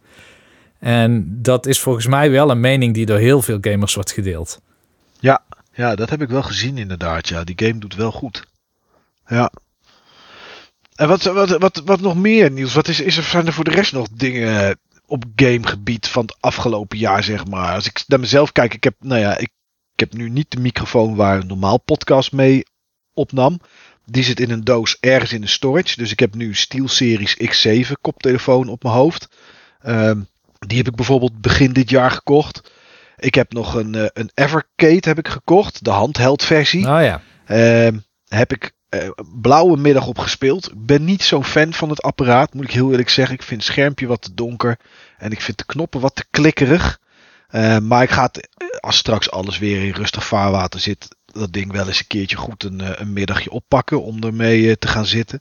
[0.80, 4.60] En dat is volgens mij wel een mening die door heel veel gamers wordt gedeeld.
[5.20, 5.42] Ja,
[5.74, 7.28] ja, dat heb ik wel gezien inderdaad.
[7.28, 8.44] Ja, die game doet wel goed.
[9.28, 9.52] Ja.
[10.96, 12.74] En wat, wat, wat, wat nog meer nieuws?
[12.74, 16.38] Wat is, is er, zijn er voor de rest nog dingen op gamegebied van het
[16.40, 17.74] afgelopen jaar, zeg maar?
[17.74, 19.50] Als ik naar mezelf kijk, ik heb, nou ja, ik,
[19.94, 22.64] ik heb nu niet de microfoon waar een normaal podcast mee
[23.14, 23.60] opnam.
[24.06, 25.98] Die zit in een doos ergens in de storage.
[25.98, 29.28] Dus ik heb nu SteelSeries X7 koptelefoon op mijn hoofd.
[29.80, 30.22] Ehm,
[30.60, 32.72] die heb ik bijvoorbeeld begin dit jaar gekocht.
[33.20, 35.84] Ik heb nog een, eh, een Evercade heb ik gekocht.
[35.84, 36.84] De handheld versie.
[36.84, 37.98] Nou ja, Ehm,
[38.28, 39.10] heb ik eh,
[39.42, 40.72] blauwe middag op gespeeld.
[40.76, 43.36] Ben niet zo'n fan van het apparaat, moet ik heel eerlijk zeggen.
[43.36, 44.80] Ik vind het schermpje wat te donker.
[45.18, 47.00] En ik vind de knoppen wat te klikkerig.
[47.48, 48.50] Eh, maar ik ga het,
[48.80, 52.64] als straks alles weer in rustig vaarwater zit, dat ding wel eens een keertje goed
[52.64, 55.40] een, een middagje oppakken om ermee te gaan zitten.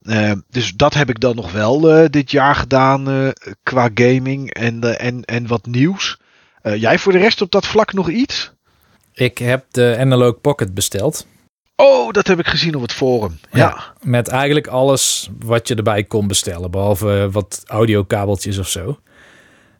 [0.00, 3.32] Eh, dus dat heb ik dan nog wel dit jaar gedaan
[3.62, 6.18] qua gaming en, en, en wat nieuws.
[6.62, 8.52] Eh, jij voor de rest op dat vlak nog iets?
[9.14, 11.26] ik heb de Analog Pocket besteld.
[11.76, 13.38] Oh, dat heb ik gezien op het forum.
[13.50, 13.58] Ja.
[13.58, 13.92] Ja.
[14.00, 16.70] Met eigenlijk alles wat je erbij kon bestellen.
[16.70, 18.98] Behalve wat audiokabeltjes of zo.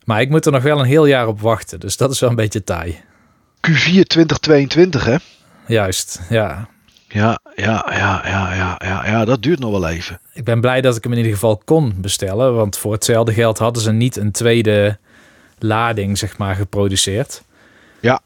[0.04, 1.80] Maar ik moet er nog wel een heel jaar op wachten.
[1.80, 3.00] Dus dat is wel een beetje taai.
[3.68, 5.16] Q4 2022, hè?
[5.66, 6.68] Juist, ja.
[7.08, 10.20] Ja, ja, ja, ja, ja, ja, ja, dat duurt nog wel even.
[10.32, 12.54] Ik ben blij dat ik hem in ieder geval kon bestellen.
[12.54, 14.98] Want voor hetzelfde geld hadden ze niet een tweede
[15.62, 17.42] lading, zeg maar, geproduceerd.
[18.00, 18.20] Ja.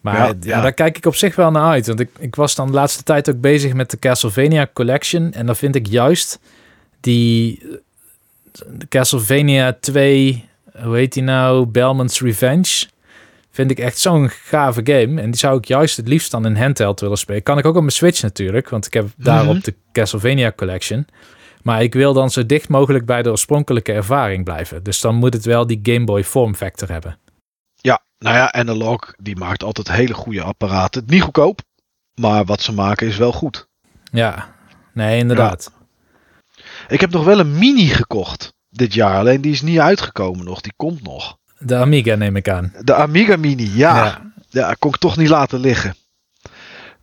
[0.00, 1.86] Maar Ja, daar kijk ik op zich wel naar uit.
[1.86, 5.32] Want ik, ik was dan de laatste tijd ook bezig met de Castlevania Collection.
[5.32, 6.38] En dan vind ik juist
[7.00, 7.62] die
[8.68, 10.48] de Castlevania 2,
[10.82, 11.66] hoe heet die nou?
[11.66, 12.86] Belmont's Revenge.
[13.52, 15.20] Vind ik echt zo'n gave game.
[15.20, 17.42] En die zou ik juist het liefst dan in handheld willen spelen.
[17.42, 18.68] Kan ik ook op mijn Switch natuurlijk.
[18.68, 19.64] Want ik heb daarop Mhm.
[19.64, 21.06] de Castlevania Collection.
[21.62, 24.82] Maar ik wil dan zo dicht mogelijk bij de oorspronkelijke ervaring blijven.
[24.82, 27.18] Dus dan moet het wel die Game Boy form factor hebben.
[27.74, 31.02] Ja, nou ja, Analog die maakt altijd hele goede apparaten.
[31.06, 31.60] Niet goedkoop,
[32.14, 33.68] maar wat ze maken is wel goed.
[34.12, 34.54] Ja,
[34.92, 35.72] nee, inderdaad.
[36.88, 40.60] Ik heb nog wel een mini gekocht dit jaar, alleen die is niet uitgekomen nog.
[40.60, 41.38] Die komt nog.
[41.58, 42.72] De Amiga neem ik aan.
[42.80, 44.04] De Amiga Mini, ja.
[44.04, 44.32] Ja.
[44.48, 45.94] Ja, kon ik toch niet laten liggen.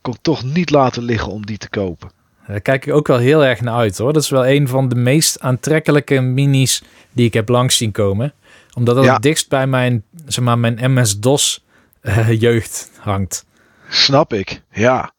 [0.01, 2.11] Kon ik toch niet laten liggen om die te kopen.
[2.47, 4.13] Daar kijk ik ook wel heel erg naar uit hoor.
[4.13, 6.81] Dat is wel een van de meest aantrekkelijke minis
[7.11, 8.33] die ik heb langs zien komen.
[8.73, 9.13] Omdat dat Ja.
[9.13, 11.63] het dichtst bij mijn, zeg maar, mijn MS-DOS
[12.01, 13.45] eh, jeugd hangt.
[13.89, 15.11] Snap ik, ja.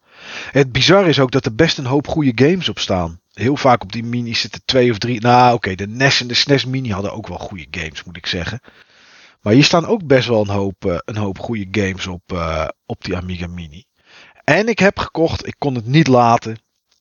[0.51, 3.19] Het bizar is ook dat er best een hoop goede games op staan.
[3.33, 5.21] Heel vaak op die mini zitten twee of drie.
[5.21, 8.25] Nou, oké, de NES en de SNES Mini hadden ook wel goede games, moet ik
[8.25, 8.59] zeggen.
[9.41, 12.67] Maar hier staan ook best wel een hoop, eh, een hoop goede games op, eh,
[12.85, 13.83] op die Amiga Mini.
[14.43, 16.57] En ik heb gekocht, ik kon het niet laten.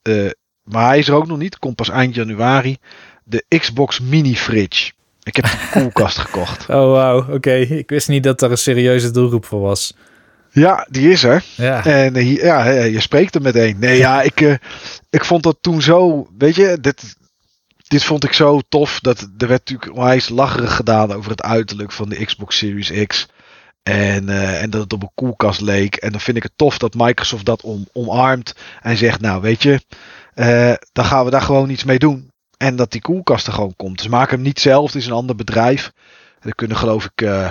[0.08, 0.30] Eh,
[0.62, 2.76] maar hij is er ook nog niet, komt pas eind januari.
[3.24, 4.92] De Xbox Mini Fridge.
[5.22, 6.60] Ik heb de koelkast gekocht.
[6.68, 7.54] Oh wauw, oké.
[7.54, 9.94] Ik wist niet dat er een serieuze doelgroep voor was.
[10.50, 11.44] Ja, die is er.
[11.54, 13.78] Ja, En eh, ja, je spreekt er meteen.
[13.78, 14.54] Nee, ja, ik, eh,
[15.10, 16.28] ik vond dat toen zo.
[16.38, 17.16] Weet je, dit,
[17.88, 19.00] dit vond ik zo tof.
[19.00, 23.28] Dat er werd natuurlijk onwijs lacherig gedaan over het uiterlijk van de Xbox Series X.
[23.88, 25.94] En, eh, en dat het op een koelkast leek.
[25.96, 28.54] En dan vind ik het tof dat Microsoft dat om, omarmt.
[28.82, 29.80] En zegt, nou weet je,
[30.34, 32.30] eh, dan gaan we daar gewoon iets mee doen.
[32.56, 34.00] En dat die koelkast er gewoon komt.
[34.00, 35.92] Ze maken hem niet zelf, het is een ander bedrijf.
[36.40, 37.50] Er kunnen geloof ik, eh,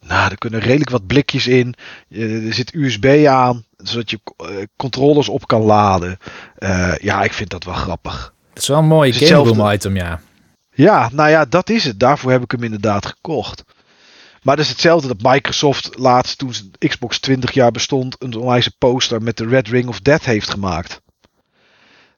[0.00, 1.74] nou er kunnen redelijk wat blikjes in.
[2.10, 4.20] Er zit USB aan, zodat je
[4.76, 6.18] controllers op kan laden.
[7.00, 8.34] Ja, ik vind dat wel grappig.
[8.48, 10.20] het is wel een mooi Het is game item, ja.
[10.74, 12.00] Ja, nou ja, dat is het.
[12.00, 13.64] Daarvoor heb ik hem inderdaad gekocht.
[14.42, 19.22] Maar dat is hetzelfde dat Microsoft laatst, toen Xbox 20 jaar bestond, een onwijze poster
[19.22, 21.00] met de Red Ring of Death heeft gemaakt.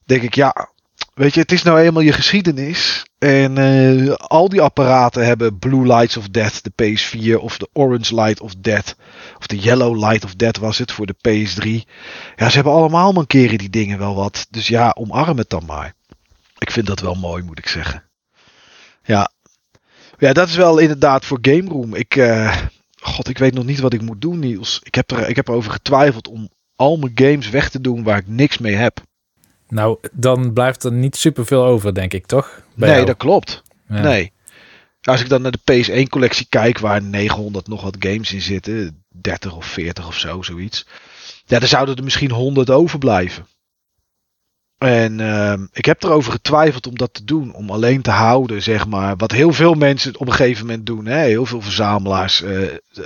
[0.04, 0.68] Denk ik, ja,
[1.14, 3.04] weet je, het is nou eenmaal je geschiedenis.
[3.18, 8.14] En eh, al die apparaten hebben Blue Lights of Death, de PS4, of de Orange
[8.14, 8.96] Light of Death,
[9.38, 11.88] of de Yellow Light of Death was het voor de PS3.
[12.36, 14.46] Ja, ze hebben allemaal mankeren die dingen wel wat.
[14.50, 15.94] Dus ja, omarm het dan maar.
[16.58, 18.04] Ik vind dat wel mooi, moet ik zeggen.
[19.04, 19.30] Ja.
[20.18, 21.94] Ja, dat is wel inderdaad voor Game Room.
[21.94, 22.56] Ik, eh,
[23.00, 24.80] God, ik weet nog niet wat ik moet doen, Niels.
[24.82, 28.18] Ik heb, er, ik heb erover getwijfeld om al mijn games weg te doen waar
[28.18, 29.00] ik niks mee heb.
[29.68, 32.62] Nou, dan blijft er niet superveel over, denk ik, toch?
[32.74, 33.06] Bij nee, jou?
[33.06, 33.62] dat klopt.
[33.88, 34.00] Ja.
[34.00, 34.32] Nee.
[35.02, 39.04] Als ik dan naar de PS1 collectie kijk, waar 900 nog wat games in zitten,
[39.08, 40.86] 30 of 40 of zo, zoiets.
[41.46, 43.46] Ja, dan zouden er misschien 100 overblijven.
[44.78, 48.86] En ehm, ik heb erover getwijfeld om dat te doen, om alleen te houden, zeg
[48.86, 49.16] maar.
[49.16, 51.18] Wat heel veel mensen op een gegeven moment doen, hè?
[51.18, 52.58] heel veel verzamelaars, eh,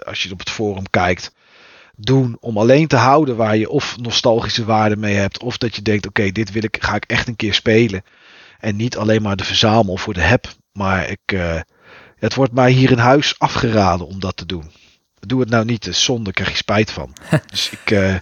[0.07, 1.33] als je op het forum kijkt,
[1.97, 5.83] doen om alleen te houden waar je of nostalgische waarde mee hebt, of dat je
[5.83, 8.03] denkt, oké, dit wil ik, ga ik echt een keer spelen.
[8.59, 10.47] En niet alleen maar de verzamel voor de heb.
[10.73, 11.61] Maar ik, eh,
[12.17, 14.71] het wordt mij hier in huis afgeraden om dat te doen.
[15.19, 17.13] Doe het nou niet, dus zonde krijg je spijt van.
[17.51, 18.15] dus ik, eh,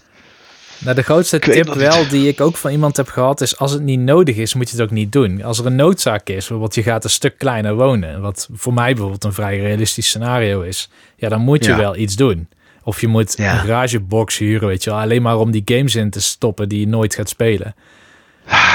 [0.79, 3.83] Nou, de grootste tip wel die ik ook van iemand heb gehad is als het
[3.83, 5.43] niet nodig is, moet je het ook niet doen.
[5.43, 8.91] Als er een noodzaak is, bijvoorbeeld je gaat een stuk kleiner wonen, wat voor mij
[8.93, 11.77] bijvoorbeeld een vrij realistisch scenario is, ja, dan moet je Ja.
[11.77, 12.49] wel iets doen.
[12.83, 13.53] Of je moet Ja.
[13.53, 16.81] een garagebox huren, weet je wel, alleen maar om die games in te stoppen die
[16.81, 17.75] je nooit gaat spelen.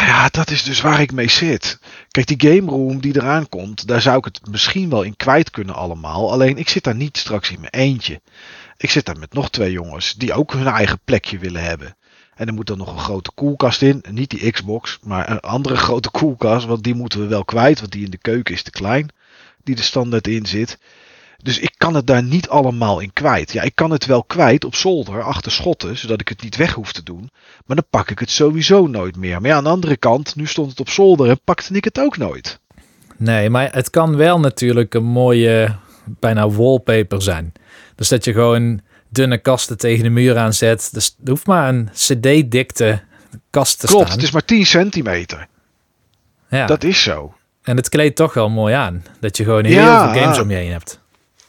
[0.05, 1.79] ja, dat is dus waar ik mee zit.
[2.11, 5.49] Kijk, die game room die eraan komt, daar zou ik het misschien wel in kwijt
[5.49, 6.31] kunnen allemaal.
[6.31, 8.21] Alleen ik zit daar niet straks in mijn eentje.
[8.81, 11.95] Ik zit daar met nog twee jongens die ook hun eigen plekje willen hebben.
[12.35, 14.03] En er moet dan nog een grote koelkast in.
[14.09, 16.65] Niet die Xbox, maar een andere grote koelkast.
[16.65, 19.09] Want die moeten we wel kwijt, want die in de keuken is te klein.
[19.63, 20.77] Die er standaard in zit.
[21.43, 23.51] Dus ik kan het daar niet allemaal in kwijt.
[23.51, 26.73] Ja, ik kan het wel kwijt op zolder, achter schotten, zodat ik het niet weg
[26.73, 27.29] hoef te doen.
[27.65, 29.41] Maar dan pak ik het sowieso nooit meer.
[29.41, 31.99] Maar ja, aan de andere kant, nu stond het op zolder en pakte ik het
[31.99, 32.59] ook nooit.
[33.17, 35.75] Nee, maar het kan wel natuurlijk een mooie,
[36.05, 37.53] bijna wallpaper zijn.
[37.95, 40.89] Dus dat je gewoon dunne kasten tegen de muur aanzet.
[40.93, 43.01] Dus er hoeft maar een cd-dikte
[43.49, 44.17] kast te Klopt, staan.
[44.17, 45.47] het is maar 10 centimeter.
[46.49, 46.65] ja.
[46.65, 47.33] Dat is zo.
[47.63, 49.03] En het kleedt toch wel mooi aan.
[49.19, 50.11] Dat je gewoon heel Ja.
[50.13, 50.99] veel games om je heen hebt.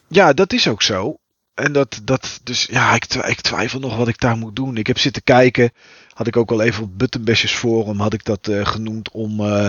[0.08, 1.16] Ja, dat is ook zo.
[1.54, 4.76] En dat, dat dus ja, ik, ik twijfel nog wat ik daar moet doen.
[4.76, 5.70] Ik heb zitten kijken.
[6.12, 9.68] Had ik ook al even op Buttonbashers Forum had ik dat eh, genoemd om, eh,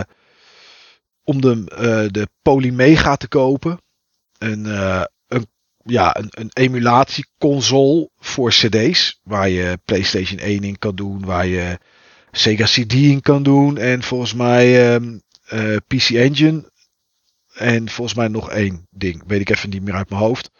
[1.23, 3.77] om de, eh, de Polymega te kopen.
[4.37, 4.65] Eh, een,
[5.83, 9.19] ja, een, een emulatieconsole voor cd's.
[9.23, 11.25] Waar je PlayStation 1 in kan doen.
[11.25, 11.77] Waar je
[12.31, 13.77] Sega CD in kan doen.
[13.77, 16.71] En volgens mij ehm, eh, PC Engine.
[17.53, 19.23] En volgens mij nog één ding.
[19.27, 20.51] Weet ik even niet meer uit mijn hoofd.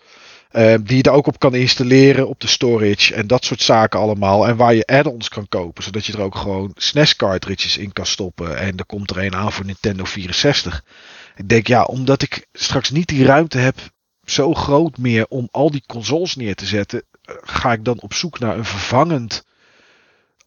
[0.50, 4.00] Eh, die je er ook op kan installeren op de storage en dat soort zaken
[4.00, 4.48] allemaal.
[4.48, 8.06] En waar je add-ons kan kopen, zodat je er ook gewoon SNES cartridges in kan
[8.06, 8.58] stoppen.
[8.58, 10.84] En er komt er een aan voor Nintendo 64.
[11.36, 13.76] Ik denk ja, omdat ik straks niet die ruimte heb
[14.26, 18.14] zo groot meer om al die consoles neer te zetten, eh, ga ik dan op
[18.14, 19.44] zoek naar een vervangend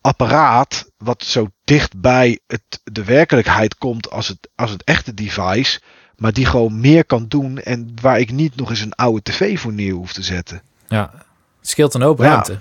[0.01, 5.81] apparaat wat zo dicht bij het, de werkelijkheid komt als het, als het echte device.
[6.17, 9.59] Maar die gewoon meer kan doen en waar ik niet nog eens een oude tv
[9.59, 10.63] voor neer hoef te zetten.
[10.89, 11.11] Ja,
[11.59, 12.25] het scheelt een hoop Ja.
[12.25, 12.59] ruimte.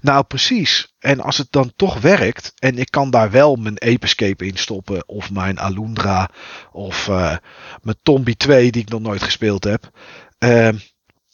[0.00, 0.94] Nou, precies.
[0.98, 5.08] En als het dan toch werkt en ik kan daar wel mijn Aperscape in stoppen
[5.08, 6.30] of mijn Alundra
[6.72, 7.36] of eh,
[7.82, 9.90] mijn Tombi 2 die ik nog nooit gespeeld heb.
[10.38, 10.76] ehm,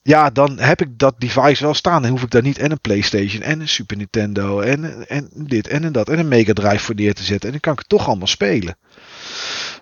[0.02, 2.04] ja, dan heb ik dat device wel staan.
[2.04, 5.68] En hoef ik daar niet en een PlayStation en een Super Nintendo en, en dit
[5.68, 7.44] en dat en een Mega Drive voor neer te zetten.
[7.46, 8.78] En dan kan ik het toch allemaal spelen.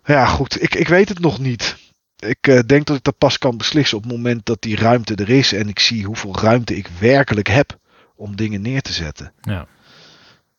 [0.04, 0.62] Ja, goed.
[0.62, 1.76] Ik, ik weet het nog niet.
[2.18, 5.14] Ik eh, denk dat ik dat pas kan beslissen op het moment dat die ruimte
[5.14, 7.78] er is en ik zie hoeveel ruimte ik werkelijk heb
[8.18, 9.32] om dingen neer te zetten.
[9.40, 9.66] Ja.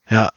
[0.05, 0.33] Ja.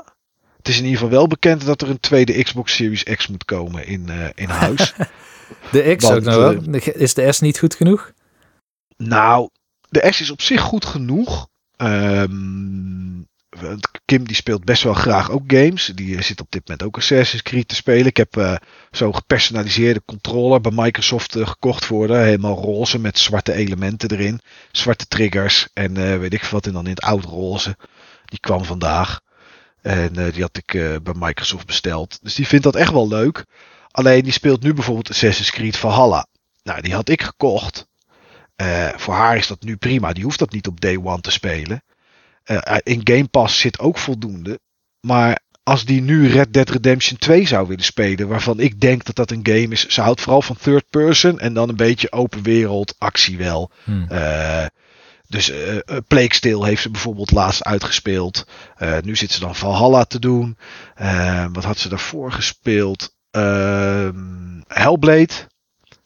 [0.56, 3.44] Het is in ieder geval wel bekend dat er een tweede Xbox Series X moet
[3.44, 4.94] komen in, eh, in huis.
[5.72, 6.74] De X Want, ook nog wel.
[6.94, 8.12] Is de S niet goed genoeg?
[8.96, 9.48] nou,
[9.88, 11.48] de S is op zich goed genoeg.
[11.76, 13.26] Want
[14.04, 15.92] Kim die speelt best wel graag ook games.
[15.94, 18.06] Die eh, zit op dit moment ook Assassin's Creed te spelen.
[18.06, 18.56] Ik heb eh,
[18.90, 22.24] zo'n gepersonaliseerde controller bij Microsoft eh, gekocht voor haar.
[22.24, 24.40] Helemaal roze met zwarte elementen erin.
[24.70, 26.66] Zwarte triggers en weet ik wat.
[26.66, 27.76] En dan in het oud roze.
[28.24, 29.20] Die kwam vandaag.
[29.82, 30.72] En die had ik
[31.02, 32.18] bij Microsoft besteld.
[32.22, 33.44] Dus die vindt dat echt wel leuk.
[33.90, 36.26] Alleen die speelt nu bijvoorbeeld Assassin's Creed Valhalla.
[36.62, 37.86] Nou, die had ik gekocht.
[38.96, 40.12] Voor haar is dat nu prima.
[40.12, 41.82] Die hoeft dat niet op day one te spelen.
[42.44, 44.60] Eh, in Game Pass zit ook voldoende.
[45.00, 49.16] Maar als die nu Red Dead Redemption 2 zou willen spelen, waarvan ik denk dat
[49.16, 49.86] dat een game is.
[49.86, 53.70] Ze houdt vooral van third person en dan een beetje open wereld actie wel.
[53.84, 54.02] Hm.
[54.08, 54.66] Eh,
[55.32, 58.46] dus eh eh, Plague Tale heeft ze bijvoorbeeld laatst uitgespeeld.
[58.76, 60.56] Eh, nu zit ze dan Valhalla te doen.
[60.94, 63.14] Eh, wat had ze daarvoor gespeeld?
[63.30, 65.32] Ehm, Hellblade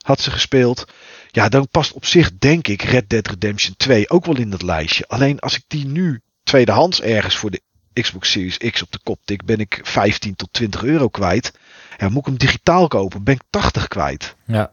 [0.00, 0.84] had ze gespeeld.
[1.30, 4.62] Ja, dan past op zich denk ik Red Dead Redemption 2 ook wel in dat
[4.62, 5.08] lijstje.
[5.08, 7.60] Alleen als ik die nu tweedehands ergens voor de
[7.92, 11.52] Xbox Series X op de kop tik, ben ik 15 tot 20 euro kwijt.
[11.96, 14.36] Ja, moet ik hem digitaal kopen, ben ik 80 kwijt.
[14.46, 14.70] Ja.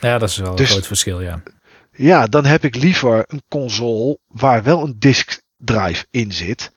[0.00, 1.42] ja, dat is wel Dus- een groot verschil, ja.
[1.92, 6.72] Ja, dan heb ik liever een console waar wel een disk drive in zit.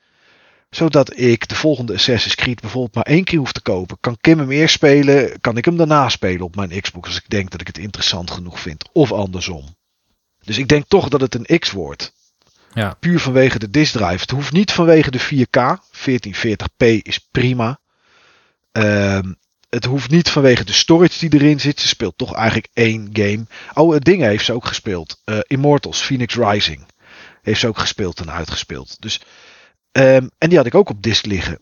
[0.69, 3.97] Zodat ik de volgende Assassin's Creed bijvoorbeeld maar één keer hoef te kopen.
[3.99, 7.29] Kan Kim hem eerst spelen, kan ik hem daarna spelen op mijn Xbox als ik
[7.29, 8.89] denk dat ik het interessant genoeg vind.
[8.91, 9.65] Of andersom.
[10.43, 12.13] Dus ik denk toch dat het een X wordt.
[12.73, 12.93] Ja.
[12.99, 14.21] Puur vanwege de disk drive.
[14.21, 15.79] Het hoeft niet vanwege de 4K.
[15.91, 17.79] 1440p is prima.
[18.71, 19.33] Ehm,
[19.69, 21.79] het hoeft niet vanwege de storage die erin zit.
[21.79, 23.45] Ze speelt toch eigenlijk één game.
[23.73, 25.21] Oh, het ding heeft ze ook gespeeld.
[25.23, 26.85] Eh, Immortals, Phoenix Rising.
[27.41, 29.01] Heeft ze ook gespeeld en uitgespeeld.
[29.01, 29.21] Dus,
[29.91, 31.61] ehm, en die had ik ook op disk liggen.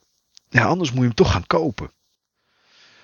[0.49, 1.91] Ja, anders moet je hem toch gaan kopen.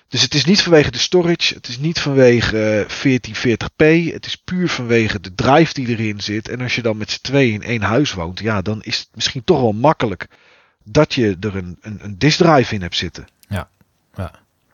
[0.08, 1.54] Dus het is niet vanwege de storage.
[1.54, 4.12] Het is niet vanwege eh, 1440p.
[4.12, 6.48] Het is puur vanwege de drive die erin zit.
[6.48, 8.40] En als je dan met z'n tweeën in één huis woont.
[8.40, 10.26] Ja, dan is het misschien toch wel makkelijk.
[10.84, 13.26] Dat je er een, een, een disk drive in hebt zitten.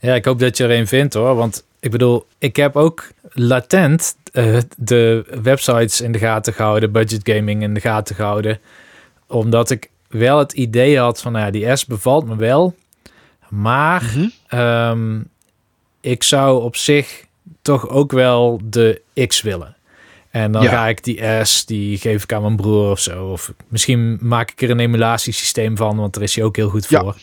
[0.01, 1.35] Ja, ik hoop dat je er een vindt hoor.
[1.35, 7.29] Want ik bedoel, ik heb ook latent eh, de websites in de gaten gehouden, budget
[7.35, 8.59] gaming in de gaten gehouden.
[9.27, 12.75] Omdat ik wel het idee had van, nou ja, die S bevalt me wel.
[13.51, 14.03] Maar
[14.49, 15.21] ehm,
[16.01, 17.25] ik zou op zich
[17.63, 19.77] toch ook wel de X willen.
[20.31, 20.71] En dan Ja.
[20.71, 23.27] ga ik die S, die geef ik aan mijn broer of zo.
[23.27, 26.87] Of misschien maak ik er een emulatiesysteem van, want daar is hij ook heel goed
[26.87, 27.17] voor.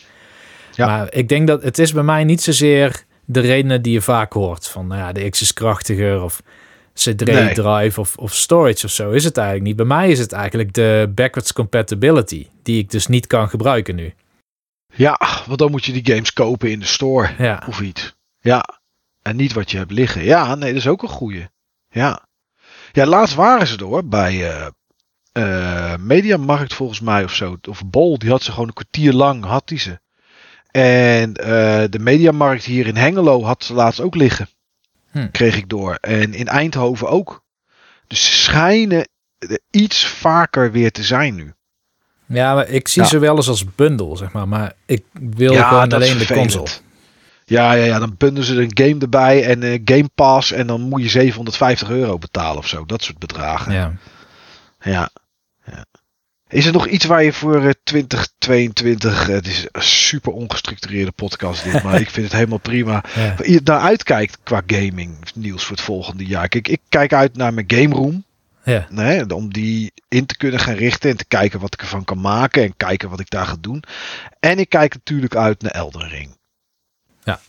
[0.74, 0.86] Ja.
[0.86, 4.32] Maar ik denk dat het is bij mij niet zozeer de redenen die je vaak
[4.32, 4.68] hoort.
[4.68, 6.42] Van nou ja, de X is krachtiger of
[6.94, 9.10] CD-drive of, of storage of zo.
[9.10, 9.76] Is het eigenlijk niet.
[9.76, 12.46] Bij mij is het eigenlijk de backwards compatibility.
[12.62, 14.14] Die ik dus niet kan gebruiken nu.
[14.98, 17.34] Ja, want dan moet je die games kopen in de store.
[17.38, 18.16] Ja, Of iets.
[18.40, 18.80] Ja.
[19.22, 20.24] En niet wat je hebt liggen.
[20.24, 21.48] Ja, nee, dat is ook een goeie.
[21.90, 22.26] Ja.
[22.92, 24.04] Ja, laatst waren ze hoor.
[24.04, 24.66] Bij eh
[25.38, 27.56] eh, Mediamarkt volgens mij of zo.
[27.68, 29.44] Of Bol, die had ze gewoon een kwartier lang.
[29.44, 30.00] Had die ze.
[30.70, 34.48] En eh, de Mediamarkt hier in Hengelo had ze laatst ook liggen.
[35.10, 35.30] Hm.
[35.30, 35.94] Kreeg ik door.
[35.94, 37.44] En in Eindhoven ook.
[38.06, 39.08] Dus ze schijnen
[39.38, 41.54] er iets vaker weer te zijn nu.
[42.28, 43.08] Ja, maar ik zie Ja.
[43.08, 44.48] ze wel eens als bundel, zeg maar.
[44.48, 46.68] Maar ik wil ja, gewoon alleen de console.
[47.44, 50.80] Ja, ja, ja, dan bundelen ze een game erbij en eh, Game Pass en dan
[50.80, 52.84] moet je 750 euro betalen of zo.
[52.86, 53.72] Dat soort bedragen.
[53.72, 53.92] Ja.
[54.80, 55.10] Ja.
[55.66, 55.84] ja.
[56.48, 61.12] Is er nog iets waar je voor eh, 2022, eh, het is een super ongestructureerde
[61.12, 63.04] podcast dit, maar ik vind het helemaal prima.
[63.14, 63.34] Ja.
[63.42, 66.48] Je naar uitkijkt qua gaming nieuws voor het volgende jaar.
[66.48, 68.24] Kijk, ik kijk uit naar mijn game room.
[68.68, 68.86] Ja.
[68.90, 72.20] Nee, om die in te kunnen gaan richten en te kijken wat ik ervan kan
[72.20, 73.82] maken en kijken wat ik daar ga doen.
[74.40, 76.36] En ik kijk natuurlijk uit naar Elden Ring.
[77.24, 77.40] Ja.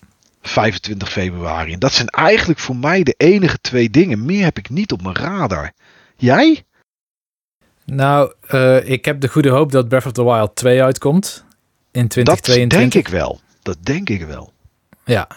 [0.42, 1.74] 25 februari.
[1.74, 4.26] En dat zijn eigenlijk voor mij de enige twee dingen.
[4.26, 5.72] Meer heb ik niet op mijn radar.
[6.16, 6.64] Jij?
[7.86, 11.44] Nou, eh, ik heb de goede hoop dat Breath of the Wild 2 uitkomt
[11.92, 12.80] in Dat 2022.
[12.80, 13.40] denk ik wel.
[13.62, 14.54] Dat denk ik wel.
[15.06, 15.28] Ja.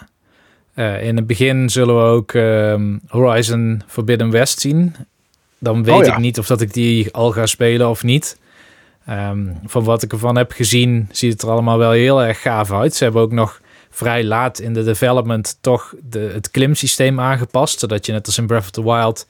[0.73, 4.95] Eh, in het begin zullen we ook ehm, Horizon Forbidden West zien.
[5.63, 6.11] Dan weet Oh ja.
[6.11, 8.37] ik niet of dat ik die al ga spelen of niet.
[9.05, 12.71] Ehm, van wat ik ervan heb gezien, ziet het er allemaal wel heel erg gaaf
[12.71, 12.95] uit.
[12.95, 17.79] Ze hebben ook nog vrij laat in de development toch de, het klimsysteem aangepast.
[17.79, 19.27] Zodat je net als in Breath of the Wild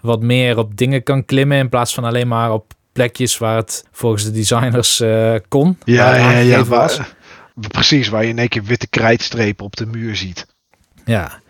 [0.00, 1.58] wat meer op dingen kan klimmen.
[1.58, 5.78] In plaats van alleen maar op plekjes waar het volgens de designers eh, kon.
[5.84, 6.64] Ja, ja, ja.
[6.64, 7.14] Waar,
[7.54, 10.46] precies, waar je in één keer witte krijtstrepen op de muur ziet.
[11.04, 11.40] Ja.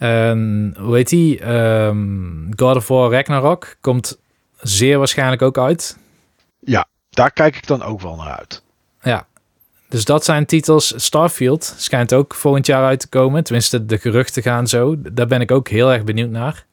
[0.00, 1.40] En hoe heet die?
[1.40, 4.18] Ehm, God of War Ragnarok komt
[4.60, 5.98] zeer waarschijnlijk ook uit.
[7.10, 8.62] Daar kijk ik dan ook wel naar uit.
[9.02, 9.26] Ja.
[9.88, 10.92] Dus dat zijn titels.
[10.96, 13.44] Starfield schijnt ook volgend jaar uit te komen.
[13.44, 14.96] Tenminste, de geruchten gaan zo.
[15.12, 16.66] Daar ben ik ook heel erg benieuwd naar.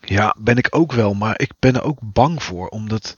[0.00, 3.16] Ja, ben ik ook wel, maar ik ben er ook bang voor, omdat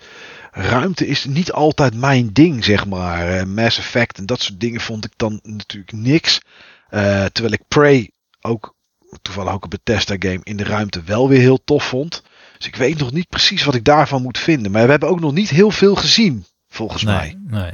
[0.52, 3.28] ruimte is niet altijd mijn ding, zeg maar.
[3.28, 6.40] Eh, Mass Effect en dat soort dingen vond ik dan natuurlijk niks.
[6.88, 8.74] Eh, terwijl ik Prey ook,
[9.22, 12.22] toevallig ook een Bethesda game, in de ruimte wel weer heel tof vond.
[12.56, 14.70] Dus ik weet nog niet precies wat ik daarvan moet vinden.
[14.70, 17.38] Maar we hebben ook nog niet heel veel gezien, volgens mij.
[17.46, 17.72] Nee.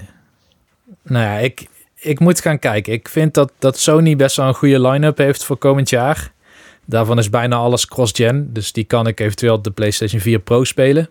[1.02, 2.92] Nou ja, ik, ik moet gaan kijken.
[2.92, 6.32] Ik vind dat, dat Sony best wel een goede line-up heeft voor komend jaar.
[6.84, 8.52] Daarvan is bijna alles cross-gen.
[8.52, 11.08] Dus die kan ik eventueel op de PlayStation 4 Pro spelen.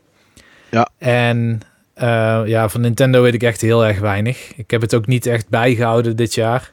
[0.69, 0.89] Ja.
[0.97, 1.61] En
[1.93, 4.55] eh, ja, van Nintendo weet ik echt heel erg weinig.
[4.55, 6.71] Ik heb het ook niet echt bijgehouden dit jaar.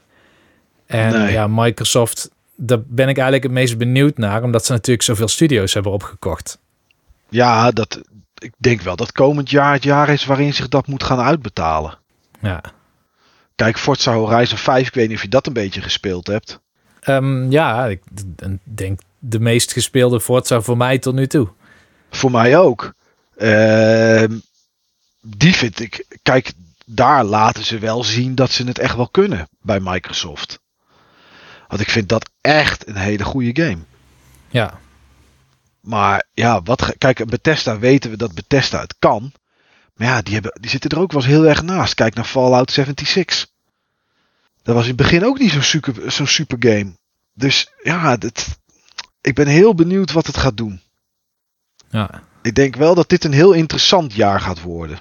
[0.86, 1.32] En Nee.
[1.32, 2.30] ja, Microsoft,
[2.62, 4.42] daar ben ik eigenlijk het meest benieuwd naar.
[4.42, 6.58] Omdat ze natuurlijk zoveel studio's hebben opgekocht.
[7.28, 8.00] Ja, dat,
[8.38, 11.98] ik denk wel dat komend jaar het jaar is waarin zich dat moet gaan uitbetalen.
[12.40, 12.62] Ja.
[13.54, 16.60] Kijk, Forza Horizon 5, ik weet niet of je dat een beetje gespeeld hebt.
[17.00, 18.02] Ehm, ja, ik
[18.64, 21.48] denk de meest gespeelde Forza voor mij tot nu toe.
[22.10, 22.92] Voor mij ook.
[23.36, 24.38] Ehm,
[25.20, 26.06] die vind ik.
[26.22, 26.52] Kijk,
[26.84, 30.59] daar laten ze wel zien dat ze het echt wel kunnen bij Microsoft.
[31.70, 33.78] Want ik vind dat echt een hele goede game.
[34.48, 34.80] Ja,
[35.80, 39.32] Maar ja, wat, kijk, Bethesda weten we dat Bethesda het kan.
[39.94, 41.94] Maar ja, die, hebben, die zitten er ook wel eens heel erg naast.
[41.94, 43.46] Kijk naar Fallout 76.
[44.62, 46.92] Dat was in het begin ook niet zo'n super, zo'n super game.
[47.32, 48.58] Dus ja, dat,
[49.20, 50.80] ik ben heel benieuwd wat het gaat doen.
[51.90, 52.22] ja.
[52.42, 54.98] Ik denk wel dat dit een heel interessant jaar gaat worden.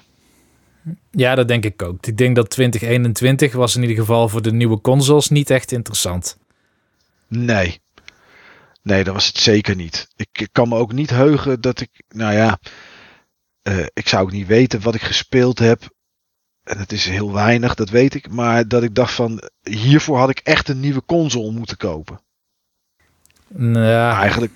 [1.10, 2.06] ja, dat denk ik ook.
[2.06, 6.38] Ik denk dat 2021 was in ieder geval voor de nieuwe consoles niet echt interessant.
[7.30, 7.80] Nee.
[8.82, 10.08] Nee, dat was het zeker niet.
[10.16, 12.58] Ik, kan me ook niet heugen dat ik, nou ja,
[13.62, 15.88] eh, ik zou ook niet weten wat ik gespeeld heb.
[16.62, 18.30] En het is heel weinig, dat weet ik.
[18.30, 22.20] Maar dat ik dacht van, hiervoor had ik echt een nieuwe console moeten kopen.
[23.58, 24.52] Ja, Eigenlijk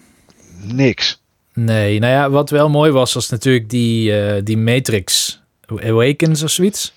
[0.61, 1.23] niks.
[1.53, 1.99] nee.
[1.99, 6.93] Nou ja, wat wel mooi was, was natuurlijk die, eh, die Matrix Awakens of zoiets.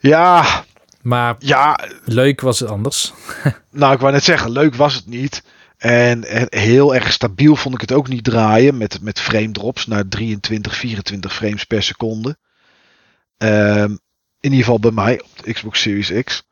[0.00, 0.64] Ja,
[1.02, 3.12] Maar ja, leuk was het anders.
[3.70, 5.42] nou ik wou net zeggen, leuk was het niet.
[5.78, 10.08] En heel erg stabiel vond ik het ook niet draaien met, met frame drops naar
[10.08, 12.36] 23, 24 frames per seconde.
[13.36, 13.90] Ehm,
[14.40, 16.42] in ieder geval bij mij op de Xbox Series X.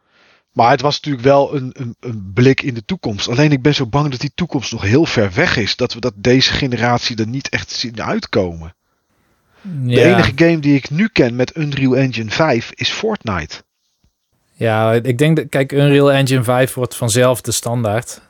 [0.52, 3.28] Maar het was natuurlijk wel een, een, een blik in de toekomst.
[3.28, 5.76] Alleen ik ben zo bang dat die toekomst nog heel ver weg is.
[5.76, 8.74] Dat we dat deze generatie er niet echt zien uitkomen.
[9.62, 10.14] De Ja.
[10.14, 13.62] enige game die ik nu ken met Unreal Engine 5 is Fortnite.
[14.60, 18.20] Ja, ik denk dat, kijk, Unreal Engine 5 wordt vanzelf de standaard.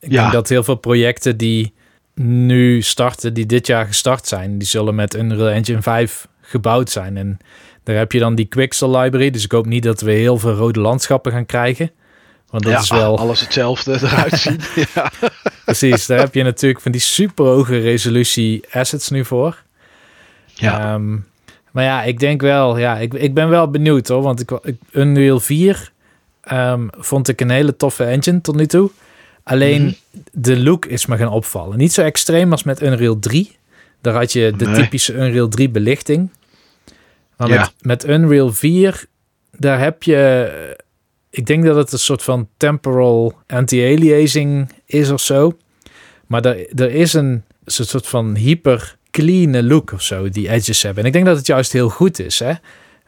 [0.00, 0.20] Ik Ja.
[0.20, 1.72] denk dat heel veel projecten die
[2.14, 7.16] nu starten, die dit jaar gestart zijn, die zullen met Unreal Engine 5 gebouwd zijn.
[7.16, 7.38] En
[7.84, 9.30] daar heb je dan die Quixel library.
[9.30, 11.90] Dus ik hoop niet dat we heel veel rode landschappen gaan krijgen.
[12.50, 14.70] Want dat ja, is wel alles hetzelfde eruit ziet.
[14.94, 15.10] ja.
[15.64, 16.06] precies.
[16.06, 19.62] Daar heb je natuurlijk van die super hoge resolutie assets nu voor.
[20.46, 20.92] Ja.
[20.94, 21.16] Ehm,
[21.74, 24.22] maar ja, ik denk wel, ja, ik, ik ben wel benieuwd hoor.
[24.22, 25.92] Want ik, ik, Unreal 4
[26.40, 28.90] ehm, vond ik een hele toffe engine tot nu toe.
[29.42, 29.92] Alleen Mhm.
[30.32, 31.78] de look is me gaan opvallen.
[31.78, 33.56] Niet zo extreem als met Unreal 3.
[34.00, 34.74] Daar had je de Nee.
[34.74, 36.30] typische Unreal 3 belichting.
[37.36, 37.60] Maar Ja.
[37.60, 39.04] met, met Unreal 4,
[39.58, 40.16] daar heb je...
[40.54, 40.82] eh,
[41.30, 45.56] Ik denk dat het een soort van temporal anti-aliasing is of zo.
[46.26, 51.00] Maar er, er is een soort van hyper clean look of zo, die edges hebben.
[51.02, 52.38] En ik denk dat het juist heel goed is.
[52.38, 52.52] Hè?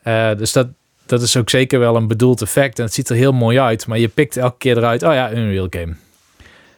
[0.03, 0.69] Eh, dus dat,
[1.07, 2.79] dat is ook zeker wel een bedoeld effect.
[2.79, 3.87] En het ziet er heel mooi uit.
[3.87, 5.95] Maar je pikt elke keer eruit, oh ja, Unreal game.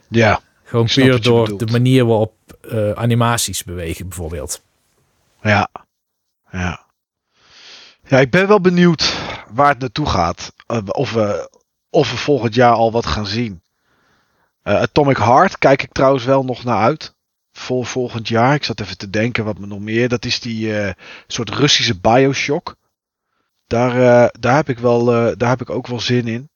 [0.09, 1.59] Ja, Gewoon puur door bedoelt.
[1.59, 2.33] de manier waarop
[2.69, 4.61] eh, animaties bewegen, bijvoorbeeld.
[5.43, 5.69] ja,
[6.51, 6.87] ja.
[8.07, 9.13] Ja, ik ben wel benieuwd
[9.53, 10.53] waar het naartoe gaat.
[10.67, 11.49] Eh, of, we,
[11.89, 13.61] of we volgend jaar al wat gaan zien.
[14.63, 17.13] Eh, Atomic Heart kijk ik trouwens wel nog naar uit.
[17.59, 18.53] Voor volgend jaar.
[18.55, 20.09] Ik zat even te denken wat me nog meer.
[20.09, 20.93] Dat is die eh,
[21.27, 22.75] soort Russische Bioshock.
[23.67, 26.49] Daar, eh, daar, heb ik wel, eh, daar heb ik ook wel zin in.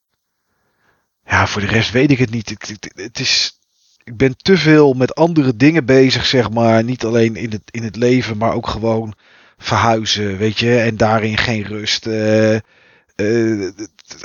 [1.25, 2.49] Ja, voor de rest weet ik het niet.
[2.49, 3.59] Ik, ik- het is,
[4.03, 6.84] ik ben te veel met andere dingen bezig, zeg maar.
[6.84, 9.13] Niet alleen in het, in het leven, maar ook gewoon
[9.57, 10.77] verhuizen, weet je.
[10.80, 12.07] En daarin geen rust.
[12.07, 13.69] eh, eh,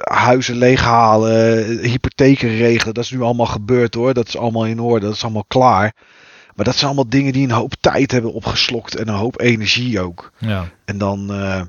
[0.02, 2.94] huizen leeghalen, hypotheken regelen.
[2.94, 4.14] Dat is nu allemaal gebeurd hoor.
[4.14, 5.06] Dat is allemaal in orde.
[5.06, 5.94] Dat is allemaal klaar.
[6.58, 8.94] Maar dat zijn allemaal dingen die een hoop tijd hebben opgeslokt.
[8.94, 10.32] En een hoop energie ook.
[10.38, 10.68] Ja.
[10.84, 11.62] En dan, eh,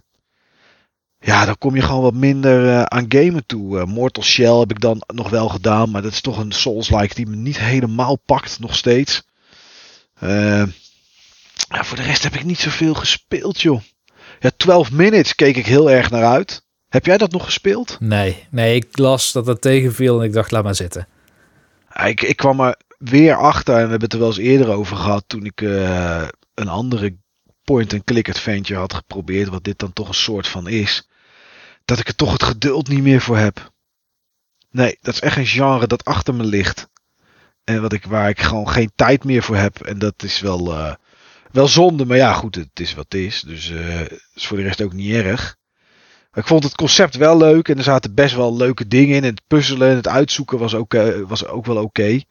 [1.20, 3.80] ja, dan kom je gewoon wat minder eh, aan gamen toe.
[3.80, 7.16] Eh, Mortal Shell heb ik dan nog wel gedaan, maar dat is toch een Souls-like
[7.16, 9.24] die me niet helemaal pakt, nog steeds.
[10.20, 13.82] Ja, voor de rest heb ik niet zoveel gespeeld, joh.
[14.40, 16.64] Ja, 12 Minutes keek ik heel erg naar uit.
[16.88, 17.98] Heb jij dat nog gespeeld?
[18.00, 21.08] Nee, nee, ik las dat dat tegenviel en ik dacht, laat maar zitten.
[22.06, 24.98] Ik, ik kwam er weer achter, en we hebben het er wel eens eerder over
[24.98, 27.18] gehad, toen ik eh, een andere
[27.64, 31.08] point-and-click adventure had geprobeerd, wat dit dan toch een soort van is,
[31.86, 33.72] dat ik er toch het geduld niet meer voor heb.
[34.72, 36.90] Nee, dat is echt een genre dat achter me ligt.
[37.64, 39.82] En wat ik, waar ik gewoon geen tijd meer voor heb.
[39.82, 40.94] En dat is wel, eh,
[41.52, 43.42] wel zonde, maar ja, goed, het is wat het is.
[43.42, 45.58] Dus het is voor de rest ook niet erg.
[46.34, 49.24] Ik vond het concept wel leuk en er zaten best wel leuke dingen in.
[49.24, 50.94] En het puzzelen en het uitzoeken was ook,
[51.28, 52.22] was ook wel oké.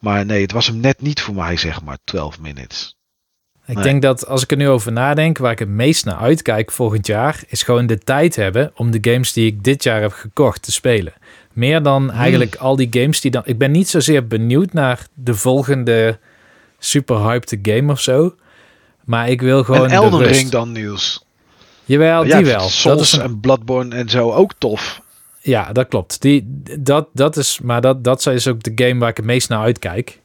[0.00, 2.96] Maar nee, het was hem net niet voor mij, zeg maar, 12 minutes.
[3.66, 3.84] Ik Nee.
[3.84, 7.06] denk dat als ik er nu over nadenk, waar ik het meest naar uitkijk volgend
[7.06, 10.62] jaar, is gewoon de tijd hebben om de games die ik dit jaar heb gekocht
[10.62, 11.12] te spelen.
[11.52, 13.42] Meer dan eigenlijk al die games die dan.
[13.44, 16.18] Ik ben niet zozeer benieuwd naar de volgende
[16.78, 18.34] super hyped game of zo.
[19.04, 19.82] Maar ik wil gewoon.
[19.82, 20.26] en de Elden.
[20.26, 21.24] Ring dan nieuws.
[21.84, 22.58] Jawel, Ja, die wel.
[22.60, 25.00] vind Dat Souls is een- en Bloodborne en zo ook tof.
[25.48, 26.22] Ja, dat klopt.
[26.22, 29.48] Die, dat, dat is, maar dat, dat is ook de game waar ik het meest
[29.48, 30.20] naar uitkijk.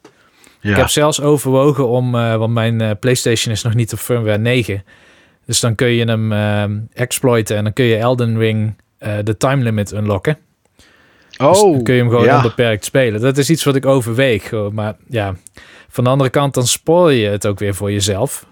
[0.60, 0.70] Ja.
[0.70, 4.38] Ik heb zelfs overwogen om, eh, want mijn eh, PlayStation is nog niet op firmware
[4.38, 4.84] 9.
[5.46, 6.64] Dus dan kun je hem eh,
[6.94, 8.76] exploiten en dan kun je Elden Ring
[9.24, 10.38] de time limit unlocken.
[11.28, 12.36] Dus oh, dan kun je hem gewoon ja.
[12.36, 13.22] onbeperkt spelen.
[13.22, 14.52] Dat is iets wat ik overweeg.
[14.72, 15.36] Maar ja,
[15.90, 18.46] van de andere kant dan spoil je het ook weer voor jezelf.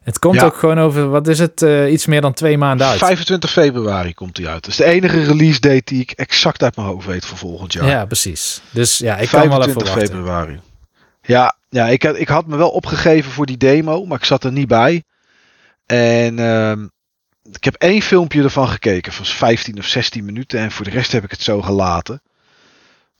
[0.00, 0.44] Het komt Ja.
[0.44, 2.98] ook gewoon over, wat is het, eh, iets meer dan twee maanden uit.
[2.98, 4.62] 25 februari komt hij uit.
[4.62, 7.72] Dat is de enige release date die ik exact uit mijn hoofd weet voor volgend
[7.72, 7.86] jaar.
[7.86, 8.60] Ja, precies.
[8.70, 10.16] Dus ja, ik kan wel even 25 wachten.
[10.16, 10.60] februari.
[11.22, 14.44] Ja, ja ik, had, ik had me wel opgegeven voor die demo, maar ik zat
[14.44, 15.02] er niet bij.
[15.86, 16.86] En ehm,
[17.52, 20.60] ik heb één filmpje ervan gekeken, van 15 of 16 minuten.
[20.60, 22.22] En voor de rest heb ik het zo gelaten.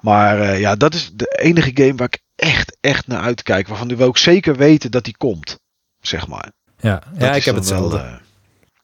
[0.01, 3.69] Maar eh, ja, dat is de enige game waar ik echt, echt naar uitkijk.
[3.69, 5.59] Waarvan we ook zeker weten dat die komt.
[6.01, 6.53] Zeg maar.
[6.81, 7.97] Ja, Dat ja is ik heb hetzelfde.
[7.97, 8.13] wel, eh,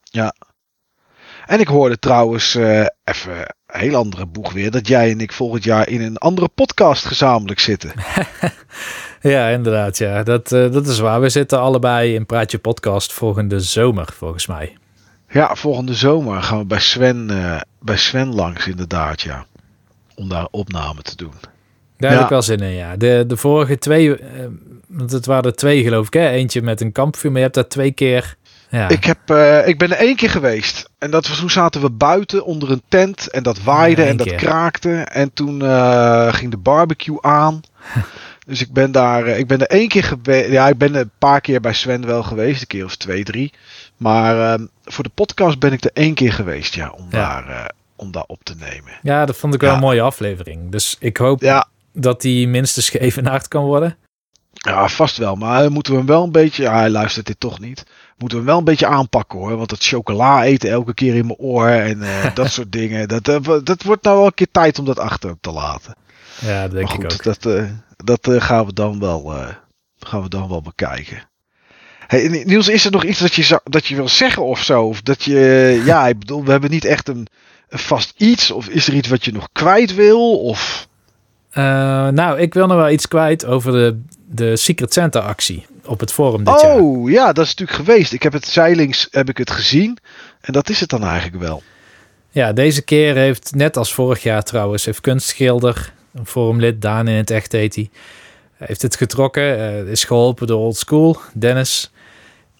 [0.03, 0.35] ja.
[1.47, 3.37] En ik hoorde trouwens, eh, even
[3.67, 7.05] een heel andere boeg weer, dat jij en ik volgend jaar in een andere podcast
[7.05, 7.93] gezamenlijk zitten.
[9.21, 9.99] Ja, inderdaad.
[9.99, 10.23] Ja.
[10.23, 11.21] Dat, eh, dat is waar.
[11.21, 14.77] We zitten allebei in Praatje Podcast volgende zomer, volgens mij.
[15.29, 17.27] Ja, volgende zomer gaan we bij Sven,
[17.81, 19.45] bij Sven langs inderdaad, ja.
[20.15, 21.33] Om daar opname te doen.
[21.99, 22.97] Daar heb ik wel zin in, ja.
[22.97, 24.29] De, de vorige twee, eh,
[24.87, 26.29] want het waren er twee geloof ik, hè?
[26.29, 28.37] Eentje met een kampvuur, maar je hebt daar twee keer...
[28.71, 30.91] Ja, Ik, heb, eh, ik ben er één keer geweest.
[30.99, 33.31] En dat was toen zaten we buiten onder een tent.
[33.31, 34.37] En dat waaide Ja, en dat keer.
[34.37, 34.91] kraakte.
[34.95, 37.61] En toen eh, ging de barbecue aan.
[38.47, 40.51] dus ik ben daar, ik ben er één keer geweest.
[40.51, 42.61] Ja, ik ben er een paar keer bij Sven wel geweest.
[42.61, 43.53] Een keer of twee, drie.
[43.97, 46.91] Maar eh, voor de podcast ben ik er één keer geweest, ja.
[46.97, 47.43] Om, Ja.
[47.43, 48.93] Daar, om daar op te nemen.
[49.03, 50.71] ja, dat vond ik wel een mooie aflevering.
[50.71, 51.67] Dus ik hoop Ja,
[51.97, 53.97] dat die minstens geëvenaard kan worden.
[54.53, 55.35] ja, vast wel.
[55.35, 56.63] Maar moeten we hem wel een beetje...
[56.63, 57.85] Ja, hij luistert dit toch niet.
[58.17, 59.57] Moeten we hem wel een beetje aanpakken hoor.
[59.57, 61.69] Want het chocola eten elke keer in mijn oor.
[61.69, 63.09] En eh, dat soort dingen.
[63.09, 65.95] Dat, eh, dat wordt nou wel een keer tijd om dat achter te laten.
[66.41, 67.23] Ja, dat denk ik ook.
[67.23, 67.65] dat, eh,
[67.97, 69.35] dat gaan, we dan wel,
[69.99, 71.29] gaan we dan wel bekijken.
[72.07, 74.83] Hey, Niels, is er nog iets dat je, zou- dat je wil zeggen of zo?
[74.83, 77.27] Of dat je, ja, ik bedoel, we hebben niet echt een,
[77.69, 78.51] een vast iets.
[78.51, 80.41] Of is er iets wat je nog kwijt wil?
[80.41, 80.89] Of,
[82.15, 85.67] nou, ik wil nog wel iets kwijt over de, de Secret Santa actie.
[85.85, 86.79] op het forum dit jaar.
[86.79, 88.13] Oh, ja, dat is natuurlijk geweest.
[88.13, 89.99] Ik heb het zeilings heb ik het gezien.
[90.41, 91.63] En dat is het dan eigenlijk wel.
[92.31, 97.17] Ja, deze keer heeft, net als vorig jaar trouwens, heeft kunstschilder, een forumlid, Daan in
[97.17, 97.91] het echt heet hij,
[98.57, 99.59] heeft het getrokken.
[99.59, 101.93] eh, is geholpen door Old School, Dennis.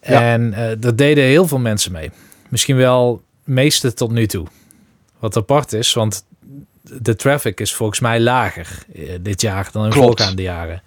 [0.01, 0.21] Ja.
[0.21, 2.11] En eh daar deden heel veel mensen mee.
[2.49, 4.45] Misschien wel meeste tot nu toe.
[5.19, 6.25] Wat apart is, want
[7.01, 10.81] de traffic is volgens mij lager eh, dit jaar dan in voorgaande jaren.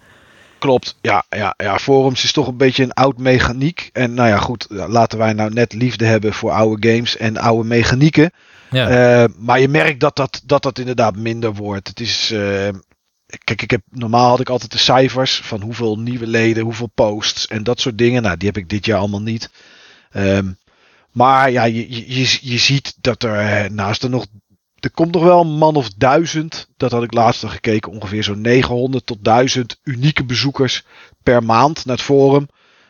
[0.59, 1.79] Klopt, ja, ja, ja.
[1.79, 3.89] Forums is toch een beetje een oud mechaniek.
[3.93, 7.67] En nou ja, goed, laten wij nou net liefde hebben voor oude games en oude
[7.67, 8.31] mechanieken.
[8.71, 11.87] Ja, Eh, maar je merkt dat dat, dat dat inderdaad minder wordt.
[11.87, 12.31] Het is.
[12.31, 12.69] eh,
[13.43, 17.47] kijk, ik heb, normaal had ik altijd de cijfers van hoeveel nieuwe leden, hoeveel posts
[17.47, 18.21] en dat soort dingen.
[18.21, 19.49] Nou, die heb ik dit jaar allemaal niet.
[20.11, 20.51] Ehm,
[21.11, 24.25] maar ja, je, je, je, ziet dat er naast er nog.
[24.81, 26.67] Er komt nog wel een man of duizend.
[26.77, 27.91] Dat had ik laatst al gekeken.
[27.91, 30.85] Ongeveer zo'n 900 tot 1000 unieke bezoekers
[31.23, 32.47] per maand naar het forum.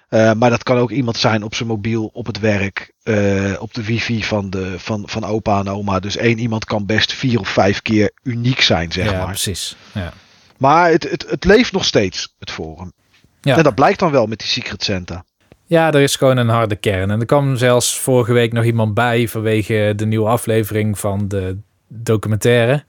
[0.10, 3.74] Eh, maar dat kan ook iemand zijn op zijn mobiel, op het werk, eh, op
[3.74, 6.00] de wifi van, de, van, van opa en oma.
[6.00, 9.26] Dus één iemand kan best vier of vijf keer uniek zijn, zeg ja maar.
[9.26, 9.76] precies.
[9.94, 10.14] Ja.
[10.58, 12.94] Maar het, het, het leeft nog steeds, het forum.
[13.42, 13.58] Ja.
[13.58, 15.26] En dat blijkt dan wel met die Secret Santa.
[15.66, 17.12] ja, er is gewoon een harde kern.
[17.12, 21.58] En er kwam zelfs vorige week nog iemand bij vanwege de nieuwe aflevering van de
[21.94, 22.84] documentaire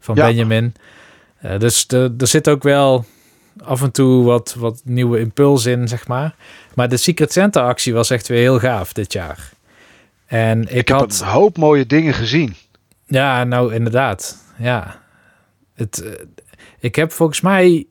[0.00, 0.24] van Ja.
[0.26, 0.74] Benjamin.
[1.38, 3.04] Eh, dus de- er zit ook wel
[3.64, 6.34] af en toe wat, wat nieuwe impuls in, zeg maar.
[6.74, 9.50] Maar de Secret Santa actie was echt weer heel gaaf dit jaar.
[10.26, 11.20] En ik, Ik, heb had...
[11.20, 12.54] een hoop mooie dingen gezien.
[13.06, 14.44] Ja, nou inderdaad.
[14.58, 15.00] Ja.
[15.74, 16.12] Het, eh,
[16.78, 17.86] ik heb volgens mij...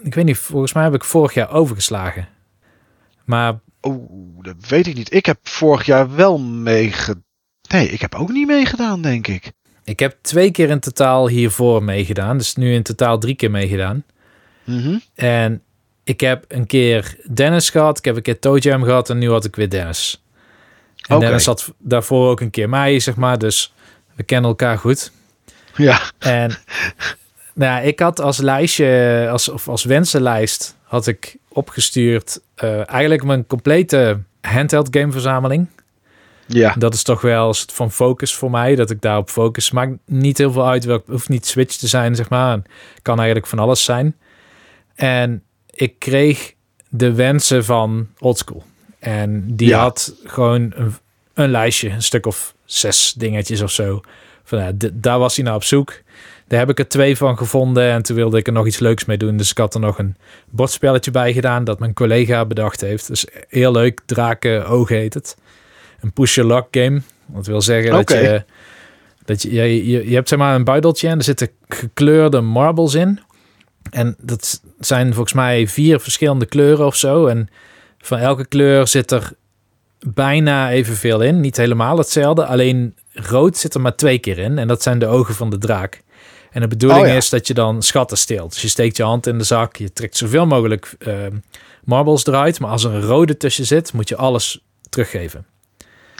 [0.00, 2.28] Ik weet niet, volgens mij heb ik vorig jaar overgeslagen.
[3.24, 3.98] Maar Oeh,
[4.44, 5.14] dat weet ik niet.
[5.14, 7.22] Ik heb vorig jaar wel meegedaan.
[7.68, 9.52] Nee, ik heb ook niet meegedaan, denk ik.
[9.88, 12.38] Ik heb twee keer in totaal hiervoor meegedaan.
[12.38, 14.04] Dus nu in totaal drie keer meegedaan.
[14.64, 14.98] Mhm.
[15.14, 15.62] En
[16.04, 17.98] ik heb een keer Dennis gehad.
[17.98, 19.10] Ik heb een keer Toe Jam gehad.
[19.10, 20.22] En nu had ik weer Dennis.
[21.06, 21.24] En Oké.
[21.24, 23.38] Dennis had daarvoor ook een keer mij, zeg maar.
[23.38, 23.72] Dus
[24.14, 25.12] we kennen elkaar goed.
[25.76, 26.58] Ja, En
[27.54, 33.46] nou, ik had als lijstje, als, of als wensenlijst, had ik opgestuurd eh, eigenlijk mijn
[33.46, 35.66] complete handheld gameverzameling.
[36.48, 36.74] Ja.
[36.78, 39.70] Dat is toch wel een soort van focus voor mij, dat ik daarop focus.
[39.70, 42.58] Maakt niet heel veel uit, welk, hoeft niet Switch te zijn, zeg maar.
[43.02, 44.16] Kan eigenlijk van alles zijn.
[44.94, 46.54] En ik kreeg
[46.88, 48.64] de wensen van Oldschool.
[48.98, 49.80] En die Ja.
[49.80, 50.94] had gewoon een,
[51.34, 54.00] een lijstje, een stuk of zes dingetjes of zo.
[54.44, 56.00] Van, ja, daar was hij naar op zoek.
[56.46, 59.04] Daar heb ik er twee van gevonden en toen wilde ik er nog iets leuks
[59.04, 59.36] mee doen.
[59.36, 60.16] Dus ik had er nog een
[60.50, 63.06] bordspelletje bij gedaan dat mijn collega bedacht heeft.
[63.08, 65.36] Dus heel leuk, Draken Oog heet het.
[66.00, 67.00] Een push-your-luck game.
[67.26, 68.44] Dat wil zeggen dat je...
[69.24, 72.94] Dat je, je, je, je hebt zeg maar een buideltje en er zitten gekleurde marbles
[72.94, 73.20] in.
[73.90, 77.26] En dat zijn volgens mij vier verschillende kleuren of zo.
[77.26, 77.48] En
[77.98, 79.32] van elke kleur zit er
[79.98, 81.40] bijna evenveel in.
[81.40, 82.46] Niet helemaal hetzelfde.
[82.46, 84.58] Alleen rood zit er maar twee keer in.
[84.58, 86.02] En dat zijn de ogen van de draak.
[86.50, 87.14] En de bedoeling Oh ja.
[87.14, 88.52] is dat je dan schatten steelt.
[88.52, 89.76] Dus je steekt je hand in de zak.
[89.76, 91.14] Je trekt zoveel mogelijk eh,
[91.84, 92.60] marbles eruit.
[92.60, 95.46] Maar als er een rode tussen zit, moet je alles teruggeven.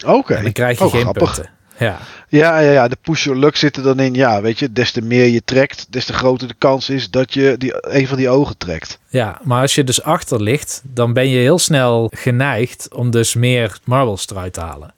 [0.06, 0.34] Oké.
[0.34, 1.34] En dan krijg je Oh, geen grappig.
[1.34, 1.52] punten.
[1.78, 1.98] Ja,
[2.28, 4.14] Ja, ja, ja, de push your luck zit er dan in.
[4.14, 7.34] Ja, weet je, des te meer je trekt, des te groter de kans is dat
[7.34, 8.98] je die, een van die ogen trekt.
[9.08, 13.34] Ja, maar als je dus achter ligt, dan ben je heel snel geneigd om dus
[13.34, 14.94] meer marbles eruit te halen.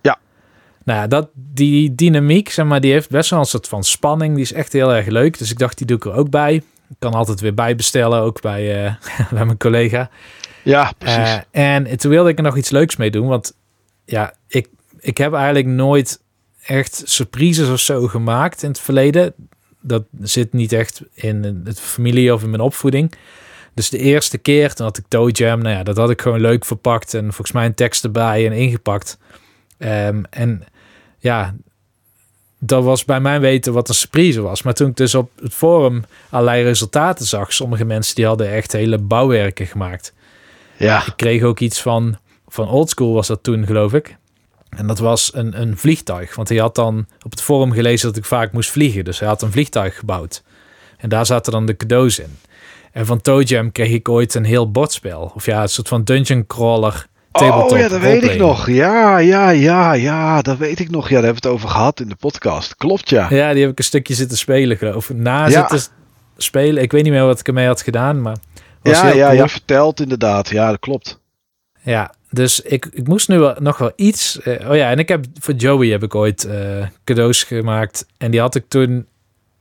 [0.00, 0.18] Ja.
[0.84, 4.34] Nou ja, dat, die dynamiek, zeg maar, die heeft best wel een soort van spanning.
[4.34, 5.38] Die is echt heel erg leuk.
[5.38, 6.54] Dus ik dacht, die doe ik er ook bij.
[6.88, 8.94] Ik kan altijd weer bijbestellen, ook bij, eh,
[9.34, 10.10] bij mijn collega.
[10.62, 11.40] Ja, precies.
[11.50, 13.26] Eh, en toen wilde ik er nog iets leuks mee doen.
[13.28, 13.52] Want
[14.04, 14.68] ja, ik,
[15.00, 16.20] ik heb eigenlijk nooit
[16.62, 19.34] echt surprises of zo gemaakt in het verleden.
[19.80, 23.14] Dat zit niet echt in het familie of in mijn opvoeding.
[23.74, 25.62] Dus de eerste keer, toen had ik Toe Jam.
[25.62, 27.14] Nou ja, dat had ik gewoon leuk verpakt.
[27.14, 29.18] En volgens mij een tekst erbij en ingepakt.
[29.78, 30.64] Ehm, en
[31.18, 31.54] ja,
[32.58, 34.62] dat was bij mijn weten wat een surprise was.
[34.62, 37.52] Maar toen ik dus op het forum allerlei resultaten zag.
[37.52, 40.12] Sommige mensen die hadden echt hele bouwwerken gemaakt.
[40.76, 42.18] ja, Ik kreeg ook iets van,
[42.52, 44.16] van Oldschool was dat toen, geloof ik.
[44.68, 46.34] En dat was een, een vliegtuig.
[46.36, 49.04] Want hij had dan op het forum gelezen dat ik vaak moest vliegen.
[49.04, 50.42] Dus hij had een vliegtuig gebouwd.
[50.96, 52.38] En daar zaten dan de cadeaus in.
[52.92, 55.32] En van Toe Jam kreeg ik ooit een heel bordspel.
[55.34, 57.06] Of ja, een soort van dungeon crawler.
[57.32, 58.68] Tabletop oh ja, dat weet ik nog.
[58.70, 61.08] Ja, ja, ja, ja, dat weet ik nog.
[61.08, 62.76] Ja, daar hebben we het over gehad in de podcast.
[62.76, 63.26] Klopt, ja.
[63.30, 65.16] Ja, die heb ik een stukje zitten spelen, geloof ik.
[65.16, 65.68] Na Ja.
[65.68, 65.92] zitten
[66.36, 66.82] spelen.
[66.82, 68.36] Ik weet niet meer wat ik ermee had gedaan, maar
[68.82, 69.36] was Ja, heel ja, cool.
[69.38, 70.48] ja, verteld inderdaad.
[70.48, 71.20] Ja, dat klopt.
[71.82, 74.40] Ja, dus ik, ik moest nu wel, nog wel iets.
[74.40, 78.06] eh, oh ja, en ik heb voor Joey heb ik ooit eh, cadeaus gemaakt.
[78.18, 79.06] En die had ik toen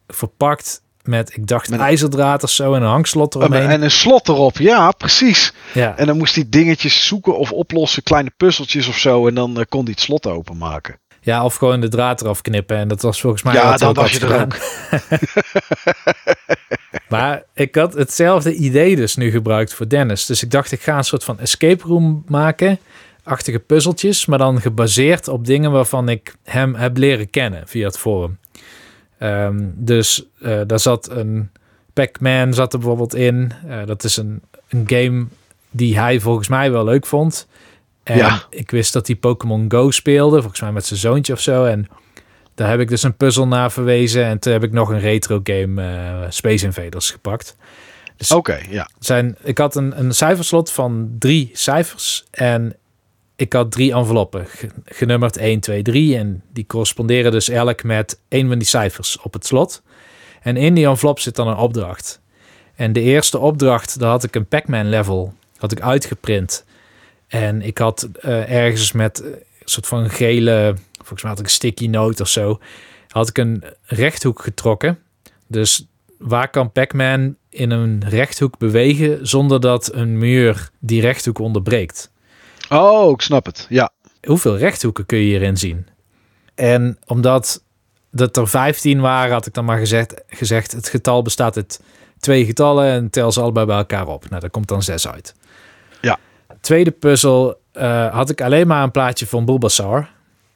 [0.08, 3.70] verpakt met, ik dacht, Met- ijzerdraad of zo en een hangslot En, eromheen.
[3.70, 5.54] en een slot erop, ja, precies.
[5.74, 5.98] ja.
[5.98, 9.28] En dan moest hij dingetjes zoeken of oplossen, kleine puzzeltjes of zo.
[9.28, 11.00] En dan eh, kon hij het slot openmaken.
[11.22, 12.78] Ja, of gewoon de draad eraf knippen.
[12.78, 14.56] En dat was volgens mij ja, dan ook was je er ook.
[17.12, 20.26] Maar ik had hetzelfde idee dus nu gebruikt voor Dennis.
[20.26, 22.80] Dus ik dacht, ik ga een soort van escape room maken.
[23.24, 27.98] Achtige puzzeltjes, maar dan gebaseerd op dingen waarvan ik hem heb leren kennen via het
[27.98, 28.38] forum.
[29.18, 31.50] Ehm, dus eh, daar zat een
[31.94, 33.52] Pac-Man zat er bijvoorbeeld in.
[33.68, 35.26] Eh, dat is een, een game
[35.72, 37.48] die hij volgens mij wel leuk vond.
[38.04, 38.44] En Ja.
[38.50, 41.66] ik wist dat hij Pokémon Go speelde, volgens mij met zijn zoontje of zo.
[41.66, 41.88] En
[42.56, 44.26] daar heb ik dus een puzzel naar verwezen.
[44.26, 47.56] En toen heb ik nog een retro game eh, Space Invaders gepakt.
[48.34, 48.90] Oké, ja.
[49.00, 52.26] Zijn, ik had een, een cijferslot van drie cijfers.
[52.32, 52.76] En
[53.36, 56.18] ik had drie enveloppen, ge- genummerd 1, 2, 3.
[56.18, 59.82] En die corresponderen dus elk met één van die cijfers op het slot.
[60.42, 62.22] En in die envelop zit dan een opdracht.
[62.76, 66.66] En de eerste opdracht, daar had ik een Pac-Man level had ik uitgeprint.
[67.32, 71.46] En ik had eh, ergens met eh, een soort van gele, volgens mij had ik
[71.46, 72.60] een sticky note of zo,
[73.08, 75.00] had ik een rechthoek getrokken.
[75.48, 75.86] Dus
[76.18, 82.12] waar kan Pac-Man in een rechthoek bewegen zonder dat een muur die rechthoek onderbreekt?
[82.70, 83.66] Oh, ik snap het.
[83.70, 83.92] Ja.
[84.28, 85.88] Hoeveel rechthoeken kun je hierin zien?
[86.56, 87.64] En omdat
[88.10, 91.80] dat er 15 waren, had ik dan maar gezegd, gezegd het getal bestaat uit
[92.20, 94.30] twee getallen en tel ze allebei bij elkaar op.
[94.30, 95.36] Nou, daar komt dan 6 uit.
[96.62, 100.10] Tweede puzzel eh, had ik alleen maar een plaatje van Bulbasaur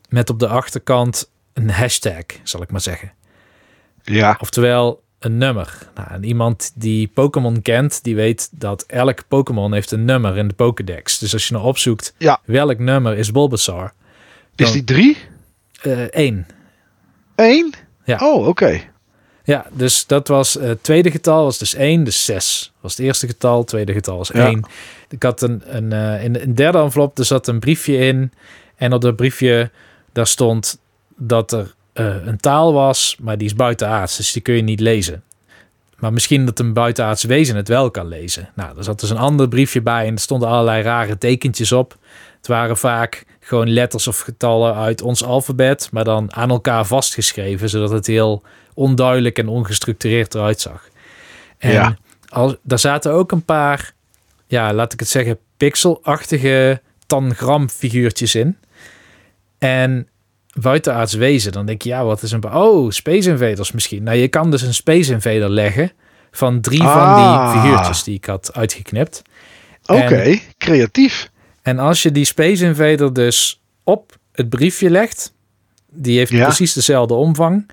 [0.10, 3.12] met op de achterkant een hashtag, zal ik maar zeggen.
[4.04, 4.38] Ja.
[4.42, 5.78] Oftewel een nummer.
[5.96, 10.48] Nou, en iemand die Pokémon kent, die weet dat elk Pokémon heeft een nummer in
[10.48, 11.20] de Pokédex.
[11.20, 12.40] Dus als je nou opzoekt Ja.
[12.46, 13.94] welk nummer is Bulbasaur,
[14.56, 15.18] Is die drie?
[15.82, 16.48] eh één.
[17.36, 17.74] Eén?
[18.04, 18.18] Ja.
[18.22, 18.82] Oh, oké.
[19.44, 22.74] Ja, dus dat was eh, het tweede getal, was dus 1, dus 6.
[22.82, 24.60] Was het eerste getal, het tweede getal was Ja.
[25.10, 25.16] 1.
[25.18, 28.32] Ik had een, een, eh, in de een derde envelop, er zat een briefje in.
[28.76, 29.72] En op dat briefje,
[30.14, 30.80] daar stond
[31.18, 34.80] dat er eh, een taal was, maar die is buitenaards, dus die kun je niet
[34.80, 35.24] lezen.
[35.98, 38.50] Maar misschien dat een buitenaards wezen het wel kan lezen.
[38.56, 41.98] Nou, er zat dus een ander briefje bij en er stonden allerlei rare tekentjes op.
[42.38, 47.70] Het waren vaak gewoon letters of getallen uit ons alfabet, maar dan aan elkaar vastgeschreven,
[47.70, 50.90] zodat het heel onduidelijk en ongestructureerd eruit zag.
[51.58, 51.98] En Ja.
[52.30, 53.94] al, daar zaten ook een paar,
[54.48, 58.58] ja, laat ik het zeggen, pixelachtige tangram figuurtjes in.
[59.58, 60.08] En
[60.60, 62.54] buitenaards wezen, dan denk je, ja, wat is een...
[62.54, 64.04] Oh, Space Invaders misschien.
[64.04, 65.92] Nou, je kan dus een Space Invader leggen
[66.32, 67.52] van drie van Ah.
[67.54, 69.22] die figuurtjes die ik had uitgeknipt.
[69.86, 71.30] Oké, creatief.
[71.62, 75.34] En als je die Space Invader dus op het briefje legt,
[75.92, 76.44] die heeft Ja.
[76.46, 77.70] precies dezelfde omvang,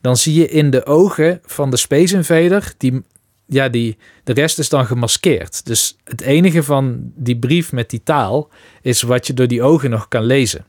[0.00, 3.02] dan zie je in de ogen van de Space Invader, die,
[3.52, 5.66] ja, die, de rest is dan gemaskeerd.
[5.66, 8.48] Dus het enige van die brief met die taal
[8.82, 10.64] is wat je door die ogen nog kan lezen.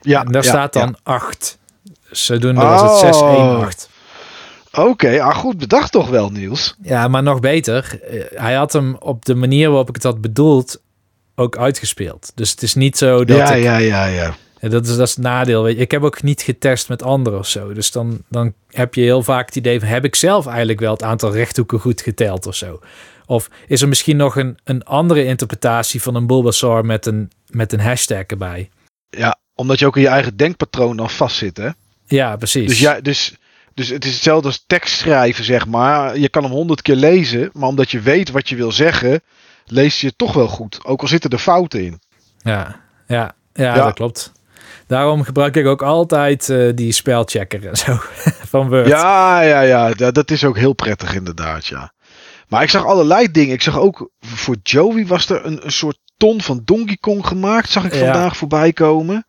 [0.00, 0.80] Ja, en daar ja, staat ja.
[0.80, 1.58] dan 8.
[2.10, 3.58] Zodoende was het 6, 1, Oh.
[3.60, 3.88] 8.
[4.72, 6.74] Oké, ah, goed bedacht toch wel, Niels.
[6.82, 8.00] Ja, maar nog beter.
[8.02, 10.80] eh, Hij had hem op de manier waarop ik het had bedoeld
[11.34, 12.32] ook uitgespeeld.
[12.34, 14.34] Dus het is niet zo dat ja, ik ja, ja, ja.
[14.60, 15.62] En dat is, dat is het nadeel.
[15.62, 15.82] Weet je.
[15.82, 17.72] Ik heb ook niet getest met anderen of zo.
[17.72, 19.88] Dus dan, dan heb je heel vaak het idee van...
[19.88, 22.80] heb ik zelf eigenlijk wel het aantal rechthoeken goed geteld of zo?
[23.26, 27.72] Of is er misschien nog een, een andere interpretatie van een Bulbasaur met een, met
[27.72, 28.70] een hashtag erbij?
[29.10, 31.68] Ja, omdat je ook in je eigen denkpatroon dan vastzit, hè?
[32.06, 32.68] Ja, precies.
[32.68, 33.36] Dus, ja, dus,
[33.74, 36.18] dus het is hetzelfde als tekst schrijven, zeg maar.
[36.18, 39.20] Je kan hem honderd keer lezen, maar omdat je weet wat je wil zeggen,
[39.66, 40.84] lees je het toch wel goed.
[40.84, 42.00] Ook al zitten er fouten in.
[42.38, 43.84] ja, ja, ja, Ja.
[43.84, 44.32] dat klopt.
[44.88, 47.96] Daarom gebruik ik ook altijd eh, die spelchecker en zo
[48.52, 48.86] van Word.
[48.88, 51.92] Ja, ja, ja, da- dat is ook heel prettig inderdaad, ja.
[52.48, 53.54] Maar ik zag allerlei dingen.
[53.54, 57.68] Ik zag ook voor Joey was er een, een soort ton van Donkey Kong gemaakt.
[57.70, 57.98] Zag ik Ja.
[57.98, 59.26] vandaag voorbij komen.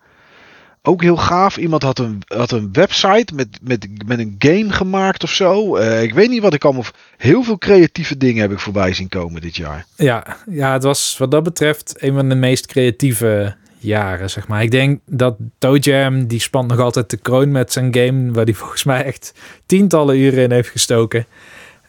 [0.81, 1.57] Ook heel gaaf.
[1.57, 5.75] Iemand had een, had een website met, met, met een game gemaakt of zo.
[5.75, 6.83] Eh, ik weet niet wat ik allemaal...
[7.17, 9.85] Heel veel creatieve dingen heb ik voorbij zien komen dit jaar.
[9.95, 14.63] Ja, ja, het was wat dat betreft een van de meest creatieve jaren, zeg maar.
[14.63, 18.43] Ik denk dat Toe Jam, die spant nog altijd de kroon met zijn game, waar
[18.43, 19.33] hij volgens mij echt
[19.65, 21.25] tientallen uren in heeft gestoken.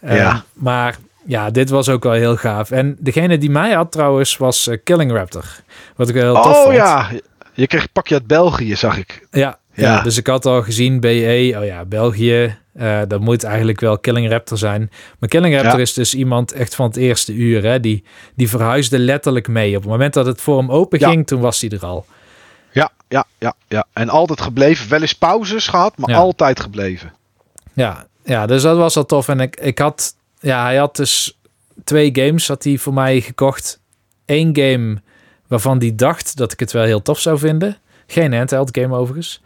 [0.01, 0.45] Eh, Ja.
[0.53, 2.71] Maar ja, dit was ook wel heel gaaf.
[2.71, 5.45] En degene die mij had trouwens was eh, Killing Raptor.
[5.97, 6.75] Wat ik wel heel tof oh vond.
[6.75, 7.11] ja,
[7.55, 9.27] je kreeg pakje uit België, zag ik.
[9.31, 10.03] Ja, ja.
[10.03, 14.29] Dus ik had al gezien BE, oh ja, België, eh, dat moet eigenlijk wel Killing
[14.31, 14.91] Raptor zijn.
[15.19, 15.79] Maar Killing Raptor Ja.
[15.79, 18.05] is dus iemand echt van het eerste uur, hè, die,
[18.35, 19.77] die verhuisde letterlijk mee.
[19.77, 21.09] Op het moment dat het voor hem open Ja.
[21.09, 22.07] ging, toen was hij er al.
[22.73, 23.87] Ja, ja, ja, ja.
[23.93, 24.89] En altijd gebleven.
[24.91, 26.17] Wel eens pauzes gehad, maar Ja.
[26.17, 27.13] altijd gebleven.
[27.73, 29.29] Ja, Ja, dus dat was al tof.
[29.29, 31.39] En ik, ik had, ja, hij had dus
[31.85, 33.81] twee games had hij voor mij gekocht.
[34.27, 34.97] Eén game
[35.47, 37.77] waarvan hij dacht dat ik het wel heel tof zou vinden.
[38.07, 39.43] Geen handheld game overigens.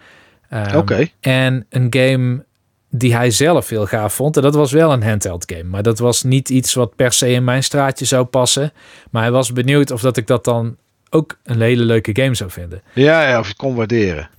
[0.54, 1.06] Ehm, Oké.
[1.20, 2.44] En een game
[2.90, 4.36] die hij zelf heel gaaf vond.
[4.36, 5.62] En dat was wel een handheld game.
[5.68, 8.72] Maar dat was niet iets wat per se in mijn straatje zou passen.
[9.10, 10.76] Maar hij was benieuwd of dat ik dat dan
[11.10, 12.82] ook een hele leuke game zou vinden.
[12.92, 14.30] Ja, ja, of je het kon waarderen.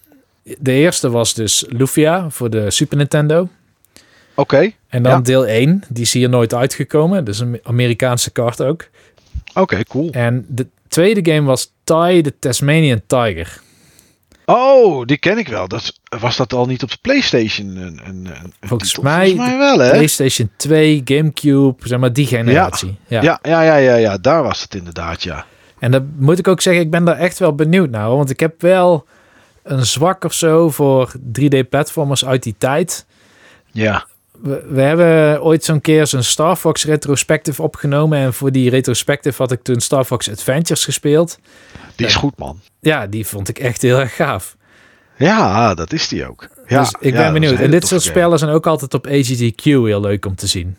[0.59, 3.49] De eerste was dus Lufia voor de Super Nintendo.
[4.33, 4.71] Oké.
[4.87, 5.19] En dan Ja.
[5.21, 7.25] deel 1, die is hier nooit uitgekomen.
[7.25, 8.87] Dus een Amerikaanse kaart ook.
[9.53, 10.09] Oké, cool.
[10.11, 13.59] En de tweede game was Ty the Tasmanian Tiger.
[14.45, 15.67] Oh, die ken ik wel.
[15.67, 17.67] Dat, was dat al niet op de PlayStation?
[17.75, 19.03] Een, een, een- Volgens titel?
[19.03, 19.89] mij Volgens mij wel, hè?
[19.91, 22.97] PlayStation 2, Gamecube, zeg maar die generatie.
[23.07, 23.21] Ja.
[23.21, 25.45] Ja, ja, ja, ja, ja, daar was het inderdaad, ja.
[25.79, 28.05] En dan moet ik ook zeggen, ik ben daar echt wel benieuwd naar.
[28.05, 28.17] hoor.
[28.17, 29.05] Want ik heb wel
[29.63, 31.11] een zwak of zo voor
[31.41, 33.05] 3D-platformers uit die tijd.
[33.71, 34.05] Ja,
[34.45, 38.19] We, we hebben ooit zo'n keer zo'n Star Fox retrospective opgenomen.
[38.19, 41.39] En voor die retrospective had ik toen Star Fox Adventures gespeeld.
[41.95, 42.59] die is goed, man.
[42.79, 44.55] Ja, die vond ik echt heel erg gaaf.
[45.17, 46.47] Ja, dat is die ook.
[46.67, 47.51] Ja, dus ik ben benieuwd.
[47.51, 48.13] een En dit soort game.
[48.13, 50.75] spellen zijn ook altijd op AGDQ heel leuk om te zien.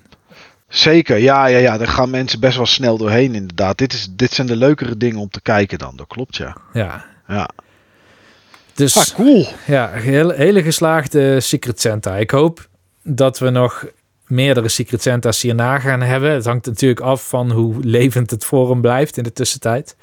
[0.68, 1.78] Zeker, ja, ja, ja.
[1.78, 3.78] Daar gaan mensen best wel snel doorheen, inderdaad.
[3.78, 5.93] Dit, is, dit zijn de leukere dingen om te kijken dan.
[5.97, 6.56] Dat klopt, ja.
[6.72, 7.05] Ja.
[7.28, 7.51] Ja,
[8.74, 9.47] Dus ah, cool.
[9.66, 12.16] ja, hele, hele geslaagde Secret Santa.
[12.16, 12.68] Ik hoop
[13.06, 13.84] dat we nog
[14.26, 16.30] meerdere Secret Santa's hierna gaan hebben.
[16.32, 19.96] Het hangt natuurlijk af van hoe levend het forum blijft in de tussentijd.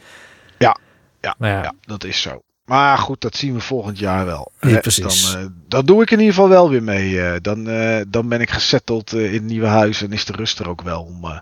[0.58, 0.78] Ja,
[1.22, 2.42] ja, ja, Ja, dat is zo.
[2.66, 4.52] Maar goed, dat zien we volgend jaar wel.
[4.60, 5.32] Ja, precies.
[5.32, 7.22] Dan, eh, dan doe ik in ieder geval wel weer mee.
[7.22, 7.36] eh.
[7.42, 10.60] dan, eh, dan ben ik gesetteld eh, in het nieuwe huis en is de rust
[10.60, 11.42] er ook wel om,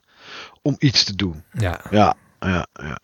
[0.61, 1.43] om iets te doen.
[1.53, 1.79] ja.
[1.89, 2.97] Ja, ja, ja.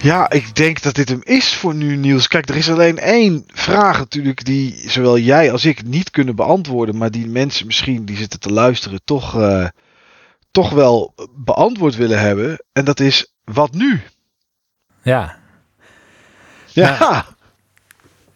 [0.00, 2.28] Ja, ik denk dat dit hem is voor nu, Niels.
[2.28, 6.96] Kijk, er is alleen één vraag natuurlijk die zowel jij als ik niet kunnen beantwoorden,
[6.96, 9.66] maar die mensen misschien die zitten te luisteren toch, eh,
[10.50, 12.64] toch wel beantwoord willen hebben.
[12.72, 14.00] En dat is, wat nu?
[15.02, 15.36] ja.
[16.66, 17.26] Ja,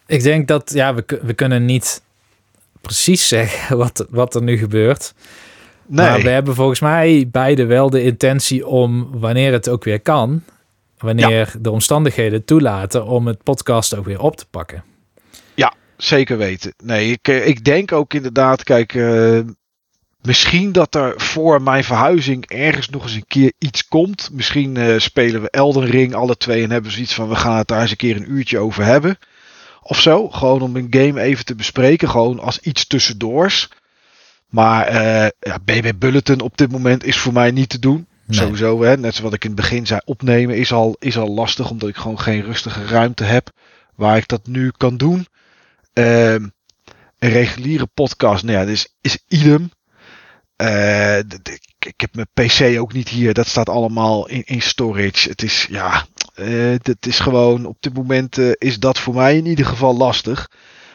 [0.05, 2.01] Ik denk dat ja, we, we kunnen niet
[2.81, 5.13] precies zeggen wat, wat er nu gebeurt.
[5.85, 6.05] nee.
[6.05, 10.43] Maar we hebben volgens mij beide wel de intentie om, wanneer het ook weer kan,
[11.03, 14.83] wanneer de omstandigheden toelaten, om het podcast ook weer op te pakken.
[16.03, 16.73] Zeker weten.
[16.83, 19.39] Nee, ik, eh, ik denk ook inderdaad, kijk, eh,
[20.21, 24.29] misschien dat er voor mijn verhuizing ergens nog eens een keer iets komt.
[24.31, 27.57] Misschien eh, spelen we Elden Ring alle twee en hebben we zoiets van we gaan
[27.57, 29.17] het daar eens een keer een uurtje over hebben.
[29.81, 33.69] Of zo, gewoon om een game even te bespreken, gewoon als iets tussendoors.
[34.49, 34.93] Maar
[35.39, 38.07] ja, BB Bulletin op dit moment is voor mij niet te doen.
[38.27, 41.69] Sowieso, hè, net zoals ik in het begin zei, opnemen is al, is al lastig
[41.69, 43.49] omdat ik gewoon geen rustige ruimte heb
[43.95, 45.27] waar ik dat nu kan doen.
[45.93, 46.47] Ehm,
[47.19, 49.71] een reguliere podcast, nou ja, dus is idem.
[50.55, 53.33] Eh, ik, heb mijn PC ook niet hier.
[53.33, 55.29] Dat staat allemaal in, in storage.
[55.29, 59.37] Het is, ja, eh het is gewoon, op dit moment eh, is dat voor mij
[59.37, 60.51] in ieder geval lastig.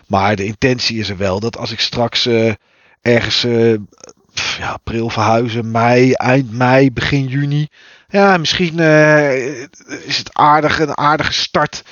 [0.06, 2.28] Maar de intentie is er wel dat als ik straks
[3.00, 3.46] ergens
[4.38, 7.68] pff, ja, april verhuizen, mei, eind mei, begin juni.
[8.08, 9.62] Ja, misschien eh,
[10.06, 11.82] is het aardig, een aardige start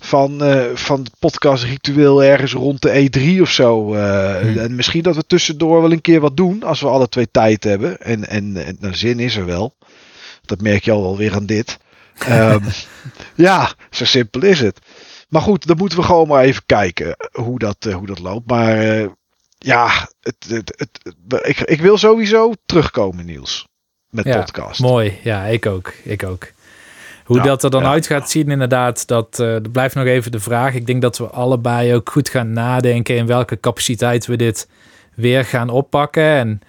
[0.00, 3.94] van, eh, van het podcastritueel ergens rond de E3 of zo.
[3.94, 4.40] eh.
[4.40, 4.58] Hmm.
[4.58, 7.64] En misschien dat we tussendoor wel een keer wat doen als we alle twee tijd
[7.64, 8.00] hebben.
[8.00, 9.76] En, en, en de zin is er wel.
[10.44, 11.78] Dat merk je al wel weer aan dit.
[12.18, 12.64] Ehm,
[13.46, 14.78] ja, zo simpel is het.
[15.28, 18.50] Maar goed, dan moeten we gewoon maar even kijken hoe dat, hoe dat loopt.
[18.50, 19.08] Maar
[19.58, 23.68] ja, het, het, het, het- ik, ik wil sowieso terugkomen, Niels.
[24.10, 24.80] Met Ja, podcast.
[24.80, 25.92] Mooi, ja, ik ook.
[26.02, 26.46] Ik ook.
[27.24, 27.90] Hoe Ja, dat er dan ja.
[27.90, 30.74] uit gaat zien, inderdaad, dat, eh, dat blijft nog even de vraag.
[30.74, 34.68] Ik denk dat we allebei ook goed gaan nadenken in welke capaciteit we dit
[35.14, 36.22] weer gaan oppakken.
[36.22, 36.60] En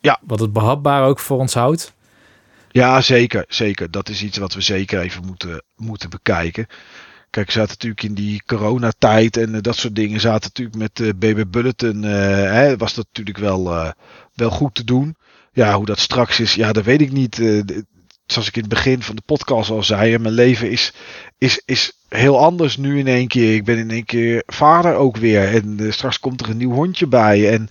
[0.00, 0.20] Ja.
[0.26, 1.92] wat het behapbaar ook voor ons houdt.
[2.70, 3.90] Ja, zeker, zeker.
[3.90, 6.66] Dat is iets wat we zeker even moeten, moeten bekijken.
[7.34, 10.20] Kijk, zaten natuurlijk in die coronatijd en dat soort dingen.
[10.20, 12.02] Zaten natuurlijk met uh, BB Bulletin.
[12.02, 13.92] hè, was dat natuurlijk wel,
[14.34, 15.16] wel goed te doen.
[15.52, 17.34] Ja, hoe dat straks is, ja, dat weet ik niet.
[18.26, 20.92] zoals ik in het begin van de podcast al zei, mijn leven is,
[21.38, 23.54] is, is heel anders nu in één keer.
[23.54, 25.54] Ik ben in één keer vader ook weer.
[25.54, 27.52] En straks komt er een nieuw hondje bij.
[27.52, 27.68] En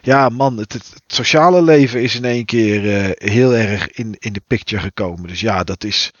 [0.00, 4.82] ja, man, het, sociale leven is in één keer heel erg in, in de picture
[4.82, 5.28] gekomen.
[5.28, 6.12] Dus ja, dat is.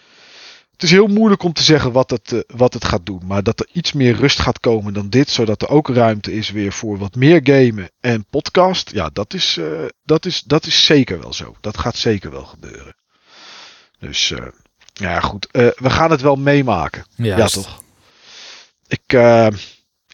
[0.76, 3.22] Het is heel moeilijk om te zeggen wat het, uh, wat het gaat doen.
[3.24, 5.30] Maar dat er iets meer rust gaat komen dan dit.
[5.30, 8.90] Zodat er ook ruimte is weer voor wat meer gamen en podcast.
[8.92, 11.56] Ja, dat is, uh, dat is, dat is zeker wel zo.
[11.60, 12.96] Dat gaat zeker wel gebeuren.
[13.98, 14.34] Dus
[14.92, 15.48] ja, goed.
[15.52, 17.06] we gaan het wel meemaken.
[17.14, 17.54] Juist.
[17.54, 17.82] Ja, toch?
[18.86, 19.12] Ik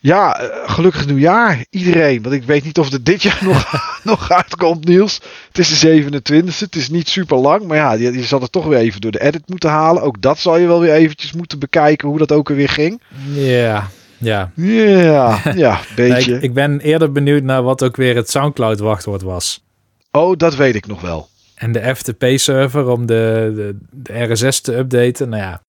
[0.03, 2.23] ja, eh, gelukkig nieuwjaar iedereen.
[2.23, 5.21] Want ik weet niet of het dit jaar nog, nog uitkomt, Niels.
[5.49, 6.59] Het is de 27e.
[6.59, 7.67] Het is niet super lang.
[7.67, 10.03] Maar ja, je, je zal het toch weer even door de edit moeten halen.
[10.03, 13.01] Ook dat zal je wel weer eventjes moeten bekijken hoe dat ook alweer ging.
[13.33, 13.89] Ja,
[14.19, 14.53] ja.
[14.57, 16.35] Ja, ja, beetje.
[16.35, 19.65] ik, ik, ben eerder benieuwd naar wat ook weer het Soundcloud wachtwoord was.
[20.11, 21.29] Oh, dat weet ik nog wel.
[21.55, 25.29] En de FTP-server om de, de, de RSS te updaten.
[25.29, 25.63] Nou ja.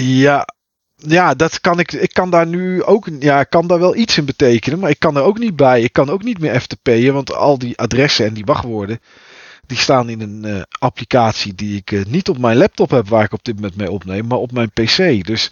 [0.00, 0.46] Ja,
[1.06, 1.92] ja, dat kan ik.
[1.92, 3.08] Ik kan daar nu ook.
[3.20, 4.78] Ja, ik kan daar wel iets in betekenen.
[4.78, 5.82] Maar ik kan er ook niet bij.
[5.82, 7.12] Ik kan ook niet meer FTP'en.
[7.12, 9.00] Want al die adressen en die wachtwoorden.
[9.66, 13.08] Die staan in een uh, applicatie die ik uh, niet op mijn laptop heb.
[13.08, 14.26] Waar ik op dit moment mee opneem.
[14.26, 15.26] Maar op mijn PC.
[15.26, 15.50] Dus.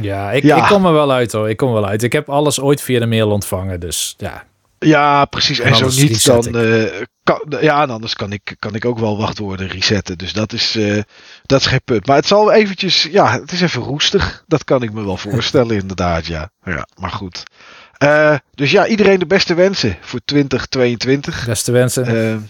[0.00, 0.56] Ja ik, ja.
[0.56, 1.50] ik kom er wel uit hoor.
[1.50, 2.02] Ik kom wel uit.
[2.02, 3.80] Ik heb alles ooit via de mail ontvangen.
[3.80, 4.44] Dus ja.
[4.82, 5.58] Ja, precies.
[5.58, 6.56] En, en zo niet, dan.
[6.56, 10.18] Uh, kan, ja, en anders kan ik, kan ik ook wel wachtwoorden resetten.
[10.18, 11.02] Dus dat is, uh,
[11.42, 12.06] dat is geen punt.
[12.06, 13.02] Maar het zal eventjes.
[13.02, 14.44] Ja, het is even roestig.
[14.46, 16.26] Dat kan ik me wel voorstellen, inderdaad.
[16.26, 17.42] Ja, ja maar goed.
[18.02, 21.46] Uh, dus ja, iedereen de beste wensen voor 2022.
[21.46, 22.48] Beste wensen.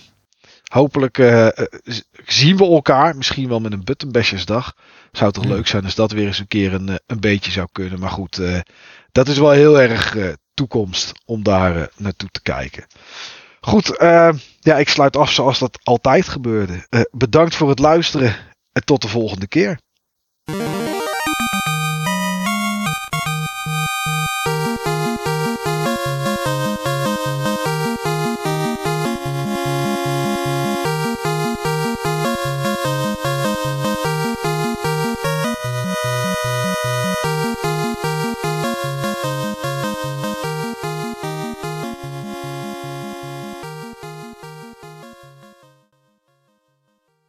[0.64, 1.16] hopelijk
[2.26, 3.16] zien we elkaar.
[3.16, 4.74] Misschien wel met een buttonbashesdag.
[5.12, 8.00] Zou toch leuk zijn als dat weer eens een keer een, een beetje zou kunnen.
[8.00, 8.40] Maar goed,
[9.12, 10.16] dat is wel heel erg
[10.54, 12.86] toekomst om daar uh, naartoe te kijken.
[13.60, 14.30] Goed, uh,
[14.60, 16.86] ja, ik sluit af zoals dat altijd gebeurde.
[16.90, 18.36] Uh, bedankt voor het luisteren
[18.72, 19.80] en tot de volgende keer.